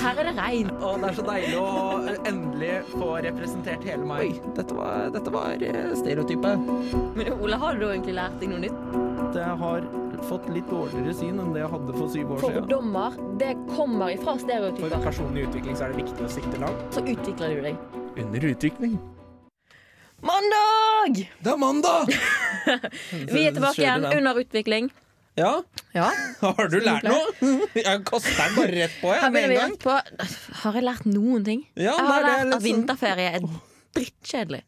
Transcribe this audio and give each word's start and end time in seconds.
Her 0.00 0.16
er 0.16 0.30
det 0.30 0.32
regn. 0.38 0.68
Og 0.80 1.02
det 1.02 1.08
er 1.10 1.16
så 1.18 1.24
deilig 1.26 1.56
å 1.60 1.70
endelig 2.28 2.70
få 2.94 3.08
representert 3.26 3.84
hele 3.84 4.06
meg. 4.08 4.22
Oi, 4.30 4.52
dette 4.56 4.76
var, 4.76 5.10
dette 5.12 5.32
var 5.34 5.64
eh, 5.66 5.90
stereotypet. 5.98 6.70
Men 7.18 7.32
Ole, 7.36 7.58
har 7.60 7.76
du 7.76 7.84
egentlig 7.90 8.16
lært 8.16 8.38
deg 8.40 8.52
noe 8.54 8.62
nytt? 8.64 8.78
Jeg 9.36 9.58
har 9.60 9.84
fått 10.28 10.48
litt 10.52 10.68
dårligere 10.72 11.12
syn 11.16 11.40
enn 11.40 11.52
det 11.54 11.62
jeg 11.62 11.72
hadde 11.74 11.96
for 11.98 12.12
syv 12.12 12.32
år 12.32 12.42
siden. 12.42 12.56
Fordommer, 12.62 13.18
det 13.40 13.52
kommer 13.74 14.14
ifra 14.14 14.36
For 14.40 14.96
personlig 15.04 15.46
utvikling 15.50 15.76
så 15.76 15.86
er 15.86 15.94
det 15.94 16.02
viktig 16.06 16.24
å 16.24 16.32
sikte 16.32 16.62
langt. 16.64 16.82
Så 16.96 17.04
utvikler 17.04 17.56
du 17.56 17.62
deg. 17.68 17.84
Under 18.24 18.48
utvikling. 18.54 18.96
Mandag! 20.24 21.22
Det 21.40 21.52
er 21.52 21.60
mandag! 21.60 22.10
Vi 23.36 23.46
er 23.46 23.54
tilbake 23.56 23.80
igjen 23.80 24.04
under 24.04 24.40
utvikling. 24.42 24.90
Ja, 25.40 25.60
Ja, 25.94 26.08
har 26.40 26.68
du 26.70 26.76
lært 26.80 27.02
noe? 27.02 27.22
Jeg 27.74 28.02
kaster 28.06 28.36
den 28.38 28.56
bare 28.56 28.74
rett 28.76 28.98
på, 29.00 29.10
jeg, 29.16 29.32
med 29.34 29.48
en 29.50 29.56
gang. 29.58 29.76
på 29.82 29.96
Har 30.62 30.76
jeg 30.78 30.84
lært 30.86 31.06
noen 31.10 31.44
ting? 31.48 31.64
Ja, 31.74 31.96
Jeg 31.98 32.06
har 32.12 32.26
lært 32.26 32.44
at 32.46 32.52
sånn- 32.54 32.66
vinterferie 32.68 33.32
er 33.40 33.48
drittkjedelig. 33.96 34.62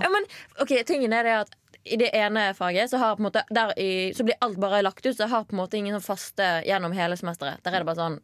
ja, 0.00 0.08
men 0.12 0.24
ok, 0.62 0.72
tingen 0.86 1.12
er 1.12 1.26
det 1.26 1.34
at 1.44 1.56
i 1.88 1.96
det 1.96 2.10
ene 2.16 2.50
faget 2.56 2.90
så, 2.90 2.98
har 3.00 3.14
på 3.16 3.22
en 3.22 3.28
måte, 3.30 3.42
i, 3.80 4.12
så 4.12 4.24
blir 4.26 4.36
alt 4.44 4.58
bare 4.60 4.82
lagt 4.84 5.00
ut. 5.06 5.14
Så 5.16 5.22
jeg 5.24 5.32
har 5.32 5.46
på 5.48 5.54
en 5.56 5.60
måte 5.62 5.78
ingen 5.78 6.02
faste 6.04 6.46
gjennom 6.66 6.92
hele 6.92 7.16
semesteret. 7.16 7.62
Der 7.64 7.72
er 7.78 7.80
det 7.84 7.88
bare 7.88 7.96
sånn 8.02 8.18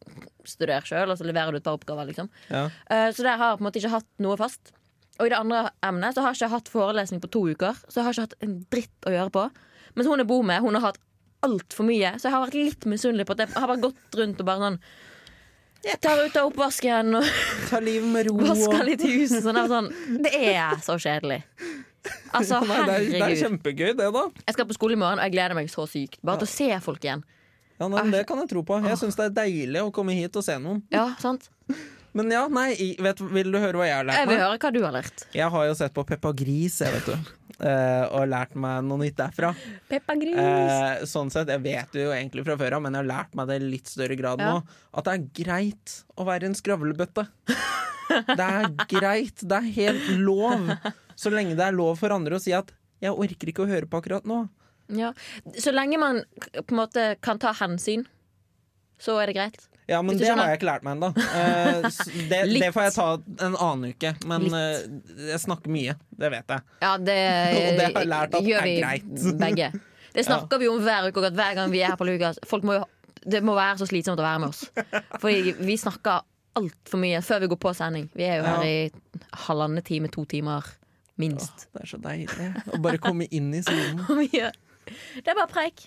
Studer 0.44 0.84
sjøl, 0.84 1.08
og 1.08 1.16
så 1.16 1.24
leverer 1.24 1.54
du 1.54 1.56
et 1.62 1.64
par 1.64 1.78
oppgaver. 1.78 2.04
liksom 2.10 2.28
Ja. 2.52 2.66
Eh, 2.92 3.08
Så 3.16 3.22
der 3.24 3.38
har 3.40 3.54
jeg 3.54 3.58
på 3.58 3.64
en 3.64 3.68
måte 3.70 3.80
ikke 3.80 3.94
hatt 3.94 4.10
noe 4.20 4.36
fast. 4.36 4.74
Og 5.18 5.26
i 5.26 5.30
det 5.32 5.38
andre 5.38 5.70
emnet 5.82 6.12
så 6.14 6.20
har 6.20 6.34
jeg 6.34 6.42
ikke 6.42 6.50
hatt 6.58 6.68
forelesning 6.68 7.20
på 7.24 7.30
to 7.32 7.40
uker. 7.54 7.72
Så 7.88 8.02
jeg 8.02 8.04
har 8.04 8.12
ikke 8.12 8.26
hatt 8.28 8.34
en 8.44 8.66
dritt 8.70 9.08
å 9.08 9.14
gjøre 9.14 9.32
på. 9.32 9.44
Mens 9.94 10.08
hun 10.10 10.22
jeg 10.22 10.28
bor 10.30 10.42
med, 10.46 10.62
hun 10.64 10.74
har 10.78 10.88
hatt 10.90 11.00
altfor 11.44 11.86
mye. 11.86 12.14
Så 12.18 12.28
jeg 12.28 12.34
har 12.34 12.44
vært 12.46 12.56
litt 12.58 12.86
misunnelig 12.90 13.26
på 13.28 13.36
at 13.36 13.44
jeg 13.44 13.54
har 13.54 13.68
bare 13.70 13.82
gått 13.84 14.18
rundt 14.18 14.40
og 14.40 14.48
bare 14.48 14.62
sånn 14.68 14.78
Jeg 15.84 15.98
tar 16.00 16.22
ut 16.24 16.36
av 16.40 16.48
oppvasken 16.48 17.18
og 17.20 17.26
Ta 17.70 17.80
livet 17.84 18.08
med 18.14 18.30
ro. 18.30 18.38
vasker 18.40 18.84
litt 18.88 19.04
i 19.04 19.10
huset. 19.18 19.42
Sånn, 19.44 19.58
sånn, 19.68 19.90
det 20.24 20.32
er 20.38 20.78
så 20.84 20.96
kjedelig. 20.96 21.42
Altså, 22.36 22.58
Nei, 22.64 22.78
det, 22.88 22.94
er, 22.94 23.04
det 23.12 23.20
er 23.26 23.36
kjempegøy, 23.40 23.90
det, 23.96 24.08
da. 24.12 24.24
Jeg 24.44 24.56
skal 24.56 24.66
på 24.68 24.76
skole 24.76 24.96
i 24.96 25.00
morgen, 25.00 25.20
og 25.20 25.24
jeg 25.28 25.32
gleder 25.36 25.56
meg 25.56 25.70
så 25.72 25.86
sykt. 25.88 26.18
Bare 26.24 26.42
til 26.42 26.48
å 26.48 26.52
se 26.52 26.80
folk 26.84 27.04
igjen. 27.06 27.22
Ja, 27.78 27.88
nei, 27.88 28.02
men 28.04 28.12
det 28.14 28.24
kan 28.28 28.38
jeg 28.42 28.50
tro 28.52 28.62
på. 28.66 28.76
Jeg 28.84 28.98
syns 29.00 29.16
det 29.18 29.24
er 29.30 29.36
deilig 29.44 29.80
å 29.82 29.92
komme 29.94 30.14
hit 30.16 30.36
og 30.38 30.44
se 30.46 30.56
noen. 30.62 30.82
Ja, 30.94 31.06
sant? 31.20 31.48
Men 32.14 32.30
ja, 32.30 32.44
nei, 32.46 32.68
vet, 33.02 33.20
vil 33.34 33.50
du 33.50 33.58
høre 33.58 33.78
hva 33.80 33.86
jeg 33.88 33.96
har 33.98 34.06
lært 34.06 34.20
Jeg 34.20 34.28
vil 34.30 34.38
høre 34.38 34.58
hva 34.62 34.70
du 34.70 34.80
har 34.84 34.94
lært. 34.94 35.24
Jeg 35.34 35.50
har 35.50 35.64
jo 35.66 35.74
sett 35.74 35.94
på 35.96 36.04
Peppa 36.06 36.30
Gris, 36.36 36.76
jeg, 36.84 36.94
vet 36.94 37.08
du. 37.10 37.32
Uh, 37.54 38.04
og 38.14 38.28
lært 38.30 38.54
meg 38.58 38.84
noe 38.86 39.00
nytt 39.02 39.16
derfra. 39.18 39.50
Peppa 39.90 40.14
Gris. 40.18 40.38
Uh, 40.38 41.02
sånn 41.10 41.30
sett, 41.34 41.50
Jeg 41.50 41.62
vet 41.64 41.98
jo 41.98 42.12
egentlig 42.14 42.44
fra 42.46 42.56
før 42.60 42.78
av, 42.78 42.84
men 42.86 42.94
jeg 42.94 43.02
har 43.02 43.10
lært 43.10 43.34
meg 43.38 43.50
det 43.50 43.58
i 43.58 43.66
litt 43.76 43.90
større 43.90 44.18
grad 44.18 44.42
Ja. 44.42 44.52
nå. 44.54 44.78
At 44.94 45.08
det 45.08 45.14
er 45.16 45.26
greit 45.42 45.96
å 46.14 46.26
være 46.28 46.50
en 46.50 46.58
skravlebøtte. 46.58 47.26
Det 48.04 48.46
er 48.46 48.66
greit. 48.90 49.42
Det 49.42 49.58
er 49.58 49.70
helt 49.78 50.08
lov. 50.22 50.70
Så 51.18 51.30
lenge 51.34 51.56
det 51.58 51.66
er 51.66 51.74
lov 51.74 51.96
for 51.98 52.14
andre 52.14 52.36
å 52.38 52.42
si 52.42 52.52
at 52.52 52.70
'jeg 53.02 53.10
orker 53.10 53.50
ikke 53.50 53.64
å 53.64 53.70
høre 53.70 53.86
på 53.90 53.98
akkurat 54.00 54.26
nå'. 54.28 54.48
Ja. 54.88 55.12
Så 55.58 55.72
lenge 55.72 55.98
man 55.98 56.22
på 56.52 56.70
en 56.74 56.76
måte 56.78 57.16
kan 57.22 57.38
ta 57.38 57.52
hensyn, 57.52 58.06
så 59.00 59.18
er 59.22 59.26
det 59.26 59.36
greit. 59.36 59.68
Ja, 59.86 59.98
men 60.02 60.16
det 60.16 60.28
har 60.30 60.48
jeg 60.48 60.58
ikke 60.58 60.68
lært 60.70 60.84
meg 60.86 60.94
ennå. 60.96 61.10
Eh, 61.12 61.88
det, 62.30 62.38
det 62.56 62.70
får 62.72 62.86
jeg 62.86 62.94
ta 62.96 63.08
en 63.48 63.56
annen 63.60 63.90
uke. 63.92 64.12
Men 64.30 64.46
Litt. 64.46 64.54
eh, 64.56 65.26
jeg 65.34 65.40
snakker 65.42 65.72
mye. 65.74 65.96
Det 66.08 66.30
vet 66.32 66.54
jeg. 66.54 66.64
Ja, 66.80 66.92
det, 66.96 67.16
Og 67.58 67.66
det 67.80 67.88
har 67.90 67.98
jeg 68.00 68.10
lært 68.14 68.38
at 68.38 68.48
gjør 68.48 68.62
er 68.62 68.68
vi 68.70 68.76
greit. 68.80 69.10
begge. 69.42 69.72
Det 70.14 70.22
snakker 70.22 70.60
vi 70.62 70.68
om 70.70 70.76
hver 70.78 71.08
uke, 71.10 71.24
at 71.26 71.34
hver 71.34 71.56
gang 71.58 71.72
vi 71.72 71.80
er 71.82 71.90
her 71.90 71.98
på 71.98 72.06
Lukas 72.06 72.36
Folk 72.46 72.62
må 72.62 72.76
jo, 72.76 72.84
Det 73.26 73.40
må 73.42 73.56
være 73.56 73.80
så 73.80 73.88
slitsomt 73.90 74.20
å 74.22 74.22
være 74.22 74.44
med 74.44 74.52
oss. 74.52 74.60
Fordi 75.18 75.56
vi 75.58 75.74
snakker 75.80 76.22
altfor 76.54 77.00
mye 77.02 77.18
før 77.26 77.42
vi 77.42 77.48
går 77.50 77.58
på 77.64 77.72
sending. 77.74 78.06
Vi 78.14 78.22
er 78.28 78.38
jo 78.38 78.44
her 78.46 78.62
i 78.62 78.76
halvannen 79.48 79.82
time, 79.82 80.06
to 80.14 80.22
timer 80.30 80.62
minst. 81.18 81.66
Det 81.74 81.82
er 81.82 81.90
så 81.90 81.98
deilig 82.04 82.46
å 82.70 82.78
bare 82.84 83.00
komme 83.02 83.26
inn 83.34 83.50
i 83.58 83.64
sonen. 83.66 84.04
Det 84.30 85.26
er 85.26 85.34
bare 85.34 85.50
preik. 85.50 85.82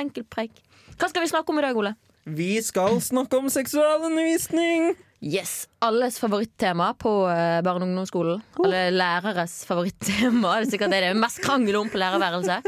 Enkel 0.00 0.24
preik. 0.24 0.56
Hva 0.96 1.12
skal 1.12 1.26
vi 1.26 1.28
snakke 1.34 1.52
om 1.52 1.60
i 1.60 1.66
dag, 1.66 1.76
Ole? 1.76 1.92
Vi 2.26 2.62
skal 2.62 3.00
snakke 3.00 3.36
om 3.38 3.50
seksualundervisning! 3.50 4.94
Yes, 5.22 5.68
Alles 5.78 6.18
favorittema 6.20 6.94
på 6.98 7.28
eh, 7.30 7.62
barne- 7.64 7.84
og 7.84 7.88
ungdomsskolen. 7.88 8.42
Alle 8.64 8.90
læreres 8.92 9.64
favorittema. 9.68 10.56
Det 10.58 10.66
er 10.66 10.70
sikkert 10.74 10.90
det 10.92 11.00
det 11.04 11.08
er 11.12 11.20
mest 11.22 11.38
krangel 11.44 11.76
om 11.78 11.88
på 11.90 11.98
lærerværelset. 12.02 12.62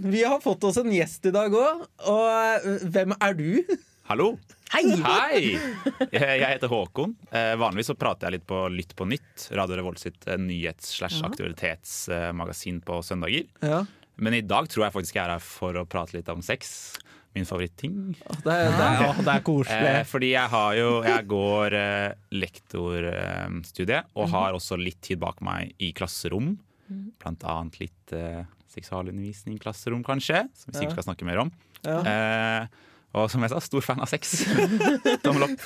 Vi 0.00 0.22
har 0.24 0.40
fått 0.40 0.64
oss 0.64 0.76
en 0.80 0.90
gjest 0.92 1.26
i 1.28 1.30
dag 1.36 1.52
òg, 1.52 1.84
og 2.08 2.24
eh, 2.32 2.66
hvem 2.88 3.12
er 3.20 3.32
du? 3.36 3.60
Hallo. 4.08 4.38
Hei! 4.72 4.82
Hei! 5.04 5.58
Jeg 6.10 6.42
heter 6.42 6.68
Håkon. 6.72 7.12
Eh, 7.30 7.52
vanligvis 7.60 7.86
så 7.92 7.96
prater 8.00 8.26
jeg 8.30 8.34
litt 8.40 8.48
på 8.48 8.64
Lytt 8.72 8.96
på 8.98 9.04
nytt, 9.12 9.46
Radio 9.60 9.76
Revolt 9.78 10.00
sitt 10.02 10.24
nyhets-slash-aktualitetsmagasin 10.26 12.80
på 12.88 12.94
søndager. 13.06 13.44
Ja, 13.60 13.84
Men 14.16 14.32
i 14.34 14.40
dag 14.40 14.68
tror 14.72 14.84
jeg 14.88 14.94
faktisk 14.96 15.14
jeg 15.20 15.24
er 15.28 15.34
her 15.36 15.44
for 15.44 15.76
å 15.76 15.84
prate 15.84 16.16
litt 16.16 16.28
om 16.32 16.40
sex. 16.42 16.96
Min 17.36 17.44
favoritting. 17.44 17.96
det 18.16 18.48
er, 18.48 18.70
det 18.72 18.84
er, 18.86 19.00
ja, 19.04 19.10
det 19.20 19.32
er 19.34 19.42
koselig. 19.44 19.90
Eh, 19.92 20.02
fordi 20.08 20.30
jeg 20.32 20.48
har 20.54 20.74
jo 20.78 20.90
Jeg 21.04 21.26
går 21.28 21.76
eh, 21.76 22.14
lektorstudiet 22.32 24.08
og 24.16 24.30
har 24.32 24.56
også 24.56 24.78
litt 24.80 25.00
tid 25.04 25.20
bak 25.22 25.42
meg 25.44 25.74
i 25.82 25.92
klasserom. 25.96 26.54
Blant 27.20 27.44
annet 27.44 27.80
litt 27.82 28.14
eh, 28.16 28.42
seksualundervisning 28.72 29.56
i 29.56 29.62
klasserom, 29.62 30.02
kanskje, 30.06 30.44
som 30.54 30.70
vi 30.72 30.78
sikkert 30.80 30.98
skal 31.00 31.08
snakke 31.10 31.26
mer 31.28 31.40
om. 31.46 31.50
Ja. 31.86 32.00
Eh, 32.00 32.84
og 33.16 33.30
som 33.32 33.40
jeg 33.40 33.48
sa, 33.48 33.60
stor 33.64 33.80
fan 33.80 34.00
av 34.04 34.10
sex. 34.10 34.42
Tommel 35.24 35.46
opp. 35.46 35.62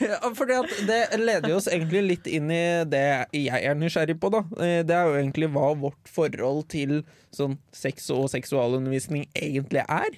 Ja, 0.00 0.16
fordi 0.36 0.54
at 0.56 0.70
det 0.88 1.00
leder 1.20 1.52
oss 1.58 1.66
egentlig 1.68 2.00
litt 2.06 2.30
inn 2.30 2.48
i 2.54 2.60
det 2.88 3.02
jeg 3.36 3.60
er 3.68 3.76
nysgjerrig 3.76 4.16
på. 4.22 4.30
da 4.32 4.40
Eh, 4.64 4.80
Det 4.86 4.94
er 4.96 5.10
jo 5.10 5.18
egentlig 5.18 5.50
hva 5.52 5.74
vårt 5.76 6.08
forhold 6.08 6.64
til 6.72 7.02
sånn 7.36 7.58
sex 7.76 8.08
og 8.14 8.30
seksualundervisning 8.32 9.26
egentlig 9.36 9.84
er. 9.84 10.16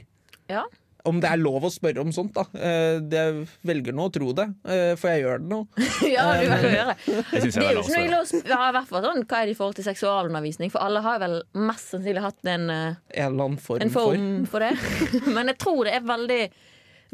Ja. 0.52 0.62
Om 1.08 1.20
det 1.24 1.30
er 1.32 1.40
lov 1.40 1.64
å 1.64 1.70
spørre 1.72 2.02
om 2.04 2.10
sånt, 2.14 2.34
da. 2.36 2.44
Jeg 2.54 3.46
velger 3.66 3.96
nå 3.96 4.06
å 4.08 4.12
tro 4.12 4.32
det, 4.36 4.46
eh, 4.68 4.92
for 5.00 5.08
jeg 5.14 5.22
gjør 5.24 5.42
det 5.44 5.48
nå. 5.54 5.60
ja, 6.14 6.26
du 6.38 6.46
kan 6.52 6.64
gjøre 6.68 6.94
det. 6.94 6.96
Det 7.06 7.42
syns 7.42 7.54
Det 7.58 7.62
jeg 7.62 7.64
er 7.64 7.72
jo 7.72 7.80
lov 7.80 7.88
ikke 7.88 7.88
noe 7.88 7.88
spørre. 7.88 8.04
ille 8.08 8.20
å 8.20 8.28
sp- 8.30 8.52
ja, 8.52 8.60
i 8.68 8.74
hvert 8.78 8.90
fall 8.92 9.06
sånn, 9.08 9.22
Hva 9.28 9.40
er 9.42 9.46
det 9.50 9.54
i 9.54 9.58
forhold 9.58 9.78
til 9.80 9.86
seksualundervisning? 9.88 10.72
For 10.74 10.84
alle 10.84 11.02
har 11.08 11.22
vel 11.24 11.38
mest 11.68 11.94
sannsynlig 11.94 12.24
hatt 12.26 12.52
en, 12.54 12.68
eh, 12.70 12.98
En 13.14 13.32
eller 13.32 13.44
annen 13.48 13.58
form, 13.62 13.82
en 13.86 13.90
form 13.94 14.28
for 14.52 14.60
det. 14.66 14.74
Men 15.38 15.50
jeg 15.54 15.58
tror 15.64 15.84
det 15.88 15.94
er 15.98 16.06
veldig 16.12 16.42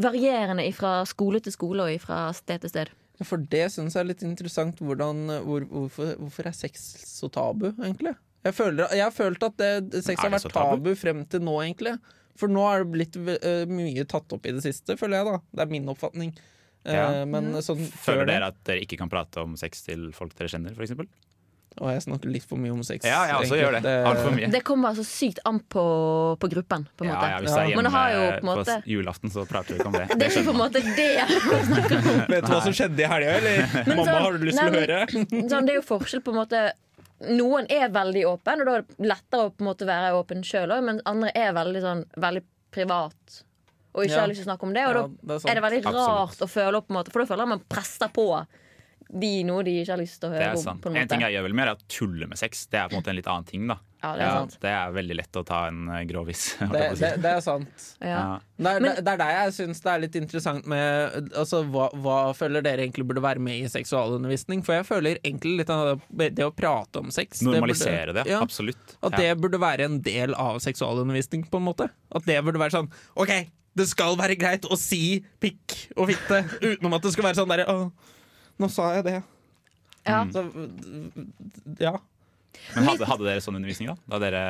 varierende 0.04 0.66
fra 0.74 0.96
skole 1.06 1.40
til 1.44 1.54
skole 1.54 1.86
og 1.86 2.00
fra 2.02 2.26
sted 2.34 2.64
til 2.64 2.72
sted. 2.72 2.88
for. 2.90 3.24
For 3.28 3.38
det 3.38 3.68
syns 3.70 3.94
jeg 3.94 4.02
er 4.02 4.08
litt 4.10 4.24
interessant. 4.26 4.80
Hvordan, 4.82 5.20
hvor, 5.46 5.62
hvorfor, 5.70 6.16
hvorfor 6.18 6.48
er 6.50 6.56
sex 6.56 6.88
så 7.06 7.28
tabu, 7.30 7.68
egentlig? 7.78 8.16
Jeg, 8.44 8.52
føler, 8.58 8.90
jeg 8.92 9.04
har 9.06 9.14
følt 9.14 9.42
at 9.46 9.54
det, 9.56 10.02
sex 10.04 10.18
Er 10.18 10.26
har 10.26 10.34
vært 10.34 10.50
tabu? 10.52 10.82
tabu 10.82 10.94
frem 10.98 11.22
til 11.30 11.40
nå, 11.46 11.54
egentlig. 11.62 11.94
For 12.36 12.50
nå 12.50 12.64
er 12.72 12.82
det 12.84 12.90
blitt 12.94 13.16
eh, 13.44 13.64
mye 13.70 14.04
tatt 14.10 14.32
opp 14.34 14.46
i 14.46 14.52
det 14.56 14.62
siste, 14.64 14.96
føler 14.98 15.20
jeg, 15.20 15.26
da. 15.32 15.38
Det 15.54 15.66
er 15.66 15.70
min 15.76 15.86
oppfatning. 15.92 16.32
Eh, 16.84 16.94
Ja. 16.94 17.24
Men 17.24 17.52
sånn 17.64 17.78
Føler 17.80 18.02
før 18.04 18.26
det 18.26 18.32
dere 18.34 18.48
at 18.52 18.56
dere 18.68 18.82
ikke 18.84 18.98
kan 19.00 19.08
prate 19.08 19.40
om 19.40 19.54
sex 19.56 19.86
til 19.86 20.10
folk 20.12 20.34
dere 20.36 20.48
kjenner, 20.52 20.74
f.eks.? 20.76 20.92
Og 21.82 21.88
jeg 21.90 22.02
snakker 22.04 22.30
litt 22.30 22.44
for 22.46 22.54
mye 22.62 22.70
om 22.70 22.84
sex. 22.86 23.02
Ja, 23.02 23.24
jeg 23.26 23.34
også 23.34 23.56
egentlig. 23.56 23.90
gjør 23.90 24.36
det. 24.44 24.50
Det 24.52 24.60
kommer 24.62 24.92
altså 24.92 25.02
sykt 25.08 25.40
an 25.48 25.56
på, 25.58 25.82
på 26.38 26.50
gruppen, 26.52 26.84
på 26.94 27.02
Ja, 27.08 27.14
måte. 27.16 27.30
ja, 27.32 27.38
hvis 27.42 27.50
det 27.50 27.62
er 27.62 27.66
hjemme 27.72 27.82
Men 27.82 27.88
det 27.88 27.94
har 27.96 28.10
jo 28.12 28.20
på 28.36 28.46
måte- 28.46 28.76
julaften, 28.92 29.32
så 29.34 29.42
prater 29.50 29.74
vi 29.74 29.80
ikke 29.80 29.90
om 29.90 29.96
det. 29.96 30.04
Det 30.20 30.22
er 30.28 30.30
ikke 30.30 30.44
på 30.46 30.54
en 30.54 30.60
måte 30.60 30.82
det. 30.84 31.08
Vet 32.30 32.46
du 32.46 32.52
hva 32.52 32.60
som 32.62 32.76
skjedde 32.78 33.02
i 33.02 33.08
helga, 33.10 33.32
eller? 33.40 33.58
Mamma, 33.90 34.04
sånn- 34.06 34.22
har 34.22 34.38
du 34.38 34.46
lyst 34.46 34.60
til 34.60 34.70
å 34.70 34.84
høre? 34.84 35.00
Sånn, 35.50 35.66
det 35.66 35.74
er 35.74 35.78
jo 35.80 35.86
forskjell 35.88 36.22
på 36.22 36.34
en 36.34 36.38
måte 36.44 36.62
Noen 37.30 37.66
er 37.70 37.88
veldig 37.94 38.24
åpen, 38.28 38.60
og 38.60 38.66
da 38.66 38.74
er 38.78 38.82
det 38.88 39.08
lettere 39.08 39.46
å 39.48 39.52
på 39.54 39.64
en 39.64 39.68
måte 39.70 39.86
være 39.88 40.12
åpen 40.18 40.42
sjøl 40.46 40.72
òg, 40.76 40.82
men 40.84 41.00
andre 41.06 41.30
er 41.34 41.52
veldig, 41.56 41.82
sånn, 41.84 42.04
veldig 42.20 42.42
privat 42.74 43.40
og 43.94 44.02
ikke 44.02 44.10
Ja. 44.16 44.20
har 44.24 44.28
lyst 44.28 44.42
til 44.42 44.48
å 44.48 44.50
snakke 44.56 44.66
om 44.66 44.72
det. 44.74 44.82
Og 44.88 44.94
Ja, 44.94 45.02
da 45.02 45.08
det 45.38 45.44
er 45.44 45.50
er 45.50 45.54
det 45.54 45.62
veldig 45.62 45.86
Absolutt. 45.86 46.08
rart 46.08 46.38
å 46.42 46.48
føle 46.50 46.76
opp, 46.76 46.88
på 46.88 46.90
en 46.90 46.98
måte, 46.98 47.12
for 47.12 47.22
da 47.24 47.26
føler 47.34 47.46
man 47.48 47.60
presser 47.70 48.08
på 48.10 48.46
de 49.20 49.44
noe 49.44 49.62
de 49.62 49.74
ikke 49.84 49.92
har 49.94 50.00
lyst 50.00 50.18
til 50.20 50.30
å 50.30 50.32
høre 50.34 50.56
om. 50.58 50.96
En 50.96 51.08
ting 51.08 51.20
jeg 51.20 51.32
gjør 51.36 51.42
vel 51.46 51.54
mer, 51.54 51.68
er 51.68 51.74
å 51.76 51.82
tulle 51.88 52.26
med 52.26 52.36
sex. 52.38 52.66
Det 52.66 52.80
er 52.80 52.88
på 52.88 52.96
en 52.96 53.02
måte 53.02 53.10
en 53.12 53.16
litt 53.16 53.26
annen 53.30 53.44
ting. 53.46 53.66
da 53.68 53.76
Ja, 54.04 54.10
det 54.12 54.20
er 54.20 54.26
Ja, 54.28 54.32
sant. 54.42 54.56
det 54.60 54.70
er 54.76 54.90
veldig 54.92 55.14
lett 55.16 55.36
å 55.40 55.42
ta 55.48 55.58
en 55.70 55.78
eh, 55.88 56.02
grovis. 56.10 56.42
Det, 56.74 56.82
det, 57.00 57.10
det 57.24 57.30
er 57.30 57.40
sant. 57.44 57.84
Ja. 58.04 58.10
Ja. 58.10 58.24
Det 58.60 58.72
er, 58.76 58.82
Men- 58.84 58.98
det 59.00 59.12
er 59.14 59.20
der 59.22 59.32
jeg 59.38 59.54
syns 59.56 59.80
det 59.80 59.90
er 59.94 60.02
litt 60.04 60.18
interessant 60.20 60.66
med 60.68 61.30
altså, 61.32 61.62
hva, 61.72 61.86
hva 62.04 62.18
føler 62.36 62.62
dere 62.66 62.84
egentlig 62.84 63.06
burde 63.08 63.24
være 63.24 63.40
med 63.42 63.64
i 63.64 63.70
seksualundervisning? 63.72 64.60
For 64.66 64.76
jeg 64.76 64.86
føler 64.90 65.18
egentlig 65.24 65.54
litt 65.62 65.72
av 65.72 66.02
det, 66.12 66.28
det 66.36 66.44
å 66.44 66.52
prate 66.54 67.00
om 67.00 67.08
sex 67.14 67.40
det 67.40 67.46
burde- 67.48 67.62
Normalisere 67.64 68.14
det, 68.20 68.26
ja, 68.28 68.42
absolutt. 68.44 68.96
At 69.02 69.16
det 69.16 69.32
burde 69.40 69.58
være 69.62 69.88
en 69.88 69.98
del 70.04 70.36
av 70.36 70.60
seksualundervisning, 70.62 71.48
på 71.50 71.62
en 71.62 71.68
måte. 71.72 71.88
At 72.14 72.28
det 72.28 72.38
burde 72.44 72.60
være 72.60 72.76
sånn 72.76 72.92
OK, 73.16 73.32
det 73.74 73.88
skal 73.90 74.14
være 74.20 74.36
greit 74.38 74.68
å 74.70 74.76
si 74.78 75.22
pikk 75.42 75.78
og 75.96 76.12
fitte 76.12 76.44
utenom 76.60 76.94
at 76.98 77.08
det 77.08 77.14
skal 77.16 77.30
være 77.30 77.40
sånn 77.40 77.50
derre 77.50 77.64
Å, 77.72 77.88
nå 78.62 78.68
sa 78.70 78.92
jeg 78.98 79.08
det. 79.08 79.16
Ja. 80.06 80.20
Så, 80.30 80.44
ja. 81.80 81.94
Men 82.74 82.88
hadde, 82.88 83.06
hadde 83.10 83.26
dere 83.28 83.42
sånn 83.44 83.56
undervisning, 83.58 83.90
da? 83.92 83.96
Da 84.14 84.20
dere 84.22 84.42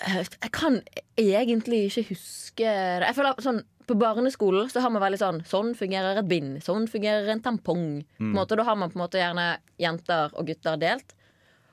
Jeg 0.00 0.50
kan 0.56 0.80
egentlig 1.20 1.82
ikke 1.90 2.06
huske 2.14 2.64
det. 2.64 3.06
Jeg 3.10 3.16
føler 3.18 3.42
sånn, 3.44 3.62
på 3.90 3.96
barneskolen 4.00 4.70
så 4.72 4.80
har 4.84 4.92
man 4.94 5.02
veldig 5.02 5.18
sånn 5.20 5.40
Sånn 5.48 5.72
fungerer 5.76 6.20
et 6.22 6.28
bind. 6.30 6.60
Sånn 6.64 6.86
fungerer 6.88 7.28
en 7.34 7.42
tampong. 7.44 7.88
På 8.16 8.24
en 8.24 8.36
måte, 8.36 8.56
da 8.56 8.64
har 8.68 8.78
man 8.80 8.92
på 8.92 8.96
en 8.98 9.04
måte 9.04 9.20
gjerne 9.20 9.48
jenter 9.82 10.32
og 10.38 10.46
gutter 10.48 10.78
delt. 10.80 11.12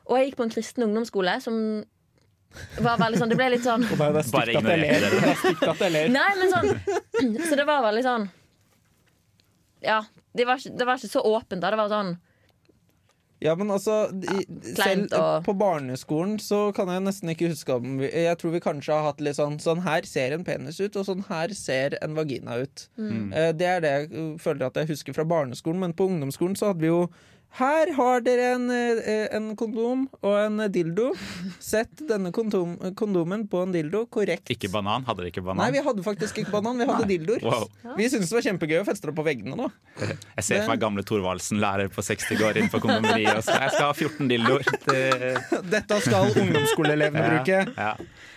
Og 0.07 0.17
jeg 0.17 0.29
gikk 0.29 0.37
på 0.41 0.47
en 0.47 0.53
kristen 0.55 0.85
ungdomsskole 0.87 1.37
som 1.43 1.55
var 2.81 2.95
veldig 2.97 3.19
sånn 3.19 3.29
Det 3.29 3.35
ble 3.37 3.49
litt 3.51 3.65
sånn 3.65 3.83
Og 3.83 3.99
det 3.99 4.05
er 4.07 4.23
stygt 4.23 4.37
Bare 4.37 4.53
at 4.55 4.69
jeg 4.71 4.79
ler. 4.81 5.01
det. 5.03 5.09
Det 5.11 5.31
er 5.33 5.39
stygt 5.41 5.65
at 5.67 5.81
jeg 5.83 5.91
ler. 5.93 6.13
Nei, 6.15 6.29
men 6.39 6.53
sånn 6.53 6.69
Så 7.49 7.57
det 7.59 7.65
var 7.67 7.83
veldig 7.85 8.03
sånn 8.05 8.27
Ja. 9.83 9.97
Det 10.37 10.45
var, 10.47 10.61
ikke, 10.61 10.71
det 10.79 10.85
var 10.87 10.99
ikke 11.01 11.09
så 11.11 11.21
åpent. 11.27 11.61
da 11.61 11.71
Det 11.73 11.79
var 11.79 11.91
sånn 11.91 12.13
Ja, 13.39 13.53
men 13.55 13.69
altså 13.69 14.07
i, 14.33 14.45
Selv 14.73 15.11
og- 15.13 15.43
på 15.45 15.53
barneskolen 15.57 16.39
så 16.41 16.73
kan 16.73 16.87
jeg 16.89 17.03
nesten 17.05 17.29
ikke 17.29 17.51
huske 17.51 17.75
om 17.75 17.99
vi, 17.99 18.09
Jeg 18.09 18.37
tror 18.39 18.51
vi 18.55 18.59
kanskje 18.59 18.93
har 18.95 19.03
hatt 19.11 19.21
litt 19.21 19.37
sånn 19.37 19.59
Sånn 19.61 19.83
her 19.85 20.01
ser 20.09 20.33
en 20.33 20.43
penis 20.43 20.79
ut, 20.81 20.95
og 20.97 21.05
sånn 21.05 21.23
her 21.27 21.53
ser 21.53 21.97
en 22.01 22.15
vagina 22.17 22.57
ut. 22.63 22.87
Mm. 22.97 23.31
Eh, 23.33 23.51
Det 23.53 23.67
er 23.67 23.79
det 23.81 23.91
jeg 23.93 24.11
uh, 24.17 24.37
føler 24.41 24.65
at 24.65 24.73
jeg 24.81 24.87
husker 24.87 25.13
fra 25.13 25.23
barneskolen, 25.23 25.79
men 25.79 25.93
på 25.93 26.07
ungdomsskolen 26.09 26.57
så 26.57 26.71
hadde 26.73 26.81
vi 26.81 26.87
jo 26.87 27.09
her 27.57 27.89
har 27.97 28.21
dere 28.21 28.47
en, 28.55 28.65
eh, 28.71 29.27
en 29.37 29.47
kondom 29.57 30.03
og 30.21 30.35
en 30.37 30.59
dildo. 30.71 31.07
Sett 31.63 32.03
denne 32.09 32.29
kondom, 32.35 32.75
kondomen 32.99 33.47
på 33.49 33.63
en 33.65 33.71
dildo 33.73 34.03
korrekt. 34.13 34.51
Ikke 34.53 34.69
banan? 34.71 35.05
Hadde 35.07 35.23
dere 35.23 35.31
ikke 35.31 35.43
banan? 35.45 35.63
Nei, 35.63 35.71
vi 35.73 35.81
hadde 35.85 36.03
faktisk 36.05 36.37
ikke 36.43 36.53
banan, 36.53 36.77
vi 36.77 36.85
hadde 36.89 37.07
dildoer. 37.09 37.41
Wow. 37.47 37.65
Vi 37.97 38.09
syntes 38.13 38.29
det 38.29 38.37
var 38.37 38.45
kjempegøy 38.45 38.77
å 38.83 38.85
feste 38.87 39.09
det 39.09 39.15
på 39.17 39.25
veggene 39.25 39.57
nå. 39.57 39.71
Jeg 39.97 40.45
ser 40.45 40.61
for 40.63 40.73
meg 40.75 40.83
gamle 40.85 41.03
Thorvaldsen, 41.07 41.57
lærer 41.63 41.89
på 41.93 42.05
60, 42.05 42.43
år 42.45 42.61
inn 42.61 42.69
på 42.69 42.79
kondomeriet 42.83 43.39
og 43.39 43.43
sier 43.47 43.65
jeg 43.65 43.75
skal 43.75 43.89
ha 43.89 43.93
14 43.93 44.31
dildoer. 44.31 44.71
Det- 44.87 45.63
Dette 45.73 46.01
skal 46.05 46.29
ungdomsskoleelevene 46.43 47.25
Ja, 47.25 47.29
bruke. 47.33 47.59
ja. 47.75 47.93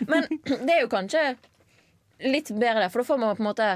Men 0.09 0.27
det 0.47 0.79
er 0.79 0.81
jo 0.87 0.89
kanskje 0.93 1.25
litt 2.25 2.49
bedre, 2.57 2.89
for 2.91 3.01
da 3.05 3.09
får 3.13 3.19
man 3.21 3.37
på 3.37 3.45
en 3.45 3.51
måte 3.53 3.69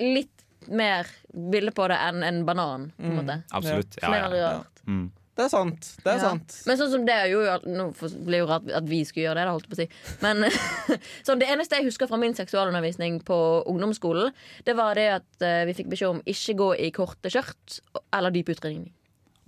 litt 0.00 0.41
mer 0.68 1.06
bilde 1.32 1.72
på 1.74 1.88
det 1.88 1.96
enn 1.98 2.22
en 2.22 2.44
banan. 2.46 2.92
På 2.96 3.08
en 3.10 3.16
måte. 3.22 3.42
Absolutt. 3.50 3.98
Ja, 4.02 4.12
Ja, 4.14 4.30
ja. 4.36 4.54
Mm. 4.86 5.10
Det 5.34 5.46
er 5.46 5.48
sant. 5.48 5.86
Det 6.04 6.10
er 6.12 6.16
Ja. 6.18 6.28
sant. 6.28 6.62
Men 6.66 6.76
sånn 6.76 6.90
som 6.92 7.04
det 7.06 7.14
er 7.14 7.26
jo 7.32 7.38
Nå 7.64 7.86
blir 7.96 8.30
det 8.36 8.40
jo 8.42 8.46
rart 8.50 8.66
at 8.76 8.84
vi 8.84 8.98
skulle 9.04 9.24
gjøre 9.30 9.40
det, 9.40 9.44
da, 9.46 9.52
holdt 9.56 9.68
på 9.70 9.76
å 9.78 9.80
si. 9.80 9.88
Men 10.20 10.44
sånn, 11.26 11.38
det 11.40 11.48
eneste 11.48 11.78
jeg 11.78 11.86
husker 11.86 12.06
fra 12.06 12.18
min 12.20 12.34
seksualundervisning 12.36 13.22
på 13.24 13.38
ungdomsskolen, 13.66 14.30
det 14.66 14.74
var 14.76 14.94
det 14.94 15.06
at 15.14 15.24
uh, 15.40 15.64
vi 15.64 15.72
fikk 15.78 15.88
beskjed 15.88 16.10
om 16.10 16.20
ikke 16.28 16.54
gå 16.60 16.68
i 16.84 16.90
korte 16.92 17.32
skjørt 17.32 17.78
eller 18.12 18.30
dyp 18.30 18.52
utredning. 18.52 18.90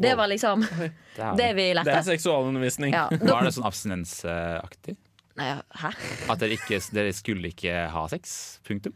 Det 0.00 0.16
var 0.16 0.26
liksom 0.32 0.64
Det 1.16 1.20
er- 1.20 1.36
det 1.36 1.50
vi 1.54 1.68
Det 1.74 1.86
er 1.86 2.02
seksualundervisning. 2.02 2.92
Ja. 2.96 3.08
Var 3.20 3.44
det 3.44 3.52
sånn 3.54 3.68
abstinensaktig? 3.68 4.96
Nei, 5.36 5.52
hæ? 5.82 5.90
At 6.30 6.38
dere, 6.40 6.54
ikke, 6.56 6.80
dere 6.94 7.12
skulle 7.12 7.50
ikke 7.52 7.88
ha 7.90 8.06
sex? 8.08 8.58
Punktum? 8.66 8.94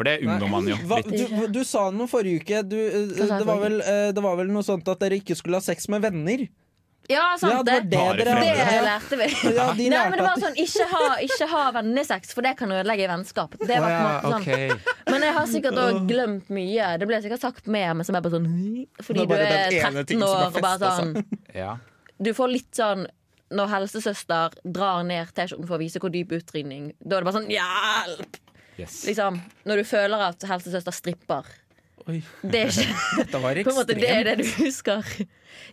For 0.00 0.08
det 0.08 0.22
unngår 0.24 0.48
man 0.48 0.68
jo 0.70 0.76
Hva, 0.88 1.02
du, 1.04 1.24
du 1.52 1.60
sa 1.68 1.90
noe 1.92 2.08
forrige 2.08 2.40
uke. 2.40 2.62
Du, 2.64 2.78
eh, 2.80 3.10
det, 3.20 3.44
var 3.44 3.58
vel, 3.60 3.82
eh, 3.84 4.06
det 4.16 4.22
var 4.24 4.38
vel 4.38 4.48
noe 4.48 4.64
sånt 4.64 4.86
at 4.88 5.02
dere 5.02 5.18
ikke 5.20 5.36
skulle 5.36 5.60
ha 5.60 5.64
sex 5.66 5.90
med 5.92 6.00
venner? 6.06 6.46
Ja, 7.10 7.34
sant 7.36 7.52
Ja, 7.52 7.58
det 7.66 7.74
var 7.92 8.16
det. 8.16 8.24
det 8.24 8.30
dere 8.30 8.64
Det 8.70 8.78
lærte 8.86 9.18
vi. 9.20 9.28
Ja, 9.58 9.66
de 9.76 9.90
Nei, 9.92 10.00
men 10.08 10.16
det 10.16 10.24
var 10.24 10.40
sånn, 10.40 10.56
Ikke 10.64 10.86
ha, 10.88 11.04
ikke 11.26 11.50
ha 11.52 11.66
vennesex, 11.76 12.32
for 12.32 12.48
det 12.48 12.54
kan 12.56 12.72
ødelegge 12.72 13.12
vennskap. 13.12 13.60
Det 13.60 13.76
var 13.76 13.92
på 13.92 14.00
en 14.00 14.08
måte 14.08 14.56
sånn 14.56 15.12
Men 15.12 15.28
jeg 15.28 15.36
har 15.36 15.52
sikkert 15.52 15.84
òg 15.84 16.02
glemt 16.08 16.52
mye. 16.54 16.90
Det 17.02 17.12
ble 17.12 17.22
sikkert 17.28 17.44
sagt 17.44 17.68
med 17.68 18.00
meg 18.00 18.08
som 18.08 18.16
er 18.16 18.24
bare 18.24 18.38
sånn 18.38 18.48
«Hm», 18.48 19.04
Fordi 19.04 19.26
Det 19.26 19.28
du 19.28 19.48
er 19.52 19.80
13 20.00 20.28
år 20.32 20.44
og 20.46 20.60
bare 20.64 20.96
sånn 20.96 21.16
Ja. 21.60 21.76
Du 22.16 22.32
får 22.36 22.56
litt 22.56 22.72
sånn 22.72 23.04
når 23.52 23.72
helsesøster 23.74 24.56
drar 24.64 25.04
ned 25.04 25.34
T-skjorten 25.36 25.66
for 25.66 25.76
å 25.76 25.82
vise 25.82 26.00
hvor 26.00 26.12
dyp 26.14 26.32
utrydning, 26.38 26.94
da 27.02 27.18
er 27.18 27.20
det 27.20 27.28
bare 27.28 27.40
sånn 27.42 27.50
Hjelp! 27.50 28.46
Yes. 28.80 29.02
Liksom, 29.08 29.40
når 29.68 29.82
du 29.82 29.88
føler 29.88 30.26
at 30.30 30.46
helsesøster 30.50 30.94
stripper. 30.96 31.48
Oi, 32.08 32.22
Det 32.42 32.62
er 32.64 32.70
ikke 32.72 32.96
dette 33.20 33.40
var 33.42 33.58
ekstremt. 33.60 33.76
måte 33.76 33.96
det 34.00 34.08
er 34.10 34.24
det 34.30 34.38
du 34.40 34.48
husker. 34.64 35.04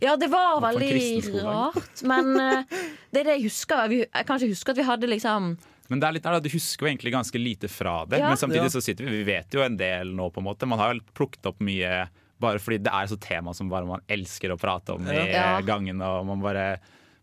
Ja, 0.04 0.18
det 0.20 0.28
var 0.30 0.60
veldig 0.62 1.42
rart, 1.46 2.02
men 2.06 2.34
eh, 2.42 2.76
det 3.14 3.22
er 3.22 3.30
det 3.32 3.36
jeg 3.40 3.46
husker. 3.48 3.88
Vi- 3.90 4.04
Jeg 4.06 4.26
kan 4.28 4.38
ikke 4.42 4.52
huske 4.52 4.74
at 4.76 4.82
vi 4.82 4.86
hadde 4.90 5.08
liksom 5.10 5.56
Men 5.90 6.02
det 6.04 6.08
er 6.10 6.14
litt 6.18 6.26
der 6.28 6.42
du 6.44 6.50
husker 6.52 6.84
jo 6.86 6.90
egentlig 6.92 7.14
ganske 7.16 7.40
lite 7.40 7.70
fra 7.72 8.02
det. 8.06 8.20
Ja. 8.20 8.28
Men 8.34 8.38
samtidig 8.38 8.70
så 8.74 8.82
sitter 8.84 9.08
vi 9.08 9.22
Vi 9.24 9.28
vet 9.32 9.56
jo 9.56 9.64
en 9.64 9.78
del 9.80 10.12
nå, 10.14 10.28
på 10.36 10.44
en 10.44 10.50
måte. 10.50 10.68
Man 10.68 10.78
har 10.84 10.94
jo 10.94 11.00
plukket 11.16 11.48
opp 11.48 11.64
mye 11.64 12.04
bare 12.44 12.60
fordi 12.62 12.78
det 12.86 12.92
er 12.94 13.08
et 13.10 13.24
tema 13.24 13.54
som 13.56 13.70
bare 13.72 13.88
man 13.88 14.04
elsker 14.14 14.52
å 14.54 14.60
prate 14.62 14.94
om 14.94 15.08
i 15.08 15.16
Ja. 15.32 15.62
gangen. 15.66 16.04
Og 16.06 16.26
man 16.28 16.44
bare, 16.44 16.68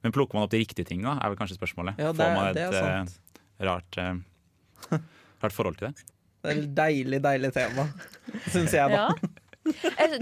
men 0.02 0.12
plukker 0.16 0.34
man 0.34 0.48
opp 0.48 0.56
de 0.56 0.64
riktige 0.64 0.88
tingene, 0.88 1.20
er 1.22 1.28
vel 1.30 1.36
kanskje 1.38 1.60
spørsmålet. 1.60 2.00
Ja, 2.00 2.10
det, 2.10 2.24
Får 2.24 2.34
man 2.34 2.48
et 2.48 2.56
det 2.56 2.64
er 2.72 3.04
sant. 3.04 3.20
Eh, 5.44 5.52
et 5.52 5.56
forhold 5.56 5.78
til 5.80 5.88
det? 5.90 6.04
Det 6.44 6.50
er 6.52 6.58
et 6.60 6.74
deilig, 6.76 7.20
deilig 7.24 7.52
tema, 7.56 7.86
syns 8.52 8.74
jeg, 8.76 8.90
da. 8.92 9.06
Ja. 9.08 9.30
Jeg, 9.96 10.18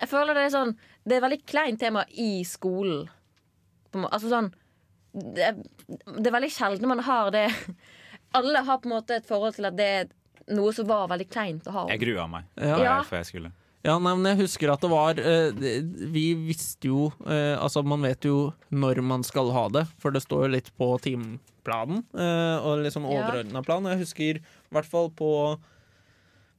jeg 0.00 0.08
føler 0.10 0.36
det 0.36 0.42
er 0.44 0.52
sånn 0.52 0.74
Det 1.04 1.14
er 1.14 1.20
et 1.22 1.24
veldig 1.24 1.38
kleint 1.48 1.80
tema 1.80 2.02
i 2.20 2.42
skolen. 2.44 3.06
På 3.92 4.02
må- 4.02 4.10
Altså 4.12 4.28
sånn 4.32 4.50
det 5.14 5.44
er, 5.46 5.54
det 6.18 6.26
er 6.26 6.34
veldig 6.34 6.50
sjelden 6.50 6.90
man 6.90 6.98
har 7.06 7.30
det 7.30 7.46
Alle 8.34 8.64
har 8.66 8.80
på 8.82 8.88
en 8.90 8.96
måte 8.96 9.14
et 9.20 9.28
forhold 9.28 9.54
til 9.56 9.68
at 9.70 9.76
det 9.78 9.86
er 10.02 10.08
noe 10.52 10.72
som 10.76 10.88
var 10.90 11.06
veldig 11.08 11.28
kleint 11.32 11.68
å 11.70 11.72
ha. 11.78 11.84
Jeg 11.94 12.02
grua 12.02 12.26
meg 12.28 12.44
Ja. 12.60 12.76
Ja. 12.82 12.96
før 13.08 13.22
jeg 13.22 13.30
skulle. 13.30 13.52
Ja, 13.84 13.94
nei, 14.00 14.14
men 14.16 14.26
jeg 14.32 14.40
husker 14.42 14.72
at 14.72 14.80
det 14.84 14.88
var 14.90 15.18
eh, 15.20 15.50
Vi 16.12 16.26
visste 16.40 16.88
jo 16.88 17.06
eh, 17.28 17.54
Altså, 17.60 17.82
man 17.84 18.00
vet 18.04 18.24
jo 18.28 18.50
når 18.72 19.00
man 19.04 19.22
skal 19.24 19.48
ha 19.54 19.66
det, 19.72 19.86
for 20.00 20.10
det 20.12 20.22
står 20.24 20.46
jo 20.48 20.52
litt 20.58 20.70
på 20.76 20.90
timeplanen. 21.04 21.40
Eh, 22.14 22.56
og 22.60 22.82
litt 22.84 22.94
sånn 22.94 23.08
overordna 23.08 23.62
plan. 23.64 23.86
Jeg 23.90 24.02
husker 24.04 24.40
i 24.40 24.74
hvert 24.74 24.88
fall 24.88 25.10
på 25.16 25.30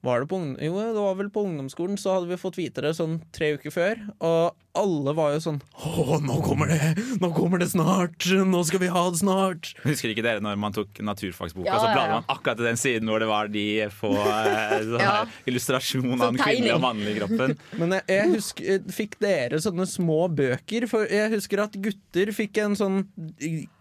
var 0.05 0.23
det 0.23 0.29
på, 0.31 0.41
jo, 0.61 0.75
det 0.81 1.01
var 1.07 1.17
vel 1.19 1.31
på 1.33 1.45
ungdomsskolen, 1.47 1.97
så 2.01 2.17
hadde 2.17 2.31
vi 2.31 2.41
fått 2.41 2.59
vite 2.59 2.83
det 2.85 2.95
sånn 2.97 3.19
tre 3.35 3.55
uker 3.57 3.73
før. 3.73 4.05
Og 4.23 4.53
alle 4.75 5.13
var 5.15 5.33
jo 5.35 5.41
sånn 5.43 5.59
Å, 5.87 6.17
nå 6.23 6.37
kommer 6.43 6.69
det! 6.71 6.91
Nå 7.21 7.29
kommer 7.35 7.61
det 7.61 7.69
snart! 7.71 8.25
Nå 8.25 8.61
skal 8.67 8.81
vi 8.83 8.89
ha 8.91 9.03
det 9.11 9.21
snart! 9.21 9.71
Husker 9.85 10.11
ikke 10.11 10.25
dere 10.25 10.43
når 10.43 10.57
man 10.59 10.75
tok 10.75 10.99
naturfagsboka, 11.05 11.69
Ja, 11.69 11.79
så 11.79 11.89
ja, 11.89 11.93
bladde 11.95 12.09
ja. 12.09 12.17
man 12.19 12.27
akkurat 12.35 12.59
til 12.59 12.67
den 12.69 12.79
siden 12.79 13.11
hvor 13.11 13.23
det 13.23 13.29
var 13.29 13.51
de 13.53 13.65
få 13.95 14.11
eh, 14.19 14.75
sånn 14.91 15.31
illustrasjon 15.49 16.09
av 16.09 16.25
Sånn 16.25 16.39
den 16.39 16.41
kvinnelige 16.41 16.77
og 16.77 16.83
mannlige 16.83 17.21
kroppen. 17.21 17.55
Men 17.81 17.95
jeg, 17.97 18.05
jeg 18.11 18.33
husker, 18.33 18.91
fikk 18.99 19.17
dere 19.23 19.61
sånne 19.63 19.87
små 19.89 20.19
bøker? 20.35 20.87
For 20.91 21.07
jeg 21.11 21.31
husker 21.35 21.63
at 21.65 21.79
gutter 21.87 22.33
fikk 22.35 22.61
en 22.65 22.77
sånn 22.79 23.01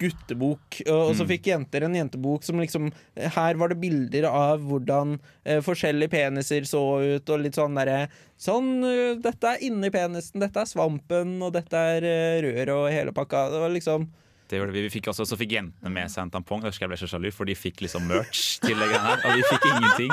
guttebok, 0.01 0.81
og, 0.87 1.01
og 1.01 1.13
så 1.19 1.27
fikk 1.29 1.51
jenter 1.51 1.89
en 1.89 1.99
jentebok 1.99 2.47
som 2.47 2.61
liksom 2.63 2.91
Her 3.35 3.59
var 3.61 3.73
det 3.73 3.81
bilder 3.83 4.29
av 4.31 4.63
hvordan 4.65 5.19
eh, 5.43 5.61
forskjellige 5.65 6.14
peniser 6.15 6.67
så 6.71 6.83
ut, 7.03 7.31
og 7.35 7.43
litt 7.43 7.59
sånn 7.59 7.75
derre 7.79 8.05
Sånn, 8.45 8.69
eh, 8.87 9.15
dette 9.23 9.55
er 9.55 9.63
inni 9.67 9.89
penisen, 9.95 10.43
dette 10.43 10.63
er 10.65 10.69
svampen, 10.69 11.37
og 11.47 11.53
dette 11.55 11.79
er 11.95 12.05
eh, 12.09 12.39
røret 12.45 12.73
og 12.75 12.89
hele 12.93 13.13
pakka. 13.17 13.45
Det 13.53 13.61
var 13.63 13.71
liksom 13.75 14.09
Det 14.51 14.59
gjorde 14.59 14.75
vi. 14.75 14.83
vi 14.85 14.91
fikk 14.93 15.07
også, 15.13 15.25
så 15.27 15.39
fikk 15.41 15.55
jentene 15.57 15.91
med 15.95 16.11
seg 16.13 16.27
en 16.27 16.33
tampong. 16.35 16.61
Jeg 16.67 16.75
husker 16.75 16.85
jeg 16.85 16.93
ble 16.93 16.99
så 17.01 17.09
sjalu, 17.09 17.31
for 17.33 17.49
de 17.49 17.55
fikk 17.57 17.81
liksom 17.87 18.05
merch 18.11 18.43
til 18.65 18.77
det 18.77 18.91
greiene 18.91 19.15
her. 19.15 19.23
Og 19.25 19.39
vi 19.39 19.47
fikk 19.49 19.65
ingenting. 19.71 20.13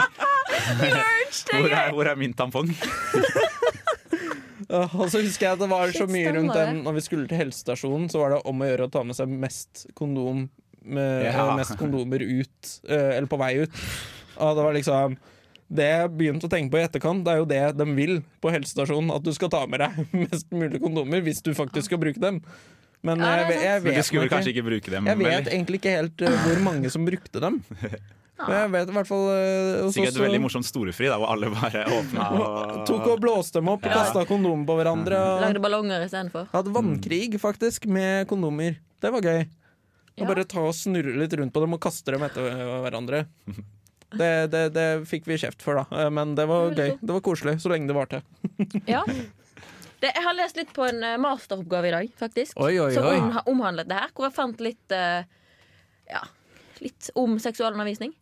hvor, 1.51 1.73
er, 1.73 1.91
hvor 1.97 2.11
er 2.13 2.21
min 2.21 2.37
tampong? 2.37 2.71
øh, 4.69 4.95
Og 5.01 5.09
så 5.11 5.21
husker 5.25 5.47
jeg 5.49 5.57
at 5.57 5.63
det 5.65 5.69
var 5.73 5.91
så 5.95 6.07
mye 6.09 6.31
rundt 6.37 6.55
den 6.55 6.81
Når 6.85 6.97
vi 6.97 7.03
skulle 7.05 7.27
til 7.29 7.41
helsestasjonen, 7.41 8.07
så 8.11 8.21
var 8.23 8.35
det 8.35 8.41
om 8.49 8.61
å 8.63 8.69
gjøre 8.69 8.87
å 8.87 8.93
ta 8.93 9.03
med 9.07 9.17
seg 9.17 9.31
mest 9.33 9.85
kondom 9.97 10.47
med, 10.81 11.27
Ja. 11.27 11.43
Mest 11.59 11.75
kondomer 11.77 12.23
ut, 12.23 12.71
eh, 12.89 13.11
eller 13.17 13.27
på 13.29 13.37
vei 13.37 13.51
ut. 13.65 13.75
Og 14.41 14.55
det 14.57 14.63
var 14.65 14.73
liksom 14.73 15.17
Det 15.71 15.85
jeg 15.87 16.09
begynte 16.19 16.47
å 16.49 16.51
tenke 16.51 16.73
på 16.73 16.79
i 16.81 16.83
etterkant, 16.83 17.23
det 17.23 17.31
er 17.31 17.39
jo 17.39 17.45
det 17.47 17.61
de 17.79 17.85
vil 17.95 18.17
på 18.43 18.51
helsestasjonen. 18.51 19.13
At 19.15 19.23
du 19.23 19.31
skal 19.35 19.51
ta 19.53 19.63
med 19.71 19.79
deg 19.79 19.99
mest 20.25 20.49
mulig 20.51 20.81
kondomer 20.83 21.23
hvis 21.23 21.39
du 21.45 21.53
faktisk 21.55 21.87
skal 21.91 22.01
bruke 22.01 22.19
dem. 22.19 22.41
Men 23.01 23.17
Ja, 23.23 23.29
jeg, 23.41 23.55
jeg, 23.63 23.77
vet, 23.81 23.85
Men 23.87 23.95
du 23.97 24.05
skulle 24.05 24.29
kanskje 24.29 24.51
ikke 24.53 24.65
bruke 24.67 24.91
dem? 24.93 25.07
jeg 25.09 25.17
vet 25.17 25.31
eller? 25.31 25.53
egentlig 25.55 25.79
ikke 25.81 25.93
helt 25.95 26.21
eh, 26.27 26.35
hvor 26.45 26.59
mange 26.67 26.91
som 26.93 27.07
brukte 27.07 27.39
dem. 27.41 27.61
Men 28.41 28.55
jeg 28.57 28.69
vet 28.73 28.89
i 28.89 28.93
hvert 28.95 29.05
fall 29.09 29.23
eh, 29.31 29.87
Sikkert 29.93 30.15
et 30.17 30.21
veldig 30.25 30.39
morsomt 30.41 30.65
storefri, 30.65 31.07
da, 31.09 31.17
hvor 31.21 31.29
alle 31.33 31.49
bare 31.53 31.81
åpna 31.93 32.27
og 32.41 32.77
Tok 32.89 33.07
og 33.15 33.19
blåste 33.21 33.59
dem 33.61 33.69
opp, 33.73 33.85
Ja. 33.85 33.99
kasta 34.01 34.23
kondomer 34.29 34.65
på 34.69 34.77
hverandre. 34.81 35.17
Og 35.17 35.43
Lagde 35.47 35.61
ballonger 35.61 36.05
istedenfor. 36.05 36.47
hadde 36.53 36.73
vannkrig 36.77 37.27
faktisk 37.41 37.85
med 37.89 38.25
kondomer. 38.29 38.77
Det 39.01 39.13
var 39.13 39.21
gøy. 39.25 39.43
Ja. 40.19 40.25
bare 40.27 40.43
ta 40.45 40.61
og 40.67 40.73
snurre 40.77 41.13
litt 41.17 41.33
rundt 41.39 41.53
på 41.55 41.61
dem 41.63 41.73
og 41.77 41.81
kaste 41.81 42.13
dem 42.13 42.25
etter 42.27 42.49
hverandre. 42.83 43.23
Det, 44.17 44.47
det, 44.51 44.63
det 44.75 44.87
fikk 45.07 45.27
vi 45.29 45.37
kjeft 45.39 45.63
for, 45.63 45.79
da. 45.79 45.85
Eh, 46.03 46.09
Men 46.13 46.35
det 46.35 46.47
var 46.49 46.73
gøy. 46.75 46.97
Det 46.99 47.13
var 47.13 47.23
koselig 47.25 47.59
så 47.63 47.71
lenge 47.71 47.91
det 47.91 47.97
varte. 47.97 48.23
Ja. 48.89 49.03
Det, 50.01 50.09
jeg 50.09 50.23
har 50.25 50.33
lest 50.33 50.57
litt 50.57 50.71
på 50.73 50.85
en 50.87 51.03
eh, 51.05 51.19
masteroppgave 51.21 51.91
i 51.91 51.93
dag, 51.93 52.13
faktisk. 52.17 52.57
Oi, 52.57 52.73
oi, 52.81 52.89
som 52.95 53.05
oi. 53.05 53.19
omhandlet 53.51 53.89
det 53.89 53.99
her. 53.99 54.13
Hvor 54.17 54.27
jeg 54.27 54.33
fant 54.33 54.63
litt 54.65 54.95
uh, 54.97 55.21
Ja, 56.09 56.23
litt 56.81 57.11
om 57.21 57.37
seksualundervisning. 57.41 58.15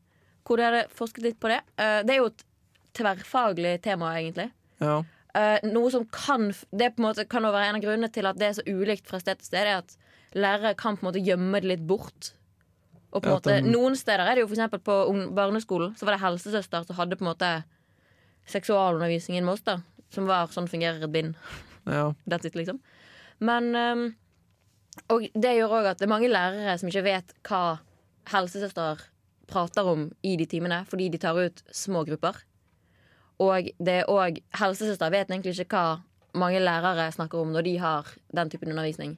Hvor 0.48 0.60
dere 0.60 0.84
forsket 0.91 1.24
litt 1.24 1.39
på 1.39 1.51
det. 1.51 1.62
Uh, 1.79 2.01
det 2.03 2.17
er 2.17 2.19
jo 2.19 2.27
et 2.34 2.43
tverrfaglig 3.00 3.77
tema, 3.86 4.12
egentlig. 4.19 4.50
Ja. 4.84 5.00
Uh, 5.29 5.58
noe 5.69 5.91
som 5.93 6.08
kan 6.10 6.48
Det 6.74 6.88
på 6.96 7.03
en 7.03 7.05
måte 7.05 7.24
kan 7.29 7.46
være 7.46 7.67
en 7.69 7.77
av 7.77 7.84
grunnene 7.84 8.10
til 8.12 8.27
at 8.27 8.39
det 8.39 8.48
er 8.50 8.55
så 8.58 8.65
ulikt 8.67 9.08
fra 9.08 9.22
sted 9.24 9.39
til 9.39 9.51
sted, 9.53 9.63
er 9.63 9.79
at 9.86 9.96
lærere 10.36 10.75
kan 10.77 10.98
på 10.98 11.05
en 11.05 11.12
måte 11.13 11.24
gjemme 11.24 11.63
det 11.63 11.72
litt 11.77 11.88
bort. 11.88 12.34
Og 13.10 13.24
på 13.24 13.30
en 13.30 13.36
måte, 13.36 13.58
Noen 13.66 13.96
steder 13.98 14.28
er 14.28 14.38
det 14.38 14.44
jo 14.44 14.51
eksempel 14.51 14.82
på 14.86 14.96
barneskolen 15.34 15.96
Så 15.98 16.06
var 16.06 16.13
det 16.13 16.22
helsesøster 16.22 16.84
som 16.86 16.98
hadde 17.00 17.18
på 17.18 17.25
en 17.25 17.32
måte 17.32 17.51
seksualundervisningen 18.50 19.46
med 19.46 19.56
oss, 19.56 19.66
da. 19.66 19.80
Som 20.13 20.30
var 20.30 20.50
sånn 20.54 20.70
fungerer 20.70 21.04
et 21.06 21.13
bind. 21.13 21.36
Ja. 21.89 22.12
It, 22.34 22.56
liksom. 22.58 22.80
Men 23.39 23.70
um, 23.75 24.04
Og 25.10 25.30
det 25.34 25.56
gjør 25.58 25.80
òg 25.80 25.92
at 25.92 26.01
det 26.01 26.08
er 26.08 26.13
mange 26.13 26.32
lærere 26.32 26.78
som 26.82 26.89
ikke 26.89 27.06
vet 27.06 27.34
hva 27.50 27.80
helsesøster 28.30 29.04
prater 29.50 29.88
om 29.89 30.10
i 30.25 30.36
de 30.38 30.46
timene, 30.50 30.84
fordi 30.89 31.10
de 31.10 31.22
tar 31.22 31.38
ut 31.38 31.63
små 31.74 32.04
grupper. 32.06 32.38
Og 33.39 33.70
det 33.80 34.01
er 34.01 34.12
òg 34.12 34.42
Helsesøster 34.60 35.13
vet 35.13 35.32
egentlig 35.32 35.56
ikke 35.56 35.80
hva 35.80 36.01
mange 36.38 36.60
lærere 36.62 37.08
snakker 37.16 37.42
om 37.42 37.54
når 37.56 37.66
de 37.66 37.78
har 37.82 38.10
den 38.36 38.51
typen 38.51 38.74
undervisning. 38.74 39.16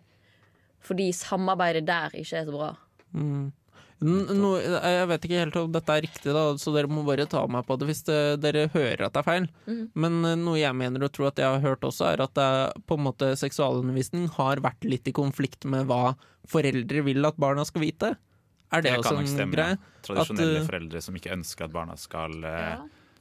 Fordi 0.81 1.11
samarbeidet 1.13 1.87
der 1.87 2.13
ikke 2.15 2.37
er 2.37 2.45
så 2.45 2.53
bra. 2.53 2.69
Mm. 3.11 3.51
N- 4.01 4.31
No, 4.41 4.55
jeg 4.57 5.07
vet 5.11 5.25
ikke 5.27 5.41
helt 5.43 5.55
om 5.61 5.71
dette 5.75 5.93
er 5.93 6.01
riktig, 6.07 6.31
da, 6.33 6.43
så 6.57 6.71
dere 6.73 6.89
må 6.89 7.03
bare 7.05 7.27
ta 7.29 7.43
meg 7.45 7.67
på 7.67 7.75
det 7.77 7.85
hvis 7.91 8.01
det, 8.07 8.17
dere 8.41 8.63
hører 8.73 9.03
at 9.05 9.13
det 9.13 9.21
er 9.21 9.27
feil. 9.27 9.45
Mm. 9.67 9.83
Men 9.93 10.15
eh, 10.25 10.35
noe 10.41 10.57
jeg 10.57 10.73
mener 10.79 11.05
og 11.05 11.11
tror 11.13 11.29
at 11.29 11.41
jeg 11.43 11.45
har 11.53 11.61
hørt 11.61 11.85
også, 11.85 12.07
er 12.09 12.23
at 12.25 12.33
det, 12.33 12.47
er 12.65 12.81
på 12.89 12.97
en 12.97 13.05
måte 13.05 13.29
seksualundervisning 13.37 14.25
har 14.39 14.63
vært 14.65 14.87
litt 14.89 15.05
i 15.07 15.13
konflikt 15.13 15.67
med 15.69 15.85
hva 15.91 16.15
foreldre 16.49 17.03
vil 17.05 17.29
at 17.29 17.37
barna 17.37 17.65
skal 17.69 17.85
vite. 17.85 18.15
Er 18.71 18.81
det, 18.81 18.91
Det 18.95 19.03
også 19.03 19.17
en 19.19 19.27
stemme. 19.27 19.53
greie? 19.53 19.77
Tradisjonelle 20.07 20.57
At, 20.57 20.65
uh, 20.65 20.67
foreldre 20.71 21.01
som 21.05 21.15
ikke 21.19 21.33
ønsker 21.35 21.67
at 21.67 21.73
barna 21.75 21.97
skal 21.99 22.37
eh, 22.47 22.77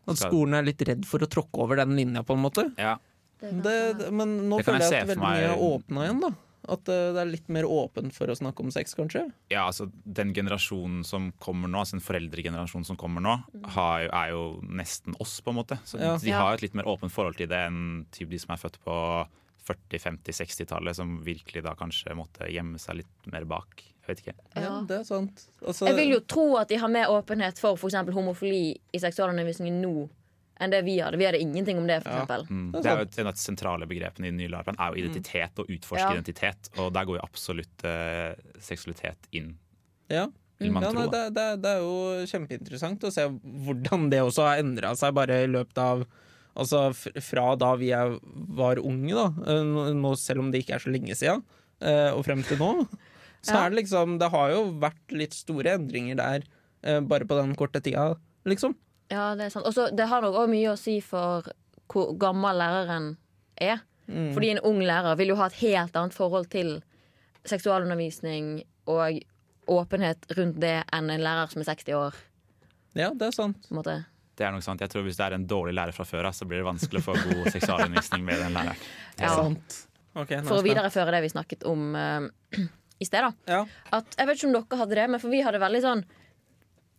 At 0.08 0.16
skolen 0.22 0.54
er 0.56 0.62
litt 0.64 0.80
redd 0.86 1.04
for 1.04 1.20
å 1.20 1.28
tråkke 1.28 1.60
over 1.60 1.76
den 1.82 1.96
linja, 1.98 2.22
på 2.24 2.36
en 2.38 2.44
måte? 2.46 2.70
Ja, 2.80 2.96
men 3.40 4.36
nå 4.48 4.58
Det 4.60 4.66
føler 4.68 4.84
jeg 4.84 4.92
jeg 4.92 5.02
at 5.02 5.10
veldig 5.10 5.24
mye 5.24 5.50
er 5.50 5.62
åpna 5.64 6.04
igjen, 6.06 6.20
da. 6.24 6.30
At 6.68 6.88
eh, 6.92 7.12
det 7.14 7.20
er 7.22 7.30
litt 7.30 7.48
mer 7.48 7.64
åpent 7.64 8.12
for 8.12 8.28
å 8.28 8.36
snakke 8.36 8.60
om 8.60 8.70
sex, 8.70 8.92
kanskje? 8.94 9.22
ja, 9.50 9.62
altså 9.66 9.86
den 10.04 10.34
generasjonen 10.36 11.04
som 11.08 11.30
kommer 11.40 11.68
nå, 11.72 11.78
altså 11.80 11.96
den 11.96 12.04
foreldregenerasjonen 12.04 12.84
som 12.86 12.98
kommer 13.00 13.24
nå, 13.24 13.38
har, 13.76 14.08
er 14.12 14.30
jo 14.34 14.60
nesten 14.68 15.16
oss, 15.20 15.38
på 15.40 15.50
en 15.54 15.60
måte. 15.62 15.78
Så 15.88 15.98
Ja. 15.98 16.16
De 16.18 16.28
Ja. 16.28 16.40
har 16.42 16.54
et 16.54 16.62
litt 16.62 16.74
mer 16.74 16.84
åpent 16.84 17.10
forhold 17.12 17.36
til 17.40 17.48
det 17.48 17.56
enn 17.66 18.06
typ 18.12 18.28
de 18.30 18.38
som 18.38 18.52
er 18.54 18.60
født 18.60 18.76
på 18.84 19.26
40-, 19.66 20.00
50-, 20.02 20.36
60-tallet, 20.40 20.96
som 20.96 21.18
virkelig 21.24 21.62
da 21.62 21.74
kanskje 21.78 22.14
måtte 22.16 22.48
gjemme 22.50 22.78
seg 22.78 22.96
litt 23.02 23.26
mer 23.32 23.44
bak. 23.44 23.82
Jeg 24.06 24.08
vet 24.16 24.22
ikke. 24.24 24.34
Ja. 24.56 24.80
det 24.88 24.96
er 25.00 25.04
sant. 25.04 25.44
Altså, 25.64 25.86
Jeg 25.86 25.96
vil 25.96 26.14
jo 26.16 26.20
tro 26.26 26.56
at 26.58 26.68
de 26.68 26.76
har 26.80 26.88
mer 26.88 27.06
åpenhet 27.12 27.58
for 27.60 27.76
f.eks. 27.76 27.94
homofili 28.12 28.74
i 28.92 28.98
seksualundervisningen 28.98 29.80
nå 29.84 30.08
enn 30.60 30.70
det 30.74 30.82
vi 30.84 30.98
hadde. 31.00 31.16
Vi 31.20 31.24
hadde 31.26 31.40
ingenting 31.40 31.78
om 31.80 31.86
det, 31.88 32.02
for 32.04 32.10
Ja. 32.12 32.42
Mm. 32.50 32.72
Det 32.74 32.84
er 32.86 32.96
jo 33.00 33.06
et, 33.08 33.18
en 33.18 33.26
av 33.30 33.34
de 33.34 33.40
sentrale 33.40 33.86
begrepene 33.88 34.26
i 34.28 34.30
den 34.30 34.36
nye 34.42 34.48
læreplanen 34.52 34.80
er 34.80 34.92
jo 34.94 35.00
identitet 35.06 35.58
og 35.58 35.66
utforske 35.72 36.04
Ja. 36.04 36.12
identitet. 36.18 36.70
Og 36.78 36.92
der 36.92 37.04
går 37.08 37.16
jo 37.18 37.24
absolutt 37.24 37.84
eh, 37.84 38.34
seksualitet 38.60 39.30
inn, 39.32 39.54
ja. 40.10 40.28
Ja, 40.60 40.68
nei, 40.68 41.06
det, 41.08 41.20
det, 41.32 41.44
det 41.62 41.70
er 41.70 41.78
jo 41.80 42.26
kjempeinteressant 42.28 43.00
å 43.08 43.10
se 43.14 43.22
hvordan 43.64 44.10
det 44.12 44.18
også 44.20 44.42
har 44.44 44.58
endra 44.60 44.90
seg 44.94 45.14
bare 45.16 45.44
i 45.44 45.46
løpet 45.48 45.78
av 45.80 46.04
Altså 46.60 46.90
fra 47.22 47.54
da 47.56 47.70
vi 47.78 47.92
er, 47.94 48.16
var 48.58 48.76
unge, 48.82 49.14
da, 49.14 49.28
eh, 49.46 49.60
nå, 49.64 49.84
nå- 49.96 50.16
selv 50.18 50.40
om 50.42 50.50
det 50.50 50.64
ikke 50.64 50.74
er 50.74 50.82
så 50.82 50.90
lenge 50.92 51.14
siden, 51.16 51.44
eh, 51.80 52.10
og 52.12 52.24
frem 52.26 52.42
til 52.44 52.58
nå, 52.58 52.72
så 53.46 53.54
Ja. 53.54 53.60
er 53.64 53.70
det 53.70 53.78
liksom 53.84 54.18
Det 54.18 54.28
har 54.34 54.50
jo 54.50 54.64
vært 54.82 55.14
litt 55.14 55.32
store 55.32 55.76
endringer 55.78 56.16
der 56.18 56.42
eh, 56.82 56.98
bare 57.00 57.24
på 57.24 57.38
den 57.38 57.54
korte 57.56 57.80
tida, 57.80 58.16
liksom. 58.44 58.74
Ja, 59.10 59.32
det 59.38 59.48
er 59.48 59.54
sant. 59.54 59.66
Også, 59.66 59.88
det 59.94 60.06
har 60.10 60.22
nok 60.22 60.38
òg 60.44 60.52
mye 60.52 60.72
å 60.72 60.78
si 60.78 61.00
for 61.04 61.48
hvor 61.90 62.14
gammel 62.20 62.60
læreren 62.60 63.10
er. 63.58 63.82
Mm. 64.06 64.30
Fordi 64.34 64.52
en 64.54 64.62
ung 64.66 64.80
lærer 64.82 65.18
vil 65.18 65.32
jo 65.32 65.38
ha 65.38 65.48
et 65.50 65.58
helt 65.62 65.96
annet 65.98 66.14
forhold 66.14 66.48
til 66.50 66.78
seksualundervisning 67.48 68.60
og 68.90 69.20
åpenhet 69.70 70.26
rundt 70.38 70.58
det 70.62 70.80
enn 70.94 71.10
en 71.10 71.22
lærer 71.22 71.50
som 71.50 71.62
er 71.62 71.70
60 71.70 71.98
år. 71.98 72.16
Ja, 72.98 73.12
det 73.14 73.30
er 73.30 73.36
sant. 73.36 73.60
På 73.68 73.74
en 73.74 73.80
måte. 73.80 73.96
Det 74.38 74.46
er 74.46 74.54
nok 74.54 74.64
sant. 74.64 74.82
Jeg 74.82 74.90
tror 74.92 75.04
Hvis 75.06 75.18
det 75.18 75.26
er 75.26 75.36
en 75.36 75.46
dårlig 75.46 75.74
lærer 75.76 75.94
fra 75.94 76.06
før 76.08 76.30
av, 76.30 76.34
så 76.36 76.46
blir 76.48 76.62
det 76.62 76.66
vanskelig 76.66 77.02
å 77.02 77.06
få 77.10 77.16
god 77.20 77.50
seksualundervisning 77.56 78.26
med 78.26 78.42
den 78.42 78.56
læreren. 78.56 78.84
Ja. 79.20 79.34
Sant. 79.36 79.82
Okay, 80.10 80.40
For 80.42 80.58
å 80.58 80.66
videreføre 80.66 81.12
det 81.14 81.20
vi 81.22 81.30
snakket 81.30 81.66
om 81.70 81.92
uh, 81.94 82.26
i 83.02 83.06
sted, 83.06 83.22
da. 83.22 83.30
Ja. 83.46 83.60
At, 83.94 84.16
jeg 84.18 84.26
vet 84.26 84.40
ikke 84.40 84.48
om 84.48 84.56
dere 84.56 84.80
hadde 84.80 84.98
det, 84.98 85.06
men 85.12 85.22
for 85.22 85.34
vi 85.34 85.42
hadde 85.46 85.62
veldig 85.62 85.82
sånn 85.84 86.02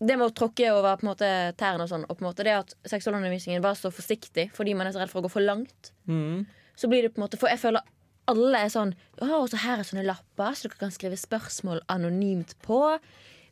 Det 0.01 0.15
med 0.17 0.25
å 0.31 0.33
tråkke 0.33 0.71
over 0.73 0.95
på 0.97 1.05
en 1.05 1.11
måte 1.11 1.27
tærne 1.61 1.85
og 1.85 1.89
sånn, 1.91 2.05
og 2.09 2.17
på 2.17 2.23
en 2.25 2.29
måte 2.31 2.43
det 2.47 2.55
at 2.57 2.71
seksualundervisningen 2.89 3.61
var 3.61 3.75
så 3.77 3.91
forsiktig 3.93 4.47
fordi 4.55 4.73
man 4.73 4.87
er 4.89 4.95
så 4.95 5.01
redd 5.03 5.11
for 5.11 5.21
å 5.21 5.27
gå 5.27 5.31
for 5.35 5.45
langt, 5.45 5.91
Mm. 6.09 6.45
så 6.75 6.89
blir 6.89 7.03
det 7.03 7.11
på 7.13 7.21
en 7.21 7.27
måte 7.27 7.37
For 7.37 7.47
jeg 7.49 7.59
føler 7.61 7.81
alle 8.27 8.57
er 8.65 8.69
sånn 8.73 8.95
Å, 9.21 9.47
så 9.49 9.57
her 9.61 9.77
er 9.79 9.83
sånne 9.83 10.05
lapper, 10.05 10.55
så 10.57 10.67
dere 10.69 10.79
kan 10.79 10.91
skrive 10.91 11.17
spørsmål 11.17 11.81
anonymt 11.89 12.55
på. 12.65 12.97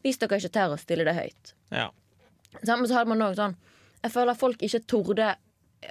Hvis 0.03 0.17
dere 0.17 0.39
ikke 0.39 0.49
tør 0.55 0.73
å 0.73 0.79
stille 0.79 1.05
det 1.05 1.13
høyt. 1.15 1.53
ja. 1.71 1.89
Sammen 2.63 2.87
så 2.89 2.95
hadde 2.97 3.09
man 3.09 3.21
òg 3.21 3.35
sånn 3.37 3.55
Jeg 4.03 4.11
føler 4.11 4.31
at 4.31 4.39
folk 4.39 4.57
ikke 4.65 4.81
torde 4.87 5.35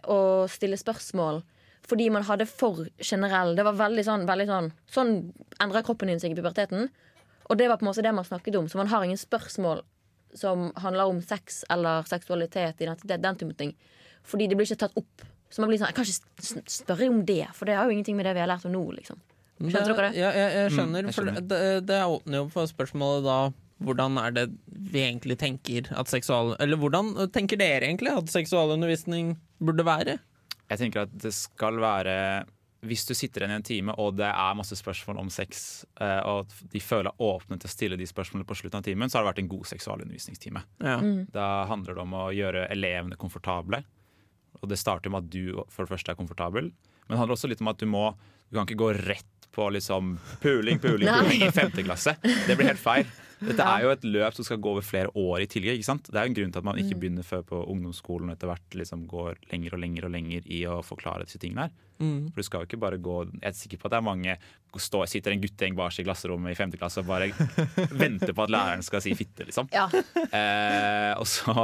å 0.08 0.48
stille 0.50 0.76
spørsmål 0.76 1.42
fordi 1.88 2.10
man 2.12 2.22
hadde 2.24 2.44
for 2.46 2.88
generell 3.00 3.54
Det 3.56 3.64
var 3.64 3.72
veldig 3.78 4.04
sånn, 4.04 4.26
veldig 4.26 4.46
sånn 4.46 4.72
Sånn 4.90 5.12
endra 5.60 5.82
kroppen 5.82 6.08
din 6.10 6.18
seg 6.20 6.32
i 6.32 6.34
puberteten. 6.34 6.90
Og 7.48 7.56
det 7.56 7.68
var 7.70 7.78
på 7.78 7.86
en 7.86 7.92
måte 7.92 8.02
det 8.02 8.12
man 8.12 8.24
snakket 8.26 8.56
om. 8.58 8.66
Så 8.68 8.76
man 8.76 8.88
har 8.88 9.04
ingen 9.04 9.16
spørsmål 9.16 9.80
som 10.36 10.68
handler 10.76 11.10
om 11.10 11.20
sex 11.24 11.62
eller 11.70 12.06
seksualitet, 12.08 12.80
identitet, 12.80 13.22
den 13.22 13.40
type 13.40 13.56
ting. 13.58 13.74
Fordi 14.28 14.48
det 14.48 14.58
blir 14.58 14.68
ikke 14.68 14.84
tatt 14.84 14.98
opp. 14.98 15.24
Så 15.48 15.62
man 15.62 15.70
blir 15.70 15.80
sånn 15.80 15.88
Jeg 15.88 15.96
kan 15.96 16.04
ikke 16.04 16.64
spørre 16.68 17.08
om 17.08 17.22
det, 17.24 17.46
for 17.56 17.68
det 17.68 17.78
har 17.78 17.88
jo 17.88 17.94
ingenting 17.96 18.18
med 18.18 18.28
det 18.28 18.34
vi 18.36 18.42
har 18.44 18.50
lært 18.50 18.66
om 18.68 18.74
nå, 18.74 18.84
liksom. 18.98 19.20
Skjønner 19.58 19.94
dere 19.94 20.10
det? 20.10 20.18
Ja, 20.20 20.28
jeg, 20.36 20.50
jeg 20.54 20.74
skjønner. 20.74 21.00
Mm, 21.00 21.08
jeg 21.08 21.14
for 21.16 21.28
skjønner. 21.28 21.46
Det, 21.50 21.62
det 21.88 22.02
åpner 22.04 22.38
jo 22.38 22.44
for 22.52 22.70
spørsmålet 22.70 23.24
da 23.26 23.38
hvordan 23.86 24.18
er 24.18 24.34
det 24.34 24.44
vi 24.90 25.04
egentlig 25.04 25.36
tenker 25.38 25.88
at 25.94 26.10
seksual... 26.10 26.56
Eller 26.62 26.78
hvordan 26.80 27.12
tenker 27.34 27.60
dere 27.60 27.86
egentlig 27.86 28.10
at 28.10 28.30
seksualundervisning 28.32 29.36
burde 29.62 29.86
være? 29.86 30.16
Jeg 30.68 30.82
tenker 30.82 31.06
at 31.06 31.14
det 31.22 31.32
skal 31.34 31.78
være 31.82 32.16
Hvis 32.86 33.02
du 33.08 33.14
sitter 33.16 33.42
igjen 33.42 33.56
i 33.56 33.58
en 33.58 33.66
time 33.66 33.94
og 33.98 34.14
det 34.20 34.28
er 34.28 34.58
masse 34.58 34.76
spørsmål 34.78 35.18
om 35.24 35.30
sex, 35.34 35.84
eh, 36.00 36.20
og 36.22 36.44
at 36.44 36.58
de 36.70 36.82
føler 36.82 37.24
åpne 37.24 37.58
til 37.58 37.66
å 37.66 37.72
stille 37.72 37.98
de 37.98 38.06
spørsmålene 38.06 38.46
på 38.46 38.56
slutten 38.60 38.78
av 38.78 38.86
timen, 38.86 39.10
så 39.10 39.18
har 39.18 39.26
det 39.26 39.32
vært 39.32 39.42
en 39.42 39.50
god 39.50 39.70
seksualundervisningstime. 39.72 40.62
Ja. 40.86 40.98
Da 41.34 41.48
handler 41.70 41.98
det 41.98 42.04
om 42.04 42.14
å 42.14 42.28
gjøre 42.34 42.68
elevene 42.70 43.18
komfortable. 43.18 43.82
Og 44.62 44.70
det 44.70 44.78
starter 44.78 45.10
med 45.10 45.26
at 45.26 45.32
du 45.32 45.58
for 45.74 45.84
det 45.84 45.92
første 45.96 46.14
er 46.14 46.18
komfortabel, 46.18 46.70
men 46.70 47.14
det 47.16 47.20
handler 47.20 47.38
også 47.38 47.50
litt 47.50 47.64
om 47.64 47.72
at 47.72 47.80
du 47.80 47.88
må 47.90 48.10
Du 48.48 48.56
kan 48.56 48.64
ikke 48.64 48.80
gå 48.80 48.92
rett 49.04 49.48
på 49.52 49.66
liksom 49.74 50.14
puling, 50.40 50.78
puling, 50.80 51.08
puling 51.18 51.42
i 51.44 51.50
femte 51.52 51.82
klasse. 51.84 52.14
Det 52.22 52.54
blir 52.56 52.70
helt 52.70 52.80
feil. 52.80 53.04
Dette 53.40 53.64
er 53.64 53.84
jo 53.84 53.90
et 53.92 54.06
løp 54.06 54.36
som 54.36 54.46
skal 54.46 54.60
gå 54.62 54.70
over 54.74 54.84
flere 54.84 55.10
år 55.14 55.44
i 55.44 55.48
tillegg. 55.50 55.78
ikke 55.78 55.88
sant? 55.88 56.08
Det 56.10 56.18
er 56.18 56.26
jo 56.26 56.32
en 56.32 56.38
grunn 56.38 56.54
til 56.54 56.62
at 56.62 56.68
man 56.68 56.80
ikke 56.80 56.98
begynner 56.98 57.26
før 57.26 57.44
på 57.46 57.60
ungdomsskolen 57.72 58.30
og 58.30 58.36
etter 58.36 58.50
hvert 58.50 58.78
liksom 58.80 59.04
går 59.10 59.38
lenger 59.52 59.76
og 59.76 59.82
lenger 59.84 60.08
og 60.08 60.14
lenger 60.14 60.48
i 60.50 60.62
å 60.70 60.78
forklare 60.86 61.26
disse 61.28 61.40
tingene 61.42 61.68
her. 61.68 61.76
Mm. 61.98 62.28
For 62.30 62.40
du 62.40 62.46
skal 62.46 62.62
jo 62.62 62.68
ikke 62.68 62.78
bare 62.78 63.00
gå 63.02 63.14
Jeg 63.26 63.48
er 63.48 63.54
sikker 63.58 63.80
på 63.80 63.88
at 63.88 63.94
det 63.96 63.98
er 63.98 64.06
mange 64.06 64.36
stå, 64.78 65.00
sitter 65.10 65.34
en 65.34 65.40
guttegjeng 65.42 65.74
bak 65.78 65.96
i 65.98 66.04
klasserommet 66.06 66.54
i 66.54 66.58
femte 66.58 66.78
klasse 66.78 67.02
og 67.02 67.08
bare 67.08 67.30
venter 68.04 68.34
på 68.36 68.44
at 68.44 68.52
læreren 68.54 68.84
skal 68.86 69.02
si 69.02 69.16
fitte, 69.18 69.48
liksom. 69.48 69.70
Ja. 69.74 69.88
Eh, 69.90 71.14
og 71.18 71.26
så, 71.26 71.54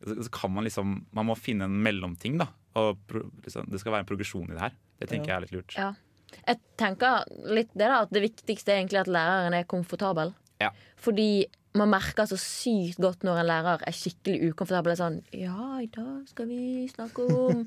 så 0.00 0.32
kan 0.32 0.54
man 0.54 0.64
liksom 0.64 1.02
Man 1.12 1.28
må 1.28 1.36
finne 1.36 1.68
en 1.68 1.82
mellomting, 1.84 2.38
da. 2.40 2.48
Og 2.80 2.96
liksom, 3.44 3.68
det 3.68 3.82
skal 3.82 3.96
være 3.96 4.06
en 4.06 4.08
progresjon 4.08 4.48
i 4.48 4.56
det 4.56 4.64
her. 4.64 4.80
Det 5.02 5.10
tenker 5.10 5.32
jeg 5.32 5.36
er 5.36 5.46
litt 5.46 5.56
lurt. 5.56 5.76
Ja. 5.76 5.92
Jeg 6.32 6.60
tenker 6.80 7.26
litt 7.52 7.72
det 7.76 7.88
da, 7.88 8.02
at 8.06 8.14
det 8.14 8.22
viktigste 8.24 8.72
er 8.72 8.80
egentlig 8.80 9.02
at 9.02 9.10
læreren 9.12 9.56
er 9.56 9.68
komfortabel. 9.68 10.32
Ja. 10.62 10.70
Fordi 11.02 11.44
man 11.78 11.90
merker 11.92 12.28
så 12.28 12.36
sykt 12.40 13.00
godt 13.00 13.24
når 13.24 13.40
en 13.40 13.48
lærer 13.48 13.84
er 13.88 13.96
skikkelig 13.96 14.52
ukomfortabel. 14.52 14.94
Sånn, 14.98 15.20
ja, 15.36 15.80
i 15.80 15.88
dag 15.92 16.28
skal 16.28 16.50
vi 16.50 16.88
snakke 16.92 17.26
om 17.32 17.62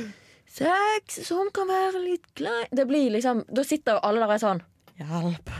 sex 0.60 1.20
som 1.28 1.50
kan 1.54 1.68
være 1.70 2.00
litt 2.02 2.24
klein 2.38 2.72
Det 2.74 2.86
blir 2.88 3.12
liksom, 3.14 3.44
Da 3.54 3.62
sitter 3.66 3.98
jo 3.98 4.06
alle 4.08 4.22
der 4.22 4.30
og 4.30 4.34
er 4.34 4.42
sånn 4.42 4.62
Hjelp. 5.00 5.52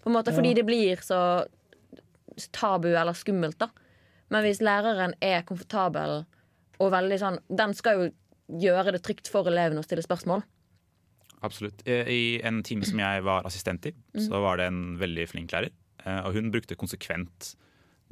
På 0.00 0.08
en 0.08 0.14
måte, 0.14 0.32
Fordi 0.32 0.54
det 0.56 0.64
blir 0.68 1.02
så 1.04 1.18
tabu 2.54 2.88
eller 2.88 3.12
skummelt, 3.18 3.58
da. 3.60 3.68
Men 4.32 4.46
hvis 4.46 4.62
læreren 4.64 5.12
er 5.20 5.42
komfortabel 5.48 6.22
og 6.80 6.92
veldig 6.94 7.18
sånn 7.20 7.36
Den 7.50 7.74
skal 7.76 7.98
jo 7.98 8.06
gjøre 8.62 8.94
det 8.96 9.02
trygt 9.06 9.28
for 9.30 9.46
elevene 9.46 9.82
å 9.82 9.86
stille 9.86 10.02
spørsmål. 10.02 10.40
Absolutt. 11.46 11.84
Eh, 11.86 12.08
I 12.10 12.22
en 12.44 12.64
time 12.66 12.84
som 12.84 12.98
jeg 12.98 13.22
var 13.22 13.46
assistent 13.46 13.86
i, 13.86 13.92
så 14.18 14.40
var 14.42 14.58
det 14.58 14.66
en 14.68 14.80
veldig 14.98 15.26
flink 15.30 15.54
lærer. 15.54 15.70
Eh, 16.06 16.20
Og 16.26 16.34
hun 16.34 16.50
brukte 16.50 16.76
konsekvent 16.76 17.54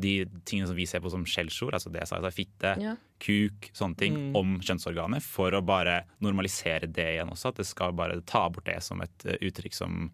de 0.00 0.24
tingene 0.46 0.66
som 0.68 0.76
vi 0.76 0.86
ser 0.86 1.00
på 1.00 1.10
som 1.10 1.24
skjellsord, 1.24 1.74
altså 1.74 1.90
det 1.90 2.00
jeg 2.04 2.08
sa, 2.08 2.16
altså 2.20 2.30
fitte, 2.32 2.76
Ja. 2.80 2.96
kuk, 3.18 3.70
sånne 3.74 3.96
ting, 3.96 4.14
Mm. 4.14 4.36
om 4.36 4.60
kjønnsorganet, 4.60 5.22
for 5.22 5.50
å 5.50 5.64
bare 5.64 6.04
normalisere 6.22 6.86
det 6.92 7.16
igjen 7.18 7.30
også. 7.30 7.48
At 7.48 7.56
det 7.56 7.66
skal 7.66 7.92
bare 7.92 8.20
ta 8.24 8.48
bort 8.48 8.64
det 8.64 8.80
som 8.82 9.00
et 9.00 9.26
eh, 9.26 9.36
uttrykk 9.42 9.74
som 9.74 10.12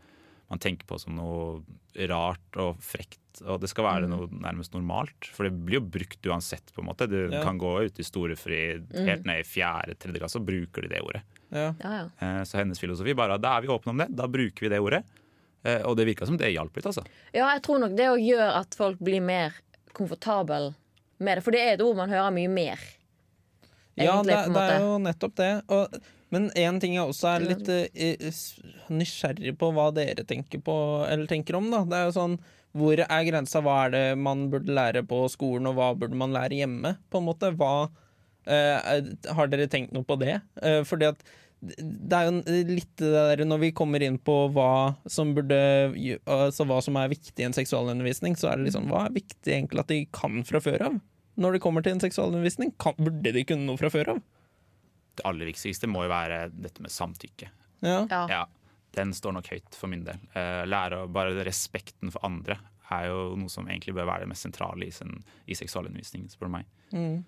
man 0.51 0.59
tenker 0.59 0.85
på 0.87 0.99
som 1.01 1.15
noe 1.17 1.63
rart 2.09 2.57
og 2.57 2.79
frekt. 2.81 3.19
Og 3.45 3.61
det 3.61 3.69
skal 3.69 3.85
være 3.85 4.09
noe 4.09 4.29
nærmest 4.29 4.73
normalt, 4.73 5.25
for 5.33 5.45
det 5.45 5.53
blir 5.67 5.81
jo 5.81 5.81
brukt 5.81 6.23
uansett. 6.23 6.73
på 6.75 6.81
en 6.81 6.87
måte. 6.89 7.09
Du 7.09 7.29
Ja. 7.31 7.43
kan 7.43 7.59
gå 7.59 7.85
ut 7.85 7.99
i 7.99 8.03
storefri 8.03 8.81
helt 9.05 9.25
ned 9.27 9.41
i 9.41 9.43
fjerde, 9.43 9.97
tredje 9.99 10.19
klasse, 10.21 10.37
og 10.37 10.47
bruker 10.47 10.83
de 10.83 10.89
det 10.89 11.01
ordet. 11.03 11.23
Ja. 11.53 11.75
Ja, 11.83 11.91
ja. 11.91 12.09
Eh, 12.21 12.43
Så 12.45 12.57
hennes 12.59 12.79
filosofi 12.79 13.15
bare 13.15 13.39
da 13.39 13.57
er 13.59 13.63
vi 13.63 13.69
åpne 13.69 13.89
om 13.89 13.97
det, 13.99 14.15
da 14.17 14.27
bruker 14.27 14.61
vi 14.61 14.69
det 14.69 14.81
ordet. 14.81 15.05
Eh, 15.65 15.81
og 15.89 15.97
det 15.97 16.05
virka 16.11 16.27
som 16.29 16.37
det 16.41 16.53
hjalp 16.53 16.77
litt, 16.77 16.87
altså. 16.91 17.05
Ja, 17.33 17.49
jeg 17.55 17.63
tror 17.65 17.81
nok 17.81 17.95
det 17.97 18.09
å 18.13 18.19
gjøre 18.21 18.51
at 18.61 18.77
folk 18.77 19.01
blir 19.01 19.25
mer 19.25 19.57
komfortabel 19.97 20.73
med 21.19 21.39
det. 21.39 21.45
For 21.47 21.55
det 21.57 21.63
er 21.65 21.77
et 21.77 21.85
ord 21.85 21.97
man 21.97 22.13
hører 22.13 22.35
mye 22.35 22.51
mer. 22.53 22.83
Ja, 23.95 24.19
det, 24.27 24.35
det 24.51 24.67
er 24.75 24.83
jo 24.83 24.99
nettopp 24.99 25.37
det. 25.39 25.53
Og, 25.73 25.99
men 26.35 26.49
en 26.59 26.81
ting 26.83 26.97
jeg 26.97 27.07
også 27.07 27.29
er 27.31 27.45
litt 27.47 27.69
uh, 27.71 28.41
nysgjerrig 28.91 29.55
på 29.61 29.69
hva 29.77 29.89
dere 29.95 30.25
tenker 30.27 30.59
på 30.67 30.75
Eller 31.07 31.29
tenker 31.31 31.55
om, 31.61 31.69
da. 31.71 31.85
Det 31.87 32.01
er 32.01 32.09
jo 32.09 32.15
sånn 32.17 32.35
Hvor 32.75 32.99
er 33.05 33.29
grensa? 33.29 33.63
Hva 33.63 33.77
er 33.85 33.95
det 33.95 34.03
man 34.19 34.49
burde 34.51 34.75
lære 34.75 35.05
på 35.07 35.21
skolen, 35.31 35.71
og 35.71 35.79
hva 35.79 35.93
burde 35.95 36.19
man 36.19 36.35
lære 36.35 36.59
hjemme? 36.59 36.97
På 37.07 37.23
en 37.23 37.29
måte, 37.29 37.53
hva 37.55 37.87
eh, 38.51 38.81
er- 38.97 39.31
Har 39.39 39.53
dere 39.53 39.71
tenkt 39.71 39.95
noe 39.95 40.03
på 40.09 40.19
det? 40.21 40.41
Uh, 40.59 40.83
fordi 40.89 41.13
at 41.13 41.23
det 41.65 42.19
er 42.19 42.29
jo 42.29 42.65
litt 42.69 42.93
det 43.01 43.11
der 43.15 43.43
når 43.47 43.63
vi 43.63 43.71
kommer 43.77 44.03
inn 44.05 44.19
på 44.21 44.35
hva 44.53 44.95
som 45.09 45.33
burde 45.37 45.57
Altså 46.29 46.67
hva 46.69 46.81
som 46.85 46.99
er 47.01 47.13
viktig 47.13 47.41
i 47.41 47.47
en 47.47 47.57
seksualundervisning, 47.57 48.37
så 48.37 48.51
er 48.51 48.61
det 48.61 48.69
liksom 48.69 48.91
Hva 48.93 49.07
er 49.07 49.17
viktig 49.17 49.55
egentlig 49.55 49.85
at 49.85 49.93
de 49.93 50.01
kan 50.13 50.43
fra 50.45 50.61
før 50.65 50.89
av? 50.91 50.99
Når 51.41 51.57
det 51.57 51.63
kommer 51.65 51.83
til 51.83 51.97
en 51.97 52.03
seksualundervisning, 52.03 52.75
kan, 52.79 52.95
burde 53.01 53.33
de 53.35 53.47
kunne 53.49 53.67
noe 53.67 53.81
fra 53.81 53.91
før 53.91 54.13
av? 54.15 54.21
Det 55.19 55.25
aller 55.27 55.51
viktigste 55.51 55.91
må 55.91 56.05
jo 56.05 56.13
være 56.13 56.45
dette 56.53 56.83
med 56.83 56.93
samtykke. 56.95 57.49
Ja. 57.87 58.05
Ja. 58.11 58.23
Ja, 58.31 58.45
Den 58.95 59.15
står 59.17 59.35
nok 59.39 59.51
høyt 59.51 59.75
for 59.79 59.91
min 59.91 60.05
del. 60.07 60.21
Eh, 60.39 60.63
lære 60.69 61.05
Bare 61.13 61.35
respekten 61.47 62.13
for 62.15 62.23
andre 62.27 62.61
er 62.93 63.09
jo 63.09 63.35
noe 63.41 63.51
som 63.53 63.67
egentlig 63.69 63.95
bør 63.97 64.09
være 64.11 64.25
det 64.25 64.33
mest 64.35 64.47
sentrale 64.47 64.87
i, 64.87 64.93
sin, 64.95 65.23
i 65.49 65.57
seksualundervisningen, 65.59 66.29
spør 66.33 66.51
du 66.51 66.55
meg. 66.59 66.69
Mm. 66.93 67.23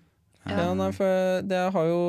Ja, 0.47 0.71
nei, 0.77 0.91
for 0.95 1.41
det 1.43 1.61
har 1.73 1.87
jo 1.89 2.01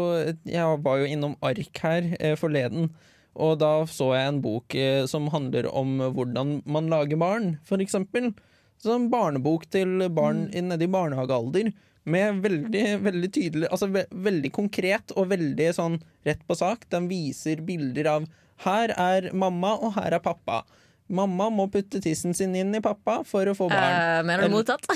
Jeg 0.47 0.83
var 0.85 1.01
jo 1.01 1.07
innom 1.09 1.33
ARK 1.43 1.81
her 1.83 2.13
eh, 2.21 2.37
forleden, 2.39 2.93
og 3.39 3.59
da 3.63 3.73
så 3.91 4.13
jeg 4.15 4.29
en 4.31 4.43
bok 4.45 4.75
eh, 4.79 5.07
som 5.11 5.31
handler 5.33 5.67
om 5.71 5.99
hvordan 6.15 6.61
man 6.67 6.91
lager 6.93 7.19
barn, 7.21 7.57
eksempel. 7.83 8.33
Sånn 8.83 9.09
barnebok 9.11 9.67
til 9.73 10.05
barn 10.15 10.47
mm. 10.53 10.69
nede 10.71 10.87
i 10.87 10.91
barnehagealder. 10.91 11.73
Med 12.09 12.39
veldig, 12.41 12.85
veldig 13.05 13.29
tydelig 13.35 13.69
Altså 13.69 13.91
ve 13.93 14.07
veldig 14.09 14.49
konkret 14.55 15.13
og 15.19 15.27
veldig 15.29 15.67
sånn 15.77 15.99
rett 16.25 16.45
på 16.49 16.57
sak. 16.57 16.87
Den 16.93 17.09
viser 17.11 17.61
bilder 17.67 18.09
av 18.15 18.29
her 18.65 18.93
er 18.99 19.31
mamma, 19.37 19.77
og 19.79 19.95
her 19.99 20.17
er 20.17 20.23
pappa. 20.23 20.63
Mamma 21.09 21.49
må 21.55 21.69
putte 21.73 22.01
tissen 22.05 22.35
sin 22.37 22.57
inn 22.59 22.75
i 22.75 22.83
pappa 22.85 23.21
for 23.27 23.49
å 23.49 23.55
få 23.57 23.69
barn. 23.71 23.99
Eh, 23.99 24.23
mener 24.27 24.49
du 24.49 24.57
motsatt? 24.57 24.89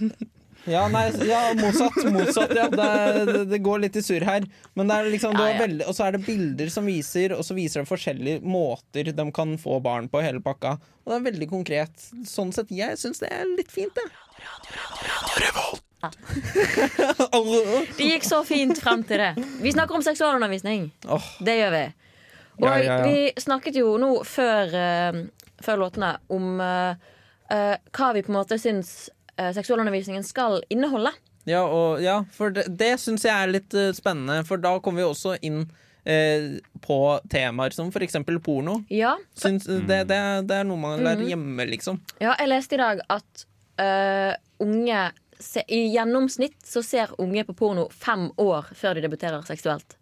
Ja, 0.66 0.88
nei, 0.90 1.04
ja, 1.28 1.40
motsatt. 1.54 1.98
motsatt 2.12 2.54
ja. 2.56 2.66
det, 2.68 3.24
det, 3.28 3.44
det 3.52 3.58
går 3.62 3.84
litt 3.84 3.96
i 3.96 4.02
surr 4.02 4.26
her. 4.26 4.46
Men 4.74 4.90
det 4.90 4.98
er 4.98 5.10
liksom, 5.14 5.36
det 5.38 5.44
Ja, 5.46 5.54
ja. 5.54 5.60
veldig, 5.62 5.86
og 5.86 5.96
så 5.96 6.08
er 6.08 6.16
det 6.16 6.22
bilder 6.26 6.72
som 6.72 6.88
viser, 6.90 7.36
og 7.36 7.46
så 7.46 7.54
viser 7.54 7.82
det 7.84 7.90
forskjellige 7.90 8.42
måter 8.42 9.12
de 9.14 9.26
kan 9.34 9.54
få 9.62 9.78
barn 9.84 10.10
på, 10.10 10.22
hele 10.24 10.42
pakka. 10.42 10.76
Og 11.06 11.12
det 11.12 11.20
er 11.20 11.26
veldig 11.30 11.50
konkret. 11.50 12.08
Sånn 12.26 12.50
sett, 12.54 12.72
jeg 12.74 12.98
syns 12.98 13.22
det 13.22 13.30
er 13.30 13.46
litt 13.54 13.70
fint, 13.72 13.94
det. 13.94 14.08
Det 17.96 18.10
gikk 18.10 18.26
så 18.26 18.42
fint 18.46 18.78
frem 18.78 19.02
til 19.06 19.22
det. 19.22 19.32
Vi 19.62 19.72
snakker 19.72 19.96
om 19.98 20.04
seksualundervisning. 20.04 20.90
Oh. 21.08 21.24
Det 21.40 21.56
gjør 21.60 21.72
vi. 21.74 21.84
Og 22.56 22.68
Ja, 22.68 22.78
ja, 22.78 22.84
ja. 22.84 23.02
vi 23.04 23.32
snakket 23.40 23.76
jo 23.76 23.96
nå 24.00 24.12
før, 24.24 24.72
uh, 24.72 25.18
før 25.62 25.82
låtene 25.84 26.14
om 26.32 26.60
uh, 26.60 26.96
uh, 27.52 27.74
hva 27.92 28.12
vi 28.16 28.24
på 28.24 28.32
en 28.32 28.38
måte 28.38 28.58
syns 28.60 29.10
seksualundervisningen 29.52 30.24
skal 30.24 30.62
inneholde. 30.72 31.12
ja, 31.46 31.62
og, 31.62 32.00
ja, 32.02 32.24
for 32.32 32.50
det, 32.50 32.64
det 32.78 32.94
syns 33.00 33.24
jeg 33.24 33.34
er 33.34 33.52
litt 33.52 33.74
eh, 33.74 33.92
spennende, 33.94 34.40
for 34.48 34.56
da 34.58 34.78
kommer 34.82 35.02
vi 35.04 35.06
også 35.06 35.36
inn 35.46 35.60
eh, 36.04 36.56
på 36.82 36.98
temaer 37.30 37.70
som 37.76 37.92
eksempel 37.92 38.40
porno. 38.40 38.80
Ja, 38.88 39.16
Syns, 39.34 39.64
det, 39.66 40.04
det, 40.08 40.16
er, 40.16 40.42
det 40.42 40.56
er 40.60 40.64
noe 40.64 40.78
man 40.78 41.02
lærer 41.04 41.22
Mhm. 41.22 41.28
hjemme, 41.28 41.66
liksom. 41.70 42.00
ja 42.20 42.34
jeg 42.38 42.48
leste 42.48 42.74
i 42.74 42.78
dag 42.82 43.00
at 43.08 43.46
uh, 43.78 44.34
unge 44.64 45.12
se, 45.38 45.62
I 45.68 45.92
gjennomsnitt 45.92 46.62
så 46.64 46.82
ser 46.82 47.10
unge 47.20 47.44
på 47.44 47.54
porno 47.54 47.88
fem 47.92 48.30
år 48.40 48.70
før 48.74 48.94
de 48.96 49.02
debuterer 49.04 49.42
seksuelt. 49.44 49.96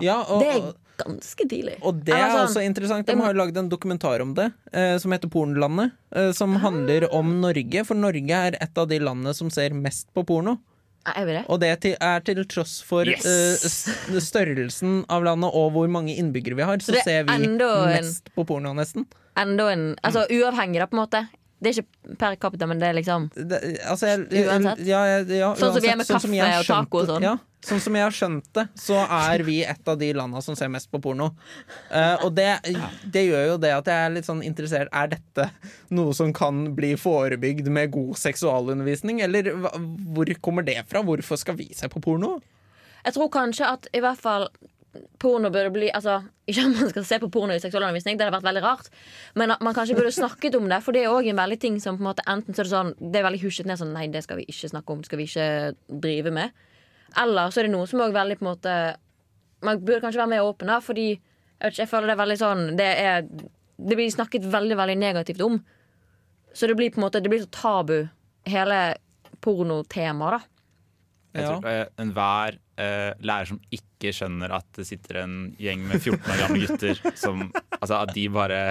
Ja, 0.00 0.20
og, 0.22 0.40
Det 0.42 0.48
er 0.56 0.72
ganske 1.00 1.46
tidlig. 1.48 1.76
Og 1.82 2.00
det 2.04 2.14
er 2.14 2.30
sånn, 2.30 2.46
også 2.48 2.64
interessant. 2.66 3.06
De 3.06 3.16
har 3.18 3.32
jo 3.34 3.38
lagd 3.40 3.56
en 3.60 3.68
dokumentar 3.72 4.20
om 4.22 4.34
det, 4.36 4.52
eh, 4.72 4.96
som 5.02 5.10
heter 5.12 5.28
Pornlandet. 5.32 5.92
Eh, 6.14 6.32
som 6.32 6.56
Ah. 6.56 6.60
handler 6.66 7.08
om 7.14 7.40
Norge, 7.40 7.84
for 7.86 7.94
Norge 7.94 8.30
er 8.30 8.56
et 8.60 8.78
av 8.78 8.88
de 8.88 8.98
landene 8.98 9.34
som 9.34 9.50
ser 9.50 9.70
mest 9.70 10.06
på 10.14 10.24
porno. 10.26 10.58
Det? 11.06 11.46
Og 11.48 11.58
det 11.60 11.80
til, 11.80 11.94
er 12.00 12.20
til 12.20 12.44
tross 12.44 12.82
for 12.84 13.04
Yes! 13.08 13.24
eh, 13.24 14.18
størrelsen 14.20 15.04
av 15.08 15.24
landet 15.24 15.50
og 15.56 15.72
hvor 15.72 15.88
mange 15.90 16.12
innbyggere 16.16 16.54
vi 16.58 16.62
har, 16.68 16.76
så, 16.84 16.92
det 16.92 17.00
er 17.00 17.06
ser 17.06 17.24
vi 17.24 17.38
mest 17.38 17.62
en- 17.66 18.04
mest 18.04 18.30
på 18.36 18.44
porno, 18.46 18.74
nesten. 18.76 19.06
Enda 19.36 19.70
en 19.72 19.96
Altså 20.04 20.26
uavhengig, 20.28 20.78
da, 20.78 20.86
på 20.86 20.98
en 20.98 21.06
måte. 21.06 21.28
Det 21.60 21.68
er 21.68 21.82
ikke 21.82 22.16
per 22.16 22.36
capita, 22.40 22.66
men 22.66 22.80
det 22.80 22.88
er 22.88 22.96
liksom 22.96 23.28
Det, 23.36 23.60
altså, 23.84 24.08
jeg, 24.08 24.46
Uansett. 24.48 24.80
Ja, 24.88 25.00
ja, 25.08 25.20
ja, 25.28 25.50
Sånn 25.60 25.74
som 25.74 25.84
vi 25.84 25.90
er 25.92 25.98
med 26.00 26.08
sånn 26.08 26.16
kaffe 26.16 26.30
sånn 26.30 26.56
og 26.56 26.68
taco 26.70 27.00
og 27.02 27.10
sånn. 27.10 27.26
Ja, 27.26 27.34
sånn 27.68 27.82
som 27.84 27.98
jeg 27.98 28.06
har 28.06 28.16
skjønt 28.16 28.48
det, 28.56 28.64
så 28.80 29.02
er 29.04 29.44
vi 29.44 29.58
et 29.68 29.90
av 29.92 29.98
de 30.00 30.08
landa 30.16 30.40
som 30.44 30.56
ser 30.56 30.70
mest 30.72 30.88
på 30.92 31.02
porno. 31.04 31.30
Uh, 31.92 32.24
og 32.24 32.32
det, 32.38 32.48
det 33.12 33.26
gjør 33.26 33.44
jo 33.52 33.58
det 33.60 33.74
at 33.76 33.90
jeg 33.92 34.06
er 34.06 34.14
litt 34.14 34.28
sånn 34.28 34.40
interessert 34.46 34.88
Er 34.96 35.12
dette 35.12 35.50
noe 35.92 36.16
som 36.16 36.32
kan 36.36 36.70
bli 36.76 36.94
forebygd 37.00 37.68
med 37.68 37.92
god 37.92 38.16
seksualundervisning, 38.22 39.20
eller 39.26 39.52
hvor 39.52 40.32
kommer 40.40 40.64
det 40.64 40.80
fra? 40.88 41.04
Hvorfor 41.04 41.40
skal 41.40 41.60
vi 41.60 41.68
se 41.76 41.92
på 41.92 42.00
porno? 42.00 42.38
Jeg 43.04 43.16
tror 43.16 43.30
kanskje 43.32 43.68
at 43.68 43.88
i 43.96 44.00
hvert 44.04 44.20
fall 44.20 44.48
porno 45.20 45.50
burde 45.52 45.70
bli 45.74 45.90
Altså, 45.94 46.18
ikke 46.48 46.62
at 46.64 46.76
man 46.80 46.90
skal 46.90 47.04
se 47.04 47.18
på 47.22 47.28
porno 47.32 47.52
i 47.54 47.60
seksualundervisning, 47.62 48.16
det 48.18 48.24
hadde 48.26 48.36
vært 48.38 48.46
veldig 48.48 48.62
rart, 48.64 48.88
men 49.36 49.50
at 49.54 49.60
man 49.62 49.74
kanskje 49.76 49.96
burde 49.98 50.12
snakket 50.16 50.56
om 50.58 50.68
det, 50.70 50.78
for 50.82 50.96
det 50.96 51.02
er 51.04 51.12
òg 51.12 51.28
en 51.30 51.36
veldig 51.42 51.58
ting 51.60 51.76
som 51.82 51.98
på 51.98 52.04
en 52.04 52.08
måte 52.10 52.24
enten 52.30 52.56
så 52.56 52.62
er 52.62 52.68
det 52.68 52.72
sånn 52.74 52.94
Det 52.98 53.20
er 53.20 53.26
veldig 53.28 53.42
husjet 53.44 53.66
ned 53.68 53.78
sånn 53.80 53.92
Nei, 53.94 54.06
det 54.08 54.22
skal 54.24 54.40
vi 54.40 54.46
ikke 54.48 54.70
snakke 54.72 54.96
om, 54.96 55.02
skal 55.04 55.18
vi 55.20 55.26
ikke 55.28 55.46
drive 56.00 56.32
med. 56.32 56.50
Eller 57.20 57.50
så 57.50 57.60
er 57.60 57.68
det 57.68 57.74
noe 57.74 57.86
som 57.90 58.00
òg 58.00 58.12
veldig 58.16 58.38
på 58.40 58.46
en 58.46 58.50
måte 58.52 58.74
Man 59.62 59.80
burde 59.84 60.00
kanskje 60.06 60.22
være 60.22 60.32
mer 60.36 60.46
åpen, 60.46 60.68
da, 60.72 60.80
fordi 60.80 61.08
jeg, 61.10 61.20
vet 61.60 61.72
ikke, 61.74 61.82
jeg 61.82 61.90
føler 61.90 62.06
det 62.08 62.14
er 62.16 62.22
veldig 62.24 62.38
sånn 62.40 62.62
Det 62.78 62.88
er 63.04 63.22
Det 63.90 63.96
blir 63.98 64.10
snakket 64.14 64.44
veldig, 64.52 64.76
veldig 64.76 64.96
negativt 65.00 65.40
om. 65.44 65.60
Så 66.52 66.66
det 66.68 66.76
blir 66.76 66.90
på 66.94 67.00
en 67.00 67.04
måte 67.08 67.20
Det 67.22 67.28
blir 67.32 67.42
så 67.44 67.50
tabu, 67.52 68.08
hele 68.46 68.80
pornotemaet, 69.40 70.40
da. 70.40 70.40
Jeg 71.34 71.42
Ja. 71.44 71.60
tror 71.60 71.66
en 71.70 71.86
Enhver 72.10 72.58
eh, 72.80 73.12
lærer 73.20 73.50
som 73.52 73.60
ikke 73.76 74.12
skjønner 74.16 74.54
at 74.56 74.66
det 74.78 74.86
sitter 74.88 75.20
en 75.24 75.36
gjeng 75.60 75.84
med 75.90 76.00
14 76.00 76.24
år 76.32 76.42
gamle 76.46 76.64
gutter 76.66 77.02
som 77.20 77.46
Altså 77.80 78.00
at 78.00 78.14
de 78.16 78.26
bare 78.32 78.62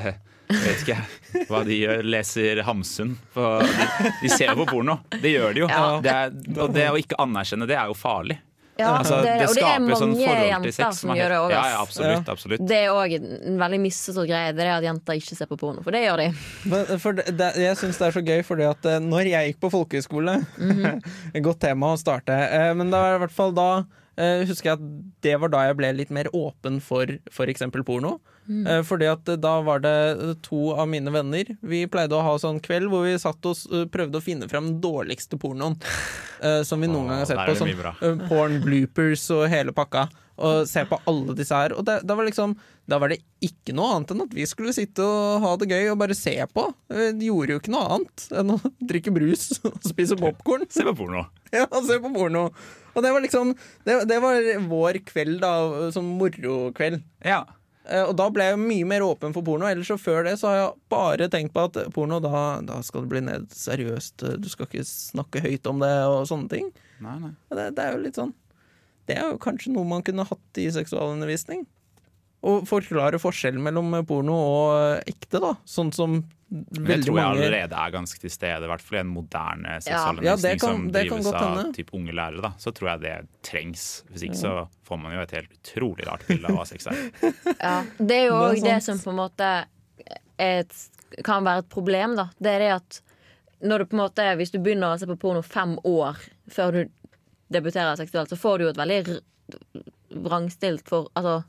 jeg 0.50 0.64
vet 0.66 0.80
ikke 0.82 1.46
hva 1.52 1.60
de 1.68 1.76
gjør, 1.78 2.00
leser 2.10 2.64
Hamsun. 2.66 3.12
på- 3.36 3.48
De, 3.62 4.12
de 4.24 4.30
ser 4.34 4.50
jo 4.50 4.56
på 4.64 4.70
porno. 4.72 4.96
Det 5.14 5.30
gjør 5.36 5.54
de 5.54 5.62
jo. 5.62 5.68
Ja. 5.70 5.82
Det 6.02 6.14
er, 6.16 6.32
og 6.64 6.72
det 6.74 6.88
å 6.90 6.96
ikke 6.98 7.20
anerkjenne 7.22 7.68
det 7.70 7.78
er 7.78 7.86
jo 7.92 7.94
farlig. 7.94 8.40
Ja, 8.80 8.94
Altså, 8.96 9.18
det, 9.22 9.34
og 9.44 9.54
det 9.58 9.62
er 9.68 9.82
mange 9.84 9.96
sånn 10.00 10.14
mange 10.16 10.46
jenter 10.48 10.72
sex 10.74 11.02
som 11.04 11.12
gjør 11.14 11.34
det 11.34 11.38
òg. 11.44 11.52
Ja, 11.54 11.64
ja, 11.74 11.80
absolutt. 11.84 12.30
absolutt. 12.34 12.62
Det 12.66 12.78
er 12.80 12.94
òg 12.96 13.14
en 13.20 13.58
veldig 13.60 13.80
misforstått 13.84 14.30
greie. 14.32 14.54
Det 14.56 14.64
er 14.66 14.72
at 14.78 14.88
jenter 14.88 15.20
ikke 15.20 15.36
ser 15.38 15.50
på 15.52 15.58
porno. 15.60 15.84
For 15.86 15.92
det 15.94 16.02
gjør 16.08 16.24
de. 16.24 16.28
Men 16.72 16.94
for 17.04 17.20
det, 17.20 17.26
det, 17.44 17.50
jeg 17.60 17.78
syns 17.84 18.00
det 18.02 18.08
er 18.10 18.16
så 18.18 18.24
gøy, 18.32 18.42
fordi 18.48 18.66
at 18.72 18.88
eh, 18.90 18.98
når 19.04 19.30
jeg 19.34 19.52
gikk 19.52 19.60
på 19.68 19.74
folkehøyskole 19.76 20.38
Et 21.36 21.44
godt 21.46 21.60
tema 21.62 21.94
å 21.94 22.00
starte. 22.00 22.34
eh, 22.34 22.72
Men 22.74 22.90
det 22.90 23.04
var 23.04 23.20
i 23.20 23.24
hvert 23.28 23.36
fall 23.36 23.54
da 23.54 23.70
eh, 24.20 24.44
husker 24.50 24.74
jeg 24.74 24.78
at 24.78 24.84
det 25.26 25.38
var 25.42 25.54
da 25.56 25.64
jeg 25.70 25.78
ble 25.80 25.94
litt 25.96 26.12
mer 26.14 26.30
åpen 26.36 26.78
for 26.84 27.08
f.eks. 27.32 27.64
porno. 27.88 28.20
Eh, 28.50 28.80
Fordi 28.82 29.06
at 29.06 29.28
eh, 29.30 29.38
da 29.38 29.60
var 29.62 29.80
det 29.84 29.92
to 30.42 30.72
av 30.74 30.88
mine 30.90 31.12
venner 31.14 31.52
Vi 31.62 31.84
pleide 31.92 32.16
å 32.18 32.24
ha 32.26 32.32
sånn 32.42 32.58
kveld 32.66 32.90
hvor 32.90 33.04
vi 33.06 33.12
satt 33.22 33.46
og 33.46 33.54
s- 33.54 33.68
prøvde 33.94 34.18
å 34.18 34.24
finne 34.26 34.48
fram 34.50 34.72
den 34.72 34.80
dårligste 34.82 35.38
pornoen 35.38 35.76
eh, 36.42 36.64
som 36.66 36.82
vi 36.82 36.90
noen 36.90 37.12
gang 37.12 37.22
har 37.22 37.30
sett 37.30 37.38
på. 37.46 37.54
Sånn 37.60 37.70
eh, 38.02 38.24
porn 38.32 38.58
bloopers 38.64 39.28
og 39.38 39.46
hele 39.54 39.76
pakka. 39.78 40.08
Og 40.40 40.64
se 40.72 40.86
på 40.88 40.96
alle 41.12 41.34
disse 41.36 41.52
her. 41.54 41.74
Og 41.76 41.84
det, 41.84 41.98
da 42.08 42.16
var 42.16 42.24
liksom 42.26 42.54
Da 42.90 42.96
var 42.98 43.12
det 43.12 43.18
ikke 43.44 43.74
noe 43.76 43.92
annet 43.98 44.14
enn 44.16 44.22
at 44.24 44.34
vi 44.34 44.46
skulle 44.50 44.72
sitte 44.74 45.04
og 45.06 45.44
ha 45.44 45.52
det 45.60 45.68
gøy 45.70 45.92
og 45.92 46.00
bare 46.00 46.16
se 46.18 46.34
på. 46.50 46.64
Vi 46.90 47.28
gjorde 47.28 47.54
jo 47.54 47.60
ikke 47.62 47.74
noe 47.76 47.86
annet 48.00 48.24
enn 48.40 48.56
å 48.56 48.60
drikke 48.82 49.14
brus 49.14 49.50
og 49.68 49.78
spise 49.86 50.18
popkorn. 50.18 50.66
Se 50.74 50.88
på 50.88 50.96
porno. 51.04 51.28
Ja, 51.54 51.68
se 51.86 52.00
på 52.02 52.14
porno. 52.16 52.48
Og 52.96 53.04
det 53.06 53.12
var 53.14 53.22
liksom 53.24 53.54
Det, 53.86 53.96
det 54.10 54.20
var 54.24 54.40
vår 54.70 55.00
kveld, 55.08 55.40
da, 55.44 55.54
Sånn 55.96 56.12
morokveld. 56.20 57.02
Ja. 57.26 57.44
Eh, 57.86 58.04
Og 58.06 58.16
da 58.20 58.28
ble 58.34 58.50
jeg 58.52 58.60
mye 58.62 58.86
mer 58.90 59.06
åpen 59.06 59.34
for 59.36 59.46
porno. 59.46 59.68
Ellers 59.70 59.88
så 59.92 59.98
før 60.02 60.24
det 60.28 60.36
så 60.42 60.50
har 60.52 60.58
jeg 60.60 60.76
bare 60.94 61.30
tenkt 61.32 61.54
på 61.56 61.64
at 61.70 61.80
porno, 61.96 62.20
da, 62.24 62.60
da 62.66 62.82
skal 62.86 63.06
det 63.06 63.14
bli 63.14 63.22
ned 63.26 63.50
seriøst. 63.56 64.28
Du 64.42 64.50
skal 64.52 64.68
ikke 64.70 64.86
snakke 64.90 65.42
høyt 65.46 65.68
om 65.72 65.80
det 65.84 65.94
og 66.10 66.28
sånne 66.30 66.50
ting. 66.52 66.70
Nei, 67.02 67.18
nei. 67.24 67.34
Det, 67.54 67.70
det 67.78 67.86
er 67.86 67.94
jo 67.96 68.02
litt 68.04 68.18
sånn 68.20 68.34
Det 69.08 69.16
er 69.18 69.30
jo 69.32 69.38
kanskje 69.42 69.72
noe 69.74 69.88
man 69.88 70.04
kunne 70.06 70.26
hatt 70.28 70.60
i 70.62 70.68
seksualundervisning. 70.76 71.64
Å 72.40 72.52
forklare 72.64 73.20
forskjellen 73.20 73.60
mellom 73.64 73.92
porno 74.08 74.36
og 74.40 74.68
eh, 74.80 75.12
ekte, 75.12 75.42
da. 75.44 75.50
Sånn 75.68 75.90
som 75.92 76.14
Men 76.50 76.86
det 76.88 77.02
tror 77.04 77.18
jeg 77.20 77.26
allerede 77.34 77.76
er 77.76 77.92
ganske 77.92 78.22
til 78.24 78.32
stede, 78.32 78.64
i 78.64 78.70
hvert 78.72 78.82
fall 78.86 78.98
i 78.98 79.02
en 79.02 79.10
moderne 79.12 79.74
seksualundervisning 79.84 80.54
ja, 80.56 80.62
kan- 80.64 80.78
som 80.78 80.86
det 80.96 81.02
kan 81.10 81.20
drives 81.20 81.28
godt 81.28 81.42
av 81.44 81.74
typ 81.76 81.92
unge 82.00 82.16
lærere. 82.16 82.42
Da. 82.48 82.54
Så 82.64 82.72
tror 82.78 82.94
jeg 82.94 83.04
det 83.04 83.16
trengs. 83.46 83.84
Hvis 84.14 84.24
ikke 84.30 84.40
så 84.40 84.54
får 84.88 85.02
man 85.04 85.18
jo 85.18 85.26
et 85.26 85.36
helt 85.36 85.52
utrolig 85.60 86.08
rart 86.08 86.24
bilde 86.30 86.48
av 86.48 86.56
hva 86.62 86.66
sex 86.70 86.88
er. 86.88 87.04
Ja, 87.68 87.76
det 88.00 88.22
er 88.22 88.26
jo 88.30 88.40
Det 88.40 88.48
òg 88.48 88.56
det 88.64 88.70
det, 88.70 88.80
som 88.88 89.04
på 89.04 89.12
en 89.12 89.20
måte 89.20 89.52
er 90.40 90.64
et 90.64 90.80
kan 91.26 91.44
være 91.44 91.66
et 91.66 91.70
problem, 91.74 92.16
da, 92.16 92.30
det 92.40 92.52
er 92.56 92.60
det 92.64 92.72
at 92.78 93.02
når 93.66 93.82
du 93.84 93.86
på 93.92 93.98
en 93.98 94.04
måte, 94.06 94.26
hvis 94.40 94.54
du 94.54 94.60
begynner 94.64 94.94
å 94.96 95.00
se 95.02 95.08
på 95.10 95.18
porno 95.20 95.42
fem 95.44 95.74
år 95.84 96.16
før 96.54 96.72
du 96.78 96.82
debuterer 97.52 97.98
seksuelt, 98.00 98.32
så 98.32 98.38
får 98.40 98.58
du 98.62 98.64
jo 98.64 98.70
et 98.72 98.80
veldig 98.80 99.00
vrangstilt 100.24 100.88
for 100.88 101.10
Altså 101.18 101.42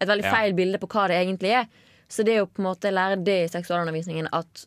et 0.00 0.08
veldig 0.08 0.24
Ja. 0.24 0.34
feil 0.34 0.54
bilde 0.54 0.78
på 0.78 0.86
hva 0.88 1.08
det 1.08 1.16
egentlig 1.26 1.50
er. 1.52 1.66
Så 2.08 2.24
det 2.24 2.34
er 2.34 2.38
jo 2.38 2.46
på 2.46 2.58
en 2.62 2.68
måte 2.70 2.92
lære 2.92 3.24
det 3.24 3.36
i 3.44 3.58
seksualundervisningen 3.58 4.28
at 4.32 4.66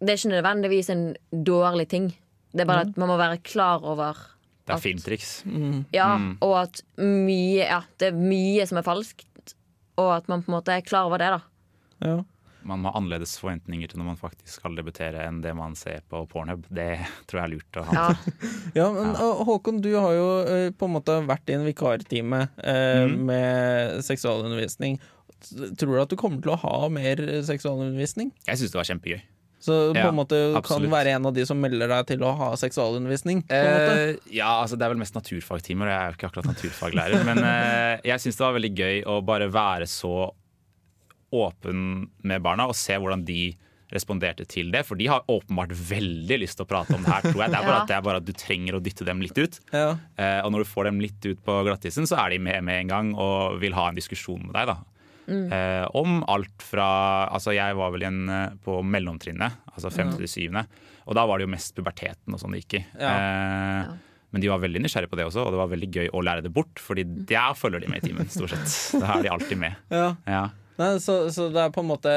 det 0.00 0.10
er 0.10 0.16
ikke 0.20 0.34
nødvendigvis 0.42 0.90
en 0.90 1.16
dårlig 1.44 1.88
ting. 1.88 2.14
Det 2.52 2.60
er 2.60 2.64
bare 2.66 2.80
at 2.86 2.96
man 2.96 3.08
må 3.08 3.16
være 3.16 3.38
klar 3.42 3.82
over 3.82 4.12
Det 4.66 4.70
er 4.70 4.74
at- 4.74 4.82
filmtriks. 4.82 5.44
ja, 5.92 6.34
og 6.40 6.62
at 6.62 6.82
mye 6.98 7.64
Ja, 7.66 7.80
det 7.98 8.08
er 8.08 8.12
mye 8.16 8.66
som 8.66 8.78
er 8.78 8.82
falskt. 8.82 9.54
Og 9.96 10.16
at 10.16 10.28
man 10.28 10.42
på 10.42 10.48
en 10.52 10.60
måte 10.60 10.68
er 10.76 10.80
klar 10.82 11.04
over 11.06 11.16
det, 11.18 11.30
da. 11.30 11.40
Ja. 12.06 12.22
Man 12.66 12.82
må 12.82 12.90
ha 12.90 12.98
annerledes 12.98 13.36
forventninger 13.40 13.92
til 13.92 14.00
når 14.00 14.08
man 14.12 14.18
faktisk 14.20 14.58
skal 14.60 14.74
debutere 14.78 15.22
enn 15.26 15.40
det 15.44 15.52
man 15.56 15.76
ser 15.78 16.02
på 16.10 16.24
Pornhub. 16.30 16.66
Det 16.68 16.88
tror 17.30 17.40
jeg 17.40 17.44
er 17.46 17.52
lurt 17.54 17.80
å 17.80 17.84
ha. 17.88 17.94
Ja. 17.96 18.06
Ja, 18.80 18.86
men 18.92 19.14
Håkon, 19.16 19.78
du 19.84 19.92
har 19.96 20.12
jo 20.12 20.26
eh, 20.44 20.66
på 20.76 20.88
en 20.88 20.96
måte 20.98 21.14
vært 21.28 21.48
i 21.48 21.54
en 21.56 21.64
vikartime 21.64 22.42
eh, 22.60 23.06
mm. 23.06 23.14
med 23.30 24.02
seksualundervisning. 24.04 24.98
Tror 25.78 25.94
du 25.94 26.02
at 26.02 26.12
du 26.12 26.18
kommer 26.20 26.42
til 26.44 26.52
å 26.52 26.60
ha 26.60 26.90
mer 26.92 27.22
seksualundervisning? 27.46 28.34
Jeg 28.48 28.60
syns 28.60 28.74
det 28.74 28.80
var 28.82 28.90
kjempegøy. 28.90 29.22
Så 29.66 29.74
på 29.94 29.98
Ja, 29.98 30.08
en 30.10 30.18
måte 30.18 30.36
kan 30.36 30.58
absolutt. 30.60 30.84
du 30.86 30.92
være 30.92 31.14
en 31.16 31.26
av 31.26 31.32
de 31.34 31.44
som 31.48 31.58
melder 31.58 31.88
deg 31.90 32.10
til 32.12 32.24
å 32.26 32.32
ha 32.38 32.50
seksualundervisning? 32.60 33.40
På 33.48 33.56
en 33.56 33.70
måte. 33.72 33.94
Eh, 34.02 34.34
ja, 34.36 34.50
altså 34.62 34.76
Det 34.76 34.84
er 34.86 34.92
vel 34.92 35.00
mest 35.00 35.16
naturfagtimer, 35.16 35.88
og 35.88 35.92
jeg 35.94 36.00
er 36.00 36.10
jo 36.12 36.18
ikke 36.18 36.28
akkurat 36.30 36.50
naturfaglærer. 36.52 37.24
men 37.28 37.40
eh, 37.42 37.94
jeg 38.12 38.22
syns 38.22 38.38
det 38.38 38.44
var 38.44 38.58
veldig 38.58 38.72
gøy 38.76 39.00
å 39.10 39.16
bare 39.26 39.48
være 39.52 39.88
så 39.90 40.12
åpen 41.34 42.08
med 42.22 42.42
barna 42.44 42.66
og 42.70 42.76
se 42.78 42.94
hvordan 42.98 43.24
de 43.26 43.54
responderte 43.92 44.42
til 44.50 44.72
det. 44.74 44.80
For 44.86 44.98
de 44.98 45.06
har 45.06 45.22
åpenbart 45.30 45.70
veldig 45.70 46.40
lyst 46.42 46.58
til 46.58 46.66
å 46.66 46.70
prate 46.70 46.94
om 46.96 47.04
det 47.06 47.12
her, 47.12 47.22
tror 47.28 47.42
jeg. 47.44 47.52
Det 47.54 47.58
er 47.60 47.66
bare, 47.68 47.76
Ja. 47.76 47.82
at, 47.82 47.88
det 47.90 47.96
er 47.96 48.02
bare 48.08 48.20
at 48.22 48.26
du 48.26 48.32
trenger 48.34 48.74
å 48.78 48.82
dytte 48.82 49.06
dem 49.06 49.20
litt 49.22 49.38
ut. 49.38 49.60
Ja. 49.72 49.92
Eh, 50.18 50.40
og 50.42 50.50
når 50.54 50.64
du 50.64 50.70
får 50.72 50.88
dem 50.90 50.98
litt 51.04 51.22
ut 51.28 51.42
på 51.46 51.60
glattisen, 51.68 52.06
så 52.10 52.18
er 52.24 52.34
de 52.34 52.40
med 52.42 52.64
med 52.66 52.80
en 52.84 52.90
gang 52.90 53.12
og 53.14 53.60
vil 53.62 53.76
ha 53.78 53.88
en 53.92 53.98
diskusjon 53.98 54.42
med 54.48 54.54
deg. 54.58 54.72
da. 54.74 54.78
Eh, 55.26 55.84
om 55.98 56.20
alt 56.30 56.62
fra 56.62 57.26
Altså, 57.34 57.50
jeg 57.54 57.74
var 57.74 57.90
vel 57.90 58.04
igjen 58.04 58.28
eh, 58.30 58.50
på 58.62 58.76
mellomtrinnet, 58.86 59.56
altså 59.74 59.90
femte 59.94 60.18
til 60.22 60.30
syvende. 60.30 60.66
Og 61.06 61.14
da 61.18 61.24
var 61.26 61.38
det 61.38 61.46
jo 61.46 61.54
mest 61.54 61.74
puberteten 61.78 62.34
og 62.34 62.42
sånn 62.42 62.54
det 62.54 62.64
gikk 62.64 62.80
i. 62.80 62.84
Ja. 62.98 63.14
Eh, 63.14 63.94
Men 64.34 64.42
de 64.42 64.50
var 64.50 64.58
veldig 64.62 64.82
nysgjerrige 64.82 65.08
på 65.14 65.16
det 65.18 65.24
også, 65.30 65.46
og 65.46 65.54
det 65.54 65.58
var 65.62 65.70
veldig 65.70 65.88
gøy 65.94 66.08
å 66.10 66.22
lære 66.26 66.42
det 66.42 66.50
bort. 66.52 66.78
Fordi 66.82 67.04
der 67.30 67.54
følger 67.54 67.80
de 67.86 67.88
med 67.90 68.02
i 68.02 68.08
timen, 68.10 68.26
stort 68.30 68.50
sett. 68.50 69.00
Da 69.00 69.14
er 69.16 69.22
de 69.22 69.30
alltid 69.30 69.58
med. 69.62 69.78
Ja. 69.94 70.48
Ja. 70.76 70.84
Nei, 70.92 70.98
så, 71.00 71.14
så 71.32 71.46
det 71.54 71.62
er 71.62 71.70
på 71.72 71.80
en 71.80 71.88
måte 71.88 72.10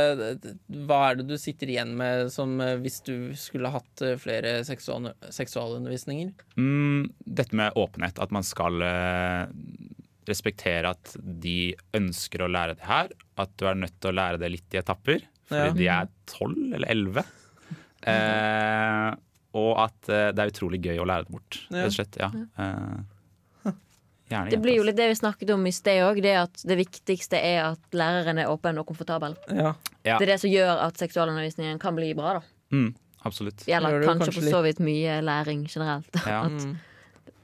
Hva 0.87 0.97
er 1.09 1.15
det 1.21 1.25
du 1.29 1.35
sitter 1.39 1.69
igjen 1.71 1.93
med 1.99 2.27
som 2.33 2.57
eh, 2.61 2.73
hvis 2.83 2.97
du 3.07 3.31
skulle 3.39 3.71
hatt 3.71 4.01
eh, 4.03 4.17
flere 4.19 4.57
seksual, 4.67 5.11
seksualundervisninger? 5.31 6.33
Mm, 6.59 7.07
dette 7.23 7.55
med 7.55 7.77
åpenhet, 7.79 8.19
at 8.19 8.31
man 8.35 8.43
skal 8.43 8.81
eh, 8.83 9.45
respektere 10.29 10.91
at 10.91 11.15
de 11.23 11.73
ønsker 11.97 12.43
å 12.45 12.51
lære 12.51 12.75
det 12.77 12.85
her. 12.89 13.13
At 13.39 13.55
du 13.57 13.65
er 13.71 13.79
nødt 13.79 13.95
til 14.03 14.11
å 14.11 14.17
lære 14.19 14.41
det 14.43 14.51
litt 14.57 14.75
i 14.75 14.81
etapper, 14.83 15.23
fordi 15.49 15.63
Ja. 15.65 15.77
de 15.79 15.87
er 15.95 16.11
tolv 16.29 16.59
eller 16.75 16.91
elleve. 16.91 17.23
Eh, 18.05 19.09
og 19.59 19.71
at 19.81 20.09
eh, 20.13 20.27
det 20.35 20.43
er 20.43 20.51
utrolig 20.53 20.79
gøy 20.85 20.99
å 21.01 21.07
lære 21.09 21.25
det 21.25 21.33
bort, 21.33 21.57
Ja. 21.71 21.79
rett 21.81 21.89
og 21.89 21.95
slett. 21.97 22.19
Ja. 22.21 22.29
Eh, 22.59 22.99
gjerne 24.29 24.53
Det 24.53 24.59
blir 24.63 24.77
jo 24.77 24.85
litt 24.87 24.97
det 24.99 25.09
vi 25.11 25.17
snakket 25.19 25.53
om 25.55 25.65
i 25.67 25.73
sted 25.75 26.03
òg, 26.05 26.21
det 26.23 26.35
at 26.39 26.63
det 26.69 26.77
viktigste 26.79 27.39
er 27.41 27.63
at 27.71 27.97
læreren 27.97 28.39
er 28.41 28.51
åpen 28.51 28.77
og 28.81 28.87
komfortabel. 28.89 29.35
Ja. 29.49 29.73
Ja. 30.03 30.17
Det 30.17 30.27
er 30.27 30.33
det 30.35 30.39
som 30.43 30.53
gjør 30.53 30.83
at 30.87 31.01
seksualundervisningen 31.01 31.79
kan 31.81 31.97
bli 31.97 32.13
bra, 32.17 32.39
da. 32.39 32.43
Mm, 32.71 32.93
absolutt. 33.25 33.65
Det 33.65 33.73
kanskje, 33.73 34.05
kanskje 34.07 34.35
for 34.37 34.51
så 34.53 34.61
vidt 34.65 34.79
mye 34.83 35.19
læring 35.25 35.65
generelt. 35.67 36.09
Ja. 36.25 36.45
At 36.45 36.69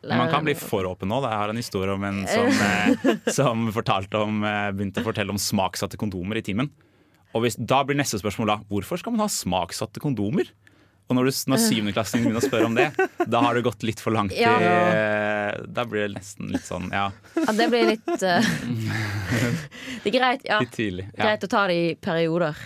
Mm. 0.05 0.19
Man 0.19 0.29
kan 0.29 0.43
bli 0.45 0.53
for 0.53 0.85
åpen 0.85 1.09
nå. 1.09 1.17
Jeg 1.25 1.33
har 1.33 1.49
en 1.49 1.57
historie 1.57 1.93
om 1.95 2.03
en 2.05 2.27
som, 2.29 2.45
eh, 2.69 3.31
som 3.33 3.63
fortalte 3.73 4.19
om, 4.21 4.43
eh, 4.45 4.67
begynte 4.75 5.01
å 5.01 5.07
fortelle 5.07 5.33
om 5.33 5.39
smaksatte 5.41 5.97
kondomer 5.97 6.37
i 6.37 6.43
timen. 6.45 6.69
Og 7.33 7.41
hvis, 7.43 7.57
Da 7.57 7.81
blir 7.83 7.97
neste 7.97 8.19
spørsmål 8.21 8.51
da 8.51 8.57
hvorfor 8.69 9.01
skal 9.01 9.15
man 9.15 9.25
ha 9.25 9.31
smaksatte 9.31 9.99
kondomer? 10.03 10.51
Og 11.05 11.17
når, 11.17 11.27
du, 11.29 11.39
når 11.51 11.59
syvendeklassingen 11.61 12.25
begynner 12.25 12.41
å 12.41 12.47
spørre 12.47 12.65
om 12.65 12.77
det, 12.77 12.87
da 13.29 13.41
har 13.45 13.57
det 13.57 13.61
gått 13.67 13.83
litt 13.85 13.99
for 14.01 14.15
langt. 14.15 14.33
Ja. 14.33 14.55
I, 14.57 15.65
da 15.69 15.85
blir 15.85 16.07
det 16.07 16.15
nesten 16.15 16.49
litt 16.49 16.65
sånn, 16.65 16.87
ja, 16.93 17.11
Ja, 17.37 17.53
det 17.53 17.67
blir 17.69 17.91
litt 17.91 18.07
uh, 18.09 18.47
Det 20.01 20.09
er 20.09 20.15
greit, 20.15 20.47
ja, 20.49 20.57
litt 20.63 20.73
tidlig. 20.73 21.05
Ja. 21.13 21.27
greit 21.27 21.45
å 21.45 21.51
ta 21.51 21.67
det 21.69 21.77
i 21.77 21.91
perioder. 22.01 22.57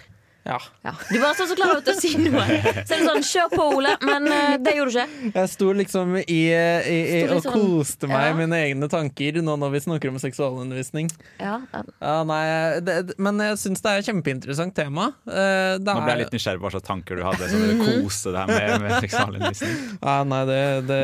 Ja. 0.48 0.58
Ja. 0.86 0.94
Du 1.12 1.18
var 1.22 1.34
så, 1.38 1.46
så 1.50 1.56
klar 1.58 1.80
til 1.86 1.94
å 1.94 2.00
si 2.00 2.12
noe. 2.18 2.44
Så 2.88 2.96
er 2.96 3.02
det 3.02 3.06
sånn, 3.10 3.24
kjør 3.28 3.50
på, 3.54 3.66
Ole. 3.78 3.92
Men 4.08 4.26
eh, 4.32 4.56
det 4.64 4.74
gjorde 4.78 4.94
du 4.94 5.00
ikke. 5.02 5.32
Jeg 5.36 5.52
sto 5.52 5.74
liksom 5.78 6.16
i, 6.22 6.24
i, 6.26 6.98
i 6.98 7.20
Sto 7.28 7.36
og 7.38 7.44
sånn- 7.46 7.58
koste 7.60 8.10
meg 8.10 8.26
ja. 8.30 8.38
mine 8.40 8.60
egne 8.70 8.90
tanker 8.92 9.40
nå 9.46 9.56
når 9.62 9.74
vi 9.76 9.82
snakker 9.86 10.14
om 10.14 10.20
seksualundervisning. 10.24 11.10
Ja, 11.42 11.58
ja. 11.74 11.84
Ja, 12.00 12.16
nei, 12.30 12.42
det, 12.88 12.96
men 13.22 13.42
jeg 13.44 13.60
syns 13.62 13.84
det 13.86 13.92
er 13.94 14.02
et 14.04 14.10
kjempeinteressant 14.10 14.76
tema. 14.78 15.10
Eh, 15.28 15.76
Det 15.80 15.86
Nå 15.86 16.02
ble 16.06 16.14
jeg 16.14 16.16
er, 16.16 16.22
litt 16.24 16.34
nysgjerrig 16.38 16.62
på 16.64 16.68
hva 16.68 16.74
slags 16.78 16.88
tanker 16.88 17.20
du 17.20 17.26
hadde 17.28 17.50
som 17.52 17.66
ville 17.66 17.90
kose 18.04 18.34
deg 18.36 18.54
med, 18.54 18.74
med 18.86 18.96
seksualundervisning. 19.06 19.76
ja, 20.10 20.16
nei, 20.34 20.42
det, 20.50 20.62
det, 20.90 21.02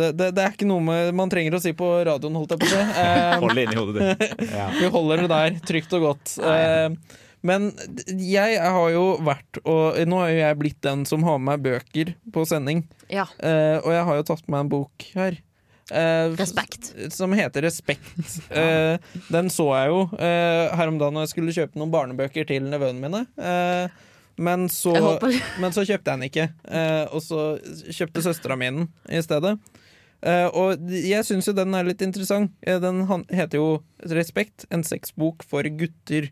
det, 0.00 0.12
det, 0.22 0.30
det 0.38 0.46
er 0.46 0.54
ikke 0.56 0.70
noe 0.70 0.84
med, 0.86 1.12
man 1.18 1.32
trenger 1.32 1.58
å 1.58 1.62
si 1.62 1.74
på 1.76 1.90
radioen, 2.08 2.38
holdt 2.40 2.54
jeg 2.56 2.62
på 2.64 2.70
å 2.70 2.72
si. 2.72 2.80
Eh, 3.02 3.34
Hold 3.42 3.58
det 3.58 3.66
inni 3.68 3.80
hodet 3.82 4.06
ditt. 4.22 4.46
Ja. 4.54 4.70
Vi 4.78 4.88
holder 4.96 5.26
det 5.26 5.30
der, 5.34 5.60
trygt 5.68 5.98
og 5.98 6.08
godt. 6.08 6.36
Eh, 6.40 7.20
men 7.46 7.70
jeg 8.06 8.58
har 8.58 8.90
jo 8.94 9.06
vært 9.26 9.60
og 9.66 9.98
Nå 10.08 10.20
har 10.22 10.34
jeg 10.34 10.58
blitt 10.60 10.82
den 10.84 11.04
som 11.08 11.24
har 11.26 11.40
med 11.40 11.48
meg 11.52 11.64
bøker 11.64 12.14
på 12.34 12.44
sending. 12.48 12.84
ja. 13.10 13.26
Uh, 13.42 13.82
og 13.82 13.90
jeg 13.94 14.04
har 14.08 14.20
jo 14.20 14.28
tatt 14.30 14.46
med 14.46 14.54
meg 14.54 14.64
en 14.64 14.70
bok 14.76 15.08
her. 15.16 15.40
Uh, 15.92 16.32
Respekt. 16.38 16.92
Som 17.14 17.34
heter 17.36 17.66
Respekt. 17.66 18.14
Eh, 18.62 18.96
den 19.32 19.48
så 19.50 19.64
jeg 19.74 19.90
jo 19.90 20.00
her 20.20 20.90
om 20.90 20.98
dagen 21.00 21.16
når 21.16 21.26
jeg 21.26 21.32
skulle 21.32 21.54
kjøpe 21.56 21.78
noen 21.80 21.92
barnebøker 21.92 22.46
til 22.48 22.66
nevøene 22.68 23.00
mine. 23.02 23.22
Men, 24.42 24.66
så, 24.72 24.92
men 25.60 25.74
så 25.74 25.84
kjøpte 25.84 26.12
jeg 26.12 26.18
den 26.18 26.26
ikke. 26.28 26.46
Og 27.12 27.20
så 27.24 27.40
kjøpte 27.92 28.24
søstera 28.24 28.56
mi 28.60 28.70
den 28.70 28.86
i 29.12 29.20
stedet. 29.24 29.56
Uh, 30.22 30.46
og 30.54 30.92
jeg 30.94 31.26
syns 31.26 31.48
jo 31.48 31.54
den 31.56 31.74
er 31.74 31.86
litt 31.88 32.02
interessant. 32.04 32.52
Den 32.62 33.02
heter 33.32 33.58
jo 33.58 33.66
Respekt, 34.12 34.66
en 34.70 34.84
sexbok 34.86 35.42
for 35.46 35.66
gutter. 35.78 36.30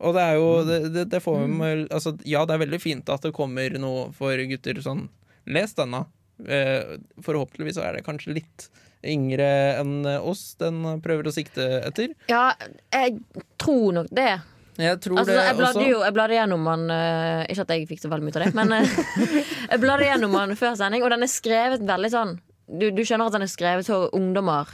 Og 0.00 0.16
det 0.16 0.22
er 0.24 0.38
jo 0.38 0.50
det, 0.64 0.78
det, 0.94 1.06
det 1.12 1.20
får 1.20 1.42
mm. 1.44 1.64
altså, 1.92 2.14
Ja, 2.28 2.44
det 2.48 2.56
er 2.56 2.64
veldig 2.64 2.80
fint 2.82 3.10
at 3.12 3.24
det 3.26 3.34
kommer 3.36 3.74
noe 3.80 4.08
for 4.16 4.44
gutter 4.52 4.80
sånn 4.84 5.08
Les 5.50 5.74
denne. 5.76 6.04
Eh, 6.46 6.96
forhåpentligvis 7.24 7.76
så 7.78 7.84
er 7.84 7.98
det 7.98 8.06
kanskje 8.06 8.36
litt 8.38 8.68
yngre 9.00 9.48
enn 9.80 10.04
oss 10.20 10.54
den 10.60 10.82
prøver 11.04 11.30
å 11.30 11.32
sikte 11.34 11.64
etter. 11.88 12.12
Ja, 12.30 12.52
jeg 12.92 13.18
tror 13.60 13.94
nok 13.96 14.10
det. 14.12 14.34
Jeg 14.80 15.00
tror 15.04 15.20
Altså, 15.20 15.34
det 15.34 15.44
jeg 15.44 15.56
bladde 15.58 15.80
også. 15.80 15.88
jo 15.90 16.02
jeg 16.04 16.14
bladde 16.16 16.36
gjennom 16.36 16.68
den 16.70 16.92
eh, 16.94 17.40
Ikke 17.52 17.64
at 17.66 17.72
jeg 17.74 17.88
fikk 17.90 18.00
så 18.00 18.10
veldig 18.12 18.26
mye 18.26 18.36
av 18.38 18.44
det, 18.44 18.52
men 18.56 18.76
eh, 18.76 18.94
jeg 19.72 19.82
bladde 19.82 20.06
gjennom 20.06 20.36
den 20.38 20.60
før 20.60 20.76
sending, 20.78 21.04
og 21.04 21.12
den 21.12 21.26
er 21.26 21.32
skrevet 21.32 21.84
veldig 21.88 22.12
sånn 22.12 22.36
Du, 22.70 22.86
du 22.94 23.02
skjønner 23.02 23.28
at 23.28 23.36
den 23.36 23.44
er 23.44 23.50
skrevet 23.50 23.88
for 23.90 24.14
ungdommer. 24.16 24.70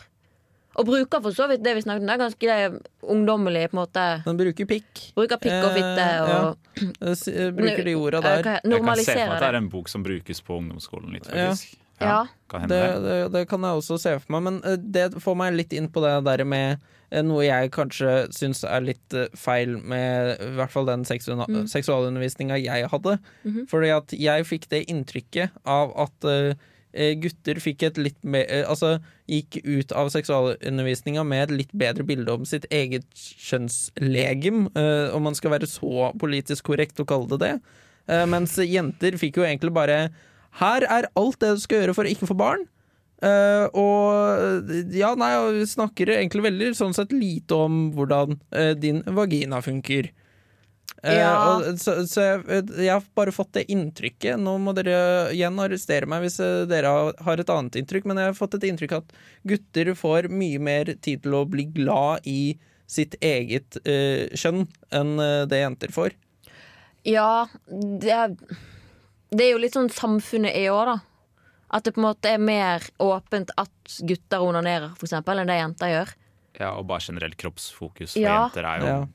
Og 0.77 0.85
bruker 0.85 1.23
for 1.25 1.33
så 1.33 1.47
vidt 1.49 1.63
det 1.65 1.73
vi 1.79 1.83
snakket 1.85 2.03
om. 2.05 2.09
Det 2.11 2.15
er 2.15 2.21
ganske 2.21 2.81
ungdommelig, 3.15 3.63
på 3.71 3.77
en 3.77 3.81
måte. 3.81 4.05
Den 4.27 4.37
bruker 4.41 4.69
pikk. 4.69 5.03
Bruker 5.17 5.41
pikk 5.41 5.57
og 5.65 5.73
fitte 5.73 6.05
Eh, 6.07 6.21
og 6.21 6.29
ja. 6.29 6.43
Eh, 6.77 7.15
eh, 7.33 7.51
Bruker 7.57 7.85
de 7.85 7.95
orda 7.97 8.21
der. 8.21 8.51
Jeg 8.61 8.83
kan 8.85 8.97
se 9.01 9.15
for 9.15 9.23
meg 9.23 9.37
at 9.39 9.41
det 9.41 9.49
er 9.49 9.59
en 9.63 9.71
bok 9.73 9.89
som 9.89 10.05
brukes 10.05 10.43
på 10.45 10.59
ungdomsskolen 10.61 11.13
litt, 11.17 11.27
faktisk. 11.31 11.79
Ja. 12.01 12.27
Kan 12.51 12.61
hende 12.67 12.77
Det, 12.77 13.01
det. 13.03 13.33
det, 13.33 13.49
kan 13.49 13.63
jeg 13.65 13.79
også 13.81 13.97
se 13.99 14.19
for 14.21 14.37
meg, 14.37 14.43
men 14.43 14.83
det 14.93 15.15
får 15.23 15.37
meg 15.41 15.55
litt 15.57 15.73
inn 15.73 15.89
på 15.89 16.03
det 16.05 16.13
der 16.29 16.45
med 16.45 16.79
noe 17.25 17.45
jeg 17.47 17.71
kanskje 17.73 18.27
syns 18.35 18.65
er 18.67 18.83
litt 18.83 19.15
feil 19.39 19.79
med 19.79 20.37
i 20.43 20.51
hvert 20.59 20.71
fall 20.75 20.85
den 20.85 21.05
seksu 21.09 21.33
Mm. 21.37 21.65
seksualundervisninga 21.71 22.59
jeg 22.61 22.89
hadde. 22.91 23.19
Mhm. 23.45 23.67
Fordi 23.71 23.91
at 23.97 24.13
jeg 24.13 24.45
fikk 24.45 24.69
det 24.69 24.85
inntrykket 24.91 25.51
av 25.65 25.95
at 25.97 26.57
gutter 27.21 27.61
fikk 27.63 27.87
et 27.87 27.99
litt 28.01 28.19
mer 28.27 28.47
eh, 28.49 28.65
Altså 28.69 28.97
gikk 29.31 29.59
ut 29.65 29.93
av 29.97 30.11
seksualundervisninga 30.15 31.25
med 31.27 31.47
et 31.47 31.57
litt 31.63 31.75
bedre 31.77 32.07
bilde 32.07 32.33
om 32.33 32.47
sitt 32.49 32.67
eget 32.75 33.07
kjønnslegem, 33.17 34.69
eh, 34.79 35.09
om 35.17 35.27
man 35.27 35.37
skal 35.39 35.57
være 35.57 35.69
så 35.71 36.13
politisk 36.21 36.71
korrekt 36.71 37.03
å 37.03 37.09
kalle 37.09 37.29
det 37.35 37.41
det. 37.43 37.53
Eh, 38.07 38.25
mens 38.31 38.55
jenter 38.63 39.19
fikk 39.19 39.41
jo 39.41 39.47
egentlig 39.47 39.75
bare 39.75 40.09
Her 40.61 40.87
er 40.89 41.11
alt 41.19 41.41
det 41.43 41.57
du 41.57 41.61
skal 41.61 41.83
gjøre 41.83 41.97
for 41.97 42.09
å 42.09 42.13
ikke 42.15 42.31
få 42.31 42.39
barn. 42.39 42.65
Uh, 43.17 43.65
og 43.73 44.73
ja, 44.93 45.15
nei, 45.17 45.31
snakker 45.69 46.11
egentlig 46.19 46.43
veldig 46.45 46.67
sånn 46.77 46.93
sett 46.97 47.15
lite 47.17 47.57
om 47.57 47.87
hvordan 47.97 48.37
uh, 48.53 48.73
din 48.77 49.03
vagina 49.17 49.63
funker. 49.65 50.11
Eh, 51.07 51.19
Ja. 51.21 51.33
og, 51.57 51.79
så 51.79 51.93
så 52.11 52.25
jeg, 52.27 52.65
jeg 52.83 52.91
har 52.91 53.05
bare 53.15 53.33
fått 53.35 53.53
det 53.55 53.67
inntrykket. 53.71 54.41
Nå 54.43 54.57
må 54.59 54.75
dere 54.75 55.31
igjen 55.33 55.59
arrestere 55.63 56.09
meg 56.11 56.25
hvis 56.27 56.41
eh, 56.43 56.65
dere 56.67 56.91
har- 56.91 57.15
har 57.25 57.39
et 57.43 57.53
annet 57.55 57.79
inntrykk, 57.79 58.05
men 58.11 58.19
jeg 58.19 58.33
har 58.33 58.39
fått 58.39 58.55
et 58.59 58.67
inntrykk 58.67 58.97
at 58.99 59.13
gutter 59.47 59.93
får 59.95 60.29
mye 60.33 60.59
mer 60.59 60.85
tid 60.99 61.23
til 61.23 61.37
å 61.39 61.45
bli 61.49 61.65
glad 61.77 62.27
i 62.27 62.57
sitt 62.87 63.15
eget 63.21 63.79
eh, 63.87 64.29
kjønn 64.35 64.67
enn 64.95 65.19
eh, 65.21 65.45
det 65.51 65.63
jenter 65.63 65.95
får. 65.95 66.13
Ja, 67.07 67.47
det 67.71 68.11
er, 68.11 68.33
det 69.31 69.45
er 69.47 69.53
jo 69.53 69.59
litt 69.63 69.75
sånn 69.79 69.91
samfunnet 69.95 70.55
er 70.59 70.73
òg, 70.75 70.87
da. 70.91 70.97
At 71.77 71.83
det 71.87 71.95
på 71.97 71.99
en 72.01 72.07
måte 72.09 72.31
er 72.31 72.39
mer 72.43 72.83
åpent 73.03 73.51
at 73.59 73.97
gutter 74.07 74.43
onanerer, 74.43 74.93
for 74.99 75.07
eksempel, 75.09 75.39
enn 75.43 75.51
det 75.51 75.57
jenter 75.59 75.91
gjør. 75.93 76.13
Ja, 76.61 76.71
og 76.79 76.87
bare 76.89 77.03
generelt 77.05 77.37
kroppsfokus 77.37 78.15
for 78.15 78.23
Ja. 78.23 78.37
jenter 78.49 78.65
er 78.65 78.79
jo 78.81 78.87
Ja. 78.87 79.07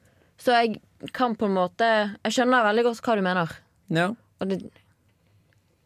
Så 0.42 0.56
jeg 0.58 0.80
kan 1.14 1.36
på 1.38 1.46
en 1.50 1.54
måte 1.58 1.88
Jeg 2.26 2.34
skjønner 2.34 2.64
veldig 2.66 2.84
godt 2.90 3.02
hva 3.06 3.16
du 3.20 3.22
mener. 3.26 3.58
ja. 3.94 4.08
Og 4.42 4.50
det, 4.50 4.58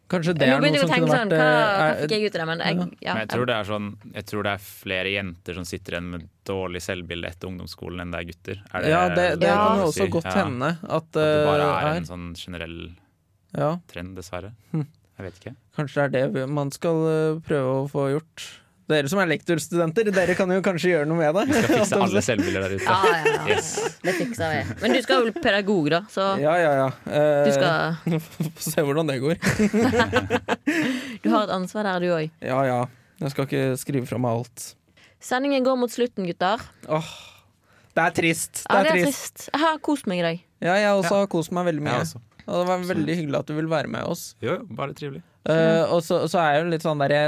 Kanskje 0.08 0.36
det 0.38 0.46
er 0.46 0.60
noe 0.62 0.70
som 0.78 0.88
kunne 0.92 1.08
vært 1.10 1.18
sånn 1.18 1.32
Hva, 1.34 1.46
hva 1.50 1.86
eh, 1.90 2.00
fikk 2.04 2.12
jeg 2.14 2.28
ut 2.30 2.36
av 2.36 2.40
det? 2.40 2.46
Men 2.46 2.60
jeg, 2.62 2.76
ja, 3.02 3.14
Men 3.16 3.22
jeg 3.24 3.30
tror, 3.32 3.46
det 3.50 3.54
er 3.56 3.66
sånn, 3.68 3.88
jeg 4.14 4.26
tror 4.30 4.46
det 4.46 4.52
er 4.54 4.62
flere 4.62 5.10
jenter 5.16 5.56
som 5.58 5.64
sitter 5.66 5.96
igjen 5.96 6.10
med 6.12 6.28
dårlig 6.46 6.82
selvbilde 6.84 7.32
etter 7.32 7.50
ungdomsskolen 7.50 8.04
enn 8.04 8.12
det 8.14 8.20
er 8.20 8.28
gutter. 8.28 8.60
Er 8.70 8.86
Ja, 8.86 9.00
det, 9.10 9.24
det 9.42 9.48
Ja. 9.50 9.56
kan 9.58 9.80
jo 9.82 9.88
også 9.90 10.04
si? 10.06 10.08
godt 10.14 10.28
Ja. 10.30 10.36
hende 10.44 10.70
at 10.78 10.92
At 11.00 11.10
det 11.18 11.26
bare 11.48 11.66
er 11.66 11.88
er. 11.90 11.96
en 11.96 12.04
sånn 12.06 12.26
generell 12.38 12.78
Ja, 13.56 13.72
trend, 13.88 14.14
dessverre. 14.16 14.52
Hm. 14.72 14.86
Jeg 15.18 15.24
vet 15.26 15.40
ikke. 15.42 15.54
kanskje 15.76 16.10
det 16.12 16.22
er 16.22 16.28
det 16.38 16.48
man 16.48 16.70
skal 16.70 17.02
eh, 17.10 17.40
prøve 17.40 17.74
å 17.82 17.90
få 17.90 18.06
gjort. 18.14 18.46
Dere 18.86 19.08
som 19.10 19.18
er 19.18 19.26
lektorstudenter, 19.32 20.12
dere 20.14 20.34
kan 20.38 20.50
jo 20.54 20.60
kanskje 20.62 20.92
gjøre 20.92 21.08
noe 21.10 21.18
med 21.18 21.34
det. 21.34 21.42
Vi 21.48 21.54
skal 21.58 21.72
fikse 21.80 21.96
alle 22.06 22.20
selvbilder 22.22 22.66
der 22.68 22.74
ute. 22.76 22.84
ja, 22.86 22.98
ja, 23.10 23.32
ja. 23.32 23.46
Yes. 23.50 23.70
Det 24.06 24.14
fikser 24.14 24.52
vi. 24.52 24.60
Men 24.84 24.94
du 24.94 25.00
skal 25.02 25.18
jo 25.24 25.30
bli 25.32 25.42
pedagog, 25.42 25.88
da, 25.90 26.00
så 26.12 26.26
Ja, 26.38 26.52
ja, 26.62 26.70
ja. 26.84 26.86
Eh, 27.10 27.48
du 27.48 27.50
skal 27.56 28.20
Få 28.60 28.66
se 28.70 28.84
hvordan 28.86 29.10
det 29.10 29.18
går. 29.24 29.40
Du 31.22 31.30
har 31.32 31.46
et 31.48 31.54
ansvar 31.56 31.86
der, 31.88 32.00
du 32.04 32.10
òg. 32.14 32.30
Ja, 32.44 32.60
ja. 32.66 32.78
Jeg 33.22 33.32
skal 33.32 33.46
ikke 33.48 33.64
skrive 33.80 34.06
fra 34.06 34.18
meg 34.22 34.38
alt. 34.38 34.66
Sendingen 35.22 35.64
går 35.66 35.78
mot 35.80 35.90
slutten, 35.90 36.26
gutter. 36.28 36.62
Åh, 36.92 37.10
det 37.96 38.04
er 38.04 38.14
trist. 38.14 38.62
Det 38.62 38.70
Ja, 38.70 38.78
er 38.78 38.84
det 38.84 38.90
er 38.92 39.04
trist. 39.06 39.34
trist. 39.40 39.48
Jeg 39.54 39.62
har 39.64 39.78
kost 39.82 40.06
meg 40.10 40.20
i 40.20 40.26
dag. 40.26 40.42
Ja, 40.62 40.74
jeg 40.78 40.92
også 41.00 41.14
har 41.24 41.30
kost 41.32 41.50
meg 41.56 41.66
veldig 41.72 41.82
mye. 41.86 42.00
også. 42.04 42.20
Og 42.46 42.60
det 42.60 42.66
var 42.68 42.84
veldig 42.92 43.16
hyggelig 43.18 43.38
at 43.40 43.48
du 43.50 43.54
ville 43.56 43.70
være 43.72 43.90
med 43.90 44.04
oss. 44.06 44.28
Jo, 44.44 44.60
jo, 44.60 44.66
bare 44.78 44.94
trivelig. 44.94 45.22
Uh, 45.48 45.86
og 45.94 46.02
så, 46.02 46.20
så 46.30 46.38
er 46.42 46.52
jeg 46.56 46.62
jo 46.64 46.70
litt 46.74 46.84
sånn 46.86 46.98
derre 47.02 47.20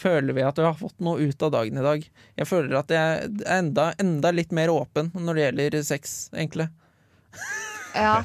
Føler 0.00 0.32
vi 0.36 0.44
at 0.46 0.58
vi 0.58 0.64
har 0.64 0.76
fått 0.78 0.96
noe 1.04 1.20
ut 1.20 1.42
av 1.44 1.52
dagen 1.52 1.76
i 1.76 1.84
dag? 1.84 2.04
Jeg 2.40 2.48
føler 2.48 2.78
at 2.78 2.92
jeg 2.94 3.24
er 3.26 3.58
enda, 3.58 3.90
enda 4.00 4.32
litt 4.32 4.54
mer 4.56 4.72
åpen 4.72 5.10
når 5.12 5.36
det 5.36 5.44
gjelder 5.44 5.82
sex, 5.84 6.14
egentlig. 6.32 6.70
Ja. 7.94 8.22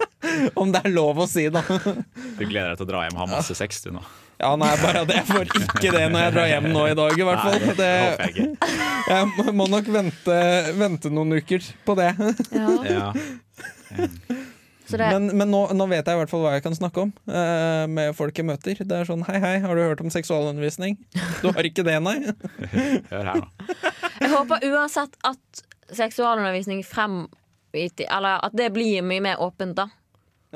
Om 0.60 0.72
det 0.72 0.82
er 0.84 0.94
lov 0.94 1.20
å 1.22 1.26
si, 1.30 1.46
da. 1.52 1.62
Du 1.68 2.42
gleder 2.46 2.72
deg 2.72 2.80
til 2.80 2.86
å 2.86 2.90
dra 2.90 3.04
hjem 3.04 3.18
og 3.18 3.22
ha 3.26 3.28
masse 3.36 3.54
sex, 3.58 3.82
du 3.84 3.92
nå. 3.94 4.02
Ja, 4.38 4.52
nei, 4.58 4.70
bare 4.78 5.02
det. 5.06 5.16
jeg 5.18 5.26
får 5.26 5.48
ikke 5.50 5.92
det 5.94 6.04
når 6.14 6.20
jeg 6.22 6.34
drar 6.36 6.50
hjem 6.52 6.68
nå 6.70 6.84
i 6.86 6.96
dag, 6.98 7.14
i 7.18 7.26
hvert 7.26 7.42
fall. 7.42 7.64
Nei, 7.64 7.74
det 7.78 7.88
håper 8.04 8.22
jeg 8.24 8.34
ikke. 8.34 8.84
jeg 9.08 9.56
må 9.58 9.66
nok 9.72 9.90
vente, 9.98 10.36
vente 10.78 11.12
noen 11.12 11.40
uker 11.40 11.72
på 11.86 11.98
det. 11.98 12.12
ja. 12.54 12.68
Ja. 12.88 13.10
Så 14.88 14.96
det, 14.96 15.08
Men, 15.12 15.28
men 15.36 15.50
nå, 15.52 15.60
nå 15.76 15.86
vet 15.90 16.06
jeg 16.06 16.16
i 16.16 16.20
hvert 16.22 16.30
fall 16.32 16.42
hva 16.46 16.54
jeg 16.56 16.64
kan 16.64 16.76
snakke 16.76 17.02
om 17.04 17.10
uh, 17.28 17.84
med 17.92 18.14
folk 18.16 18.38
jeg 18.40 18.48
møter. 18.48 18.78
Det 18.80 18.96
er 18.96 19.08
sånn 19.08 19.24
hei, 19.28 19.36
hei, 19.42 19.54
har 19.60 19.76
du 19.76 19.82
hørt 19.84 20.00
om 20.00 20.12
seksualundervisning? 20.12 20.96
Du 21.42 21.50
har 21.52 21.68
ikke 21.68 21.84
det, 21.84 21.98
nei? 22.00 22.16
Hør 23.12 23.28
her, 23.34 23.42
da. 23.44 23.92
jeg 24.22 24.32
håper 24.32 24.64
uansett 24.70 25.18
at 25.28 25.62
seksualundervisning 25.92 26.80
frem 26.84 27.26
Eller 27.72 28.40
at 28.44 28.56
det 28.56 28.70
blir 28.72 29.04
mye 29.04 29.20
mer 29.24 29.42
åpent, 29.44 29.76
da. 29.76 29.90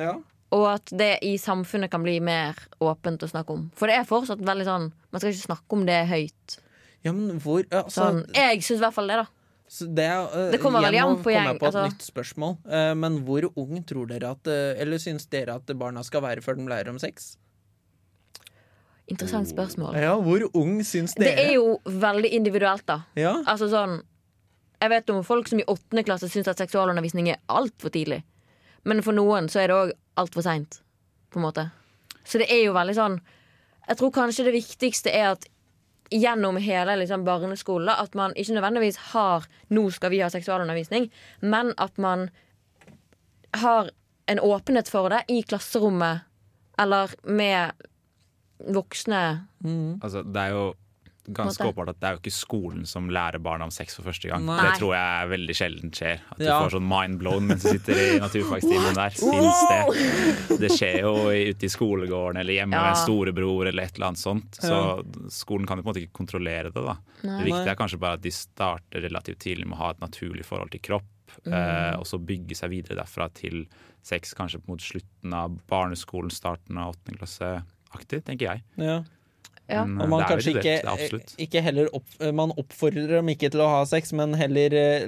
Ja. 0.01 0.17
Og 0.53 0.67
at 0.71 0.93
det 0.97 1.19
i 1.29 1.37
samfunnet 1.41 1.93
kan 1.93 2.05
bli 2.05 2.19
mer 2.25 2.57
åpent 2.81 3.25
å 3.25 3.29
snakke 3.29 3.53
om. 3.53 3.69
For 3.77 3.89
det 3.89 4.01
er 4.01 4.09
fortsatt 4.09 4.41
veldig 4.45 4.69
sånn 4.69 4.91
Man 5.13 5.21
skal 5.21 5.33
ikke 5.33 5.49
snakke 5.51 5.77
om 5.77 5.85
det 5.89 6.01
høyt. 6.09 6.59
Ja, 7.05 7.13
men 7.13 7.41
hvor 7.43 7.65
altså, 7.69 8.09
Sånn, 8.09 8.25
jeg 8.37 8.65
syns 8.65 8.81
i 8.81 8.85
hvert 8.85 8.97
fall 8.97 9.13
det, 9.13 9.21
da. 9.25 9.42
Så 9.73 9.87
det, 9.89 10.05
eh, 10.05 10.51
Det 10.51 10.59
kommer 10.61 10.85
igjen, 10.93 11.09
an 11.09 11.23
på 11.25 11.31
gjeng, 11.33 11.57
på 11.57 11.65
et 11.65 11.75
altså. 11.75 11.87
nytt 11.89 12.03
spørsmål. 12.05 12.59
Uh, 12.69 12.93
men 12.93 13.23
hvor 13.25 13.47
ung 13.57 13.79
tror 13.89 14.11
dere 14.11 14.35
at 14.35 14.51
uh, 14.51 14.77
Eller 14.77 15.01
syns 15.01 15.25
dere 15.33 15.55
at 15.57 15.71
barna 15.81 16.03
skal 16.05 16.21
være 16.21 16.45
før 16.45 16.59
de 16.59 16.67
lærer 16.69 16.91
om 16.93 16.99
sex? 17.01 17.39
Interessant 19.09 19.49
spørsmål. 19.49 19.97
Ja, 19.97 20.13
hvor 20.21 20.45
ung 20.61 20.83
syns 20.85 21.17
Det 21.17 21.33
er 21.41 21.55
jo 21.55 21.79
veldig 21.89 22.35
individuelt, 22.37 22.85
da. 22.85 22.99
Ja, 23.17 23.39
Altså 23.49 23.71
sånn 23.73 24.03
Jeg 24.83 24.93
vet 24.93 25.15
om 25.15 25.25
folk 25.25 25.49
som 25.49 25.63
i 25.63 25.65
åttende 25.65 26.05
klasse 26.05 26.29
syns 26.29 26.53
at 26.53 26.61
seksualundervisning 26.61 27.33
er 27.33 27.41
altfor 27.49 27.95
tidlig. 27.97 28.21
Men 28.85 29.01
for 29.01 29.17
noen 29.17 29.49
så 29.49 29.63
er 29.63 29.73
det 29.73 29.79
òg 29.79 29.97
altfor 30.21 30.45
seint, 30.45 30.83
på 31.33 31.41
en 31.41 31.47
måte. 31.47 31.71
Så 32.29 32.43
det 32.43 32.51
er 32.53 32.67
jo 32.67 32.77
veldig 32.77 32.99
sånn 32.99 33.21
Jeg 33.89 33.97
tror 33.97 34.13
kanskje 34.21 34.51
det 34.51 34.59
viktigste 34.61 35.17
er 35.17 35.33
at 35.33 35.49
gjennom 36.13 36.59
hele 36.61 36.97
liksom, 37.01 37.25
barneskolen 37.25 37.93
at 37.95 38.15
man 38.19 38.35
ikke 38.37 38.55
nødvendigvis 38.59 38.97
har 39.13 39.47
'nå 39.71 39.91
skal 39.91 40.11
vi 40.11 40.21
ha 40.21 40.29
seksualundervisning', 40.29 41.11
men 41.41 41.73
at 41.79 41.99
man 41.99 42.31
har 43.55 43.91
en 44.29 44.41
åpenhet 44.41 44.89
for 44.89 45.09
det 45.09 45.25
i 45.29 45.43
klasserommet 45.43 46.21
eller 46.79 47.15
med 47.25 47.73
voksne. 48.69 49.47
Altså, 50.03 50.23
det 50.23 50.41
er 50.41 50.49
jo 50.55 50.75
ganske 51.31 51.63
åpenbart 51.69 51.89
at 51.93 52.01
det 52.01 52.09
er 52.09 52.17
jo 52.17 52.21
ikke 52.23 52.33
skolen 52.35 52.87
som 52.87 53.09
lærer 53.09 53.39
barna 53.43 53.65
om 53.65 53.71
sex 53.71 53.95
for 53.95 54.03
første 54.09 54.29
gang. 54.29 54.45
Nei. 54.47 54.57
Det 54.65 54.79
tror 54.81 54.95
jeg 54.97 55.29
veldig 55.31 55.55
sjelden 55.55 55.93
skjer. 55.95 56.21
At 56.33 56.39
du 56.39 56.45
Ja. 56.45 56.57
får 56.63 56.71
sånn 56.75 56.89
mind 56.89 57.19
blown 57.21 57.47
mens 57.47 57.63
du 57.63 57.69
sitter 57.71 57.95
i 57.95 58.19
naturfagstimen 58.19 58.95
der. 58.95 59.11
Fins 59.11 59.63
det? 59.71 60.59
Det 60.59 60.71
skjer 60.75 61.01
jo 61.05 61.15
ute 61.31 61.65
i 61.65 61.71
skolegården 61.71 62.41
eller 62.41 62.53
hjemme 62.59 62.73
Ja. 62.75 62.83
med 62.83 62.91
en 62.97 63.03
storebror 63.07 63.67
eller 63.69 63.83
et 63.85 63.95
eller 63.95 64.07
annet 64.07 64.19
sånt. 64.19 64.51
Så 64.59 65.05
skolen 65.31 65.67
kan 65.67 65.79
jo 65.79 65.83
på 65.85 65.89
en 65.89 65.95
måte 65.95 66.03
ikke 66.07 66.19
kontrollere 66.25 66.73
det. 66.73 66.75
da 66.75 66.97
Det 67.23 67.45
viktige 67.47 67.71
er 67.71 67.77
kanskje 67.77 67.99
bare 68.01 68.15
at 68.15 68.23
de 68.23 68.31
starter 68.31 69.01
relativt 69.03 69.39
tidlig 69.39 69.67
med 69.67 69.79
å 69.79 69.83
ha 69.83 69.91
et 69.91 70.01
naturlig 70.01 70.45
forhold 70.45 70.71
til 70.73 70.81
kropp, 70.81 71.05
eh, 71.47 71.95
og 71.97 72.05
så 72.05 72.19
bygge 72.19 72.57
seg 72.57 72.71
videre 72.71 72.97
derfra 72.99 73.33
til 73.33 73.67
sex 74.03 74.35
kanskje 74.35 74.61
mot 74.67 74.81
slutten 74.81 75.33
av 75.33 75.57
barneskolen, 75.71 76.31
starten 76.31 76.77
av 76.79 76.95
åttende 76.97 77.19
klasse. 77.19 77.63
Aktig, 77.95 78.25
tenker 78.25 78.49
jeg. 78.51 78.63
ja. 78.77 79.03
Ja. 79.73 79.85
Men, 79.89 80.01
Og 80.01 80.05
eh, 80.05 80.11
man 80.13 80.19
det 80.21 80.25
er 80.25 80.29
jo 80.29 80.35
kanskje 80.37 80.55
ikke, 80.59 80.75
absolutt. 80.95 81.35
ikke 81.47 81.63
heller 81.65 81.89
opp, 81.97 82.19
Man 82.43 82.53
oppfordrer 82.61 83.17
dem 83.19 83.33
ikke 83.33 83.51
til 83.55 83.61
å 83.65 83.71
ha 83.77 83.85
sex, 83.89 84.13
men 84.13 84.35
heller 84.39 84.75
eh, 84.79 85.07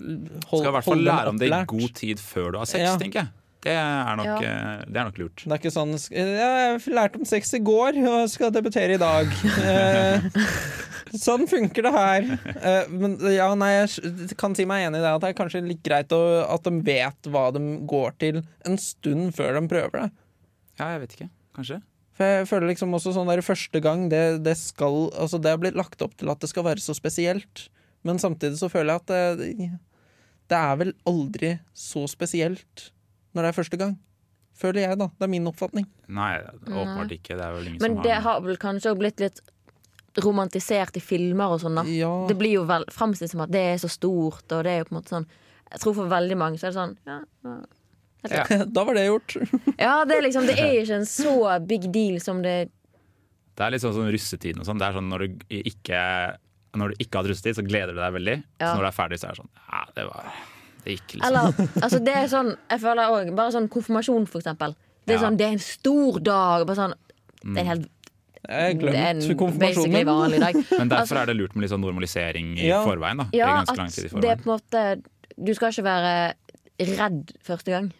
hold, 0.00 0.62
Skal 0.64 0.70
i 0.70 0.76
hvert 0.78 0.88
fall 0.88 1.04
lære 1.04 1.28
om 1.34 1.38
det 1.42 1.50
i 1.52 1.60
god 1.74 1.94
tid 2.00 2.22
før 2.24 2.52
du 2.54 2.58
har 2.62 2.66
sex, 2.70 2.80
Ja. 2.86 2.96
tenker 3.00 3.24
jeg. 3.26 3.28
Det 3.60 3.74
er, 3.76 4.16
nok, 4.16 4.24
Ja. 4.24 4.36
eh, 4.40 4.84
det 4.88 4.96
er 4.96 5.04
nok 5.04 5.18
lurt. 5.20 5.42
Det 5.44 5.52
er 5.52 5.58
ikke 5.60 5.74
sånn 5.74 5.90
ja, 6.16 6.78
'Jeg 6.80 6.94
lærte 6.96 7.16
om 7.20 7.26
sex 7.28 7.52
i 7.52 7.58
går 7.60 7.98
og 8.08 8.30
skal 8.32 8.50
debutere 8.50 8.94
i 8.96 9.00
dag'. 9.00 9.28
Eh, 11.12 11.16
sånn 11.18 11.46
funker 11.50 11.82
det 11.82 11.92
her. 11.92 12.26
Eh, 12.62 12.88
men 12.88 13.18
ja, 13.34 13.48
nei, 13.58 13.70
jeg 13.84 14.36
kan 14.38 14.54
si 14.54 14.64
meg 14.64 14.86
enig 14.86 15.00
i 15.00 15.02
det. 15.02 15.10
At 15.12 15.20
det 15.24 15.28
er 15.30 15.38
kanskje 15.44 15.62
litt 15.66 15.82
greit 15.82 16.08
å, 16.14 16.20
at 16.48 16.62
de 16.62 16.70
vet 16.86 17.28
hva 17.32 17.52
de 17.52 17.60
går 17.90 18.12
til 18.18 18.42
en 18.64 18.76
stund 18.78 19.34
før 19.34 19.58
de 19.60 19.68
prøver 19.68 19.90
det. 20.06 20.10
Ja, 20.78 20.92
jeg 20.94 21.00
vet 21.00 21.16
ikke. 21.18 21.28
Kanskje. 21.58 21.82
For 22.20 22.28
jeg 22.28 22.48
føler 22.50 22.68
liksom 22.68 22.92
også 22.92 23.14
sånn 23.16 23.30
der 23.30 23.40
første 23.40 23.80
gang 23.80 24.02
det, 24.12 24.42
det 24.44 24.52
skal 24.60 25.06
Altså 25.16 25.38
det 25.40 25.54
har 25.54 25.60
blitt 25.62 25.78
lagt 25.78 26.02
opp 26.04 26.18
til 26.20 26.28
at 26.28 26.42
det 26.42 26.50
skal 26.50 26.66
være 26.66 26.82
så 26.84 26.92
spesielt. 26.92 27.70
Men 28.04 28.20
samtidig 28.20 28.58
så 28.60 28.68
føler 28.68 28.92
jeg 28.92 29.00
at 29.00 29.40
det, 29.40 29.70
det 30.52 30.58
er 30.58 30.76
vel 30.82 30.92
aldri 31.08 31.54
så 31.72 32.04
spesielt 32.10 32.90
når 33.32 33.46
det 33.46 33.48
er 33.52 33.56
første 33.56 33.80
gang. 33.80 33.96
Føler 34.60 34.84
jeg, 34.84 34.98
da. 35.00 35.06
Det 35.16 35.24
er 35.24 35.32
min 35.32 35.48
oppfatning. 35.48 35.86
Nei, 36.12 36.34
åpenbart 36.68 37.14
ikke. 37.16 37.38
Det 37.38 37.44
er 37.46 37.56
vel 37.56 37.70
ingen 37.70 37.80
Men 37.80 37.96
som 37.96 38.04
det 38.04 38.12
har 38.18 38.24
har 38.26 38.44
vel 38.44 38.60
kanskje 38.60 38.92
òg 38.92 39.00
blitt 39.00 39.22
litt 39.22 39.40
romantisert 40.20 40.98
i 40.98 41.02
filmer 41.04 41.54
og 41.54 41.62
sånn, 41.62 41.78
da. 41.80 41.84
Ja. 41.88 42.10
Det 42.28 42.36
blir 42.36 42.58
jo 42.58 42.64
vel 42.68 42.84
framstilt 42.92 43.32
som 43.32 43.44
at 43.46 43.52
det 43.54 43.62
er 43.72 43.78
så 43.80 43.88
stort, 43.88 44.44
og 44.50 44.64
det 44.66 44.74
er 44.74 44.82
jo 44.82 44.88
på 44.90 44.94
en 44.96 44.98
måte 45.00 45.14
sånn 45.14 45.28
Jeg 45.70 45.82
tror 45.84 45.94
for 46.00 46.10
veldig 46.10 46.36
mange 46.40 46.58
så 46.58 46.66
er 46.66 46.74
det 46.74 46.80
sånn 46.80 46.96
Ja, 47.06 47.20
ja. 47.46 47.58
Ja. 48.28 48.44
Da 48.76 48.84
var 48.84 48.94
det 48.94 49.06
gjort. 49.06 49.36
ja 49.78 50.04
det, 50.04 50.16
er 50.18 50.22
liksom, 50.26 50.46
det 50.46 50.58
er 50.60 50.74
ikke 50.82 50.98
en 51.00 51.06
så 51.08 51.32
big 51.64 51.86
deal 51.94 52.20
som 52.20 52.42
det 52.44 52.68
Det 53.56 53.64
er 53.66 53.70
litt 53.72 53.82
sånn 53.84 53.94
sånn 53.96 54.10
russetiden 54.12 54.60
og 54.60 54.66
sånn. 54.68 54.78
Det 54.80 54.86
er 54.90 54.96
sånn 54.98 55.08
når 55.08 55.24
du 55.24 55.44
ikke 55.62 56.00
Når 56.76 56.92
du 56.92 56.94
ikke 57.02 57.16
har 57.16 57.24
hatt 57.24 57.30
russetid, 57.32 57.56
så 57.56 57.64
gleder 57.66 57.94
du 57.96 58.00
deg 58.00 58.12
veldig. 58.18 58.36
Ja. 58.60 58.66
Så 58.70 58.74
når 58.76 58.82
du 58.84 58.88
er 58.90 58.96
ferdig, 58.98 59.18
så 59.22 59.28
er 59.30 59.36
det 59.36 59.40
sånn 59.42 59.52
Ja, 59.72 59.84
det 59.96 60.04
var 60.10 60.26
Det 60.84 60.96
gikk, 60.98 61.14
liksom. 61.16 61.26
Eller 61.28 61.84
altså 61.86 61.98
det 62.04 62.14
er 62.20 62.28
sånn 62.32 62.50
Jeg 62.70 62.80
føler 62.84 63.14
også, 63.16 63.34
Bare 63.40 63.54
sånn 63.56 63.68
konfirmasjon, 63.72 64.26
for 64.28 64.40
eksempel. 64.44 64.76
Det 65.06 65.14
er, 65.14 65.18
Ja. 65.18 65.24
sånn, 65.26 65.36
det 65.40 65.46
er 65.48 65.52
en 65.56 65.64
stor 65.64 66.20
dag. 66.20 66.66
Bare 66.68 66.76
sånn, 66.76 66.94
det 67.40 67.56
er 67.56 67.60
en 67.64 67.70
helt 67.72 67.88
Jeg 68.50 68.76
glemte 68.80 69.34
konfirmasjonen. 69.36 70.04
vanlig 70.08 70.38
dag. 70.40 70.54
Men 70.78 70.88
derfor 70.92 71.00
Altså- 71.02 71.22
er 71.22 71.26
det 71.32 71.36
lurt 71.36 71.54
med 71.56 71.62
litt 71.64 71.72
sånn 71.72 71.80
normalisering 71.84 72.52
i 72.58 72.68
Ja. 72.68 72.84
forveien. 72.84 73.16
da 73.24 73.26
Ja, 73.32 73.48
I 73.48 73.64
ganske 73.64 73.76
lang 73.80 73.88
tid 73.90 74.04
i 74.12 74.20
det 74.20 74.30
er 74.30 74.36
på 74.36 74.48
en 74.50 74.54
måte 74.58 75.02
Du 75.40 75.52
skal 75.54 75.72
ikke 75.72 75.84
være 75.88 76.34
redd 76.80 77.32
første 77.44 77.70
gang. 77.72 77.90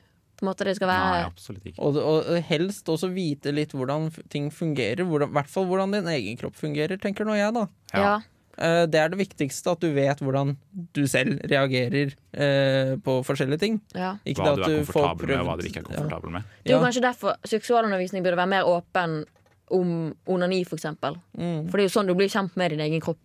På 0.41 0.47
en 0.47 0.49
måte 0.55 0.65
det 0.65 0.73
skal 0.79 0.89
Nei, 0.89 1.23
absolutt 1.29 1.65
ikke. 1.69 1.79
Og, 1.85 1.97
og 2.01 2.43
helst 2.49 2.87
også 2.89 3.11
vite 3.13 3.53
litt 3.53 3.73
hvordan 3.77 4.09
ting 4.33 4.49
fungerer. 4.51 5.05
I 5.05 5.27
hvert 5.37 5.51
fall 5.53 5.67
hvordan 5.69 5.93
din 5.93 6.09
egen 6.09 6.39
kropp 6.41 6.57
fungerer, 6.57 6.97
tenker 6.99 7.29
nå 7.29 7.37
jeg, 7.37 7.53
da. 7.55 7.67
Ja. 7.93 8.01
Ja. 8.07 8.15
Eh, 8.61 8.87
Det 8.87 8.99
er 9.01 9.09
det 9.13 9.19
viktigste, 9.21 9.71
at 9.77 9.81
du 9.85 9.93
vet 9.93 10.19
hvordan 10.25 10.57
du 10.97 11.03
selv 11.07 11.39
reagerer 11.45 12.15
eh, 12.33 12.97
på 13.05 13.19
forskjellige 13.25 13.59
ting. 13.61 13.81
ja. 13.95 14.15
Ikke 14.25 14.41
Hva 14.43 14.57
det 14.57 14.65
du 14.65 14.73
er 14.73 14.79
komfortabel 14.81 14.87
komfortabel 14.87 15.29
med, 15.29 15.41
og 15.41 15.47
hva 15.47 15.59
du 15.61 15.67
ikke 15.69 15.81
er 15.85 15.89
komfortabel 15.91 16.31
med. 16.39 16.43
Det 16.65 16.71
er 16.73 16.75
jo 16.75 16.81
Ja. 16.81 16.87
kanskje 16.89 17.03
derfor 17.05 17.37
seksualundervisning 17.45 18.23
burde 18.25 18.37
være 18.41 18.49
mer 18.57 18.65
åpen 18.65 19.25
om 19.71 20.15
onani, 20.27 20.65
for 20.67 20.77
eksempel. 20.81 21.21
Mm. 21.39 21.69
For 21.71 21.77
det 21.79 21.85
er 21.85 21.89
jo 21.89 21.95
sånn 22.01 22.07
du 22.09 22.15
blir 22.19 22.29
kjent 22.33 22.57
med 22.57 22.71
din 22.73 22.81
egen 22.81 23.01
kropp. 23.01 23.21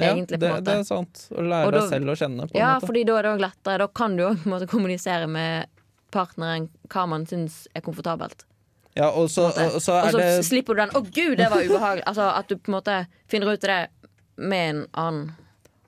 Ja, 0.00 0.14
det, 0.14 0.38
på 0.40 0.46
en 0.46 0.64
det 0.64 0.72
er 0.78 0.84
sant. 0.88 1.26
Å 1.34 1.42
lære 1.44 1.70
da- 1.70 1.80
deg 1.82 1.90
selv 1.90 2.08
å 2.08 2.14
kjenne, 2.16 2.46
på 2.48 2.54
en 2.54 2.60
Ja, 2.62 2.78
måte. 2.78 2.86
fordi 2.88 3.04
da 3.04 3.18
er 3.18 3.22
det 3.26 3.32
òg 3.34 3.40
lettere. 3.44 3.78
Da 3.78 3.86
kan 3.88 4.16
du 4.16 4.22
òg 4.30 4.66
kommunisere 4.70 5.28
med 5.28 5.66
partneren 6.10 6.68
hva 6.92 7.06
man 7.08 7.26
syns 7.26 7.66
er 7.74 7.84
komfortabelt. 7.86 8.44
Ja, 8.98 9.10
og 9.14 9.30
så, 9.30 9.48
og 9.54 9.78
så 9.82 10.00
Og 10.02 10.10
så 10.12 10.18
det 10.18 10.44
slipper 10.48 10.74
du 10.74 10.82
den 10.82 10.90
'å 10.90 11.02
gud, 11.06 11.36
det 11.38 11.50
var 11.50 11.62
ubehagelig'. 11.62 12.06
Altså 12.06 12.26
At 12.34 12.48
du 12.48 12.56
på 12.56 12.72
en 12.72 12.78
måte 12.80 13.06
finner 13.28 13.52
ut 13.52 13.64
av 13.64 13.68
det 13.68 13.88
med 14.36 14.70
en 14.70 14.86
annen. 14.94 15.32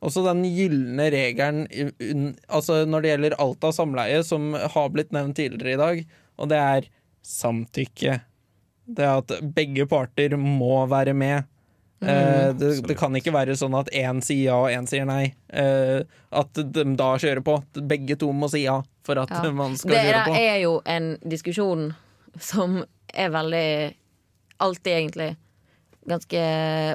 også 0.02 0.24
den 0.26 0.42
gylne 0.44 1.10
regelen 1.10 2.34
altså 2.48 2.84
når 2.84 3.02
det 3.02 3.10
gjelder 3.10 3.36
alt 3.38 3.64
av 3.64 3.72
samleie, 3.72 4.24
som 4.24 4.52
har 4.52 4.88
blitt 4.90 5.12
nevnt 5.12 5.36
tidligere 5.36 5.74
i 5.74 5.76
dag, 5.76 6.06
og 6.38 6.48
det 6.48 6.58
er 6.58 6.88
samtykke. 7.22 8.20
Det 8.86 9.04
er 9.06 9.18
at 9.22 9.54
begge 9.54 9.86
parter 9.86 10.36
må 10.36 10.86
være 10.90 11.14
med. 11.14 11.44
Eh, 12.02 12.52
det, 12.58 12.70
det 12.88 12.96
kan 12.98 13.14
ikke 13.14 13.34
være 13.34 13.54
sånn 13.58 13.74
at 13.78 13.90
én 13.94 14.22
sier 14.24 14.48
ja 14.50 14.56
og 14.58 14.72
én 14.74 14.88
sier 14.90 15.06
nei. 15.08 15.34
Eh, 15.48 16.02
at 16.34 16.58
de 16.58 16.84
da 16.98 17.12
kjører 17.22 17.44
på. 17.46 17.58
Begge 17.78 18.16
to 18.20 18.32
må 18.34 18.50
si 18.52 18.64
ja 18.64 18.80
for 19.06 19.20
at 19.22 19.30
Ja. 19.30 19.52
man 19.62 19.76
skal 19.78 19.94
Det 19.94 20.02
kjøre 20.08 20.24
på. 20.26 20.34
Det 20.34 20.48
er 20.50 20.58
jo 20.64 20.74
en 20.96 21.12
diskusjon 21.22 21.92
som 22.40 22.82
er 23.12 23.32
veldig 23.34 23.68
Alltid, 24.62 24.92
egentlig. 24.94 25.32
Ganske 26.06 26.40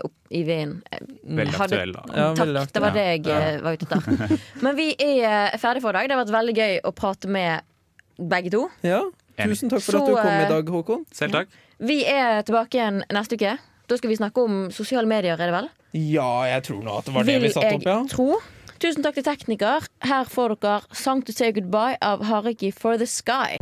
opp 0.07 0.31
i 0.31 0.39
vinden. 0.47 0.77
Veldig 1.23 1.55
aktuell. 1.59 1.91
Da. 1.91 2.03
Ja, 2.15 2.27
veldig 2.37 2.61
Takk, 2.61 2.73
det 2.73 2.83
var 2.83 2.93
det 2.95 3.03
jeg 3.09 3.23
ja. 3.27 3.39
var 3.59 3.75
ute 3.75 3.87
etter. 3.87 4.35
Men 4.63 4.77
vi 4.77 4.85
er 4.95 5.57
ferdig 5.59 5.59
ferdige 5.59 5.83
for 5.83 5.91
i 5.91 5.97
dag. 5.97 6.07
Det 6.07 6.15
har 6.15 6.21
vært 6.21 6.35
veldig 6.37 6.55
gøy 6.55 6.77
å 6.87 6.93
prate 6.95 7.31
med 7.31 7.67
begge 8.31 8.53
to. 8.55 8.61
Ja, 8.87 9.01
tusen 9.41 9.71
takk 9.73 9.83
for 9.83 9.97
Så, 9.97 9.99
at 9.99 10.07
du 10.07 10.15
kom 10.15 10.31
i 10.31 10.45
eh, 10.45 10.51
dag, 10.53 10.71
Håkon. 10.77 11.03
Selv 11.11 11.35
takk. 11.35 11.59
Vi 11.91 11.99
er 12.07 12.39
tilbake 12.47 12.79
igjen 12.79 13.03
neste 13.13 13.35
uke. 13.35 13.57
Da 13.87 13.95
skal 13.95 14.11
vi 14.11 14.17
snakke 14.19 14.43
om 14.43 14.67
sosiale 14.75 15.07
medier, 15.07 15.39
er 15.39 15.47
det 15.47 15.55
vel? 15.55 15.69
Ja, 15.95 16.43
jeg 16.51 16.63
tror 16.67 16.83
nå 16.83 16.97
at 16.99 17.07
det 17.07 17.13
var 17.15 17.23
det 17.23 17.33
Vil 17.37 17.45
vi 17.47 17.51
satte 17.55 17.77
opp, 17.77 17.85
ja. 17.87 17.99
jeg 18.03 18.11
tro. 18.11 18.27
Tusen 18.83 19.05
takk 19.05 19.15
til 19.15 19.25
tekniker. 19.25 19.87
Her 20.03 20.27
får 20.27 20.57
dere 20.61 20.81
'Song 20.91 21.23
to 21.23 21.31
say 21.31 21.53
goodbye' 21.55 21.95
av 22.01 22.21
Hariki 22.27 22.71
for 22.73 22.97
the 22.97 23.07
Sky. 23.07 23.57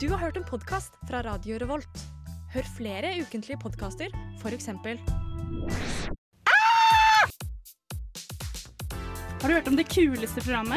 Du 0.00 0.08
har 0.08 0.18
hørt 0.18 0.36
en 0.36 0.44
podkast 0.44 0.92
fra 1.08 1.22
Radio 1.24 1.58
Revolt. 1.58 2.04
Hør 2.52 2.62
flere 2.76 3.16
ukentlige 3.20 3.58
podkaster, 3.58 4.08
f.eks. 4.40 4.66
Har 9.40 9.48
du 9.48 9.54
hørt 9.54 9.68
om 9.68 9.76
det 9.76 9.88
kuleste 9.88 10.40
programmet? 10.44 10.76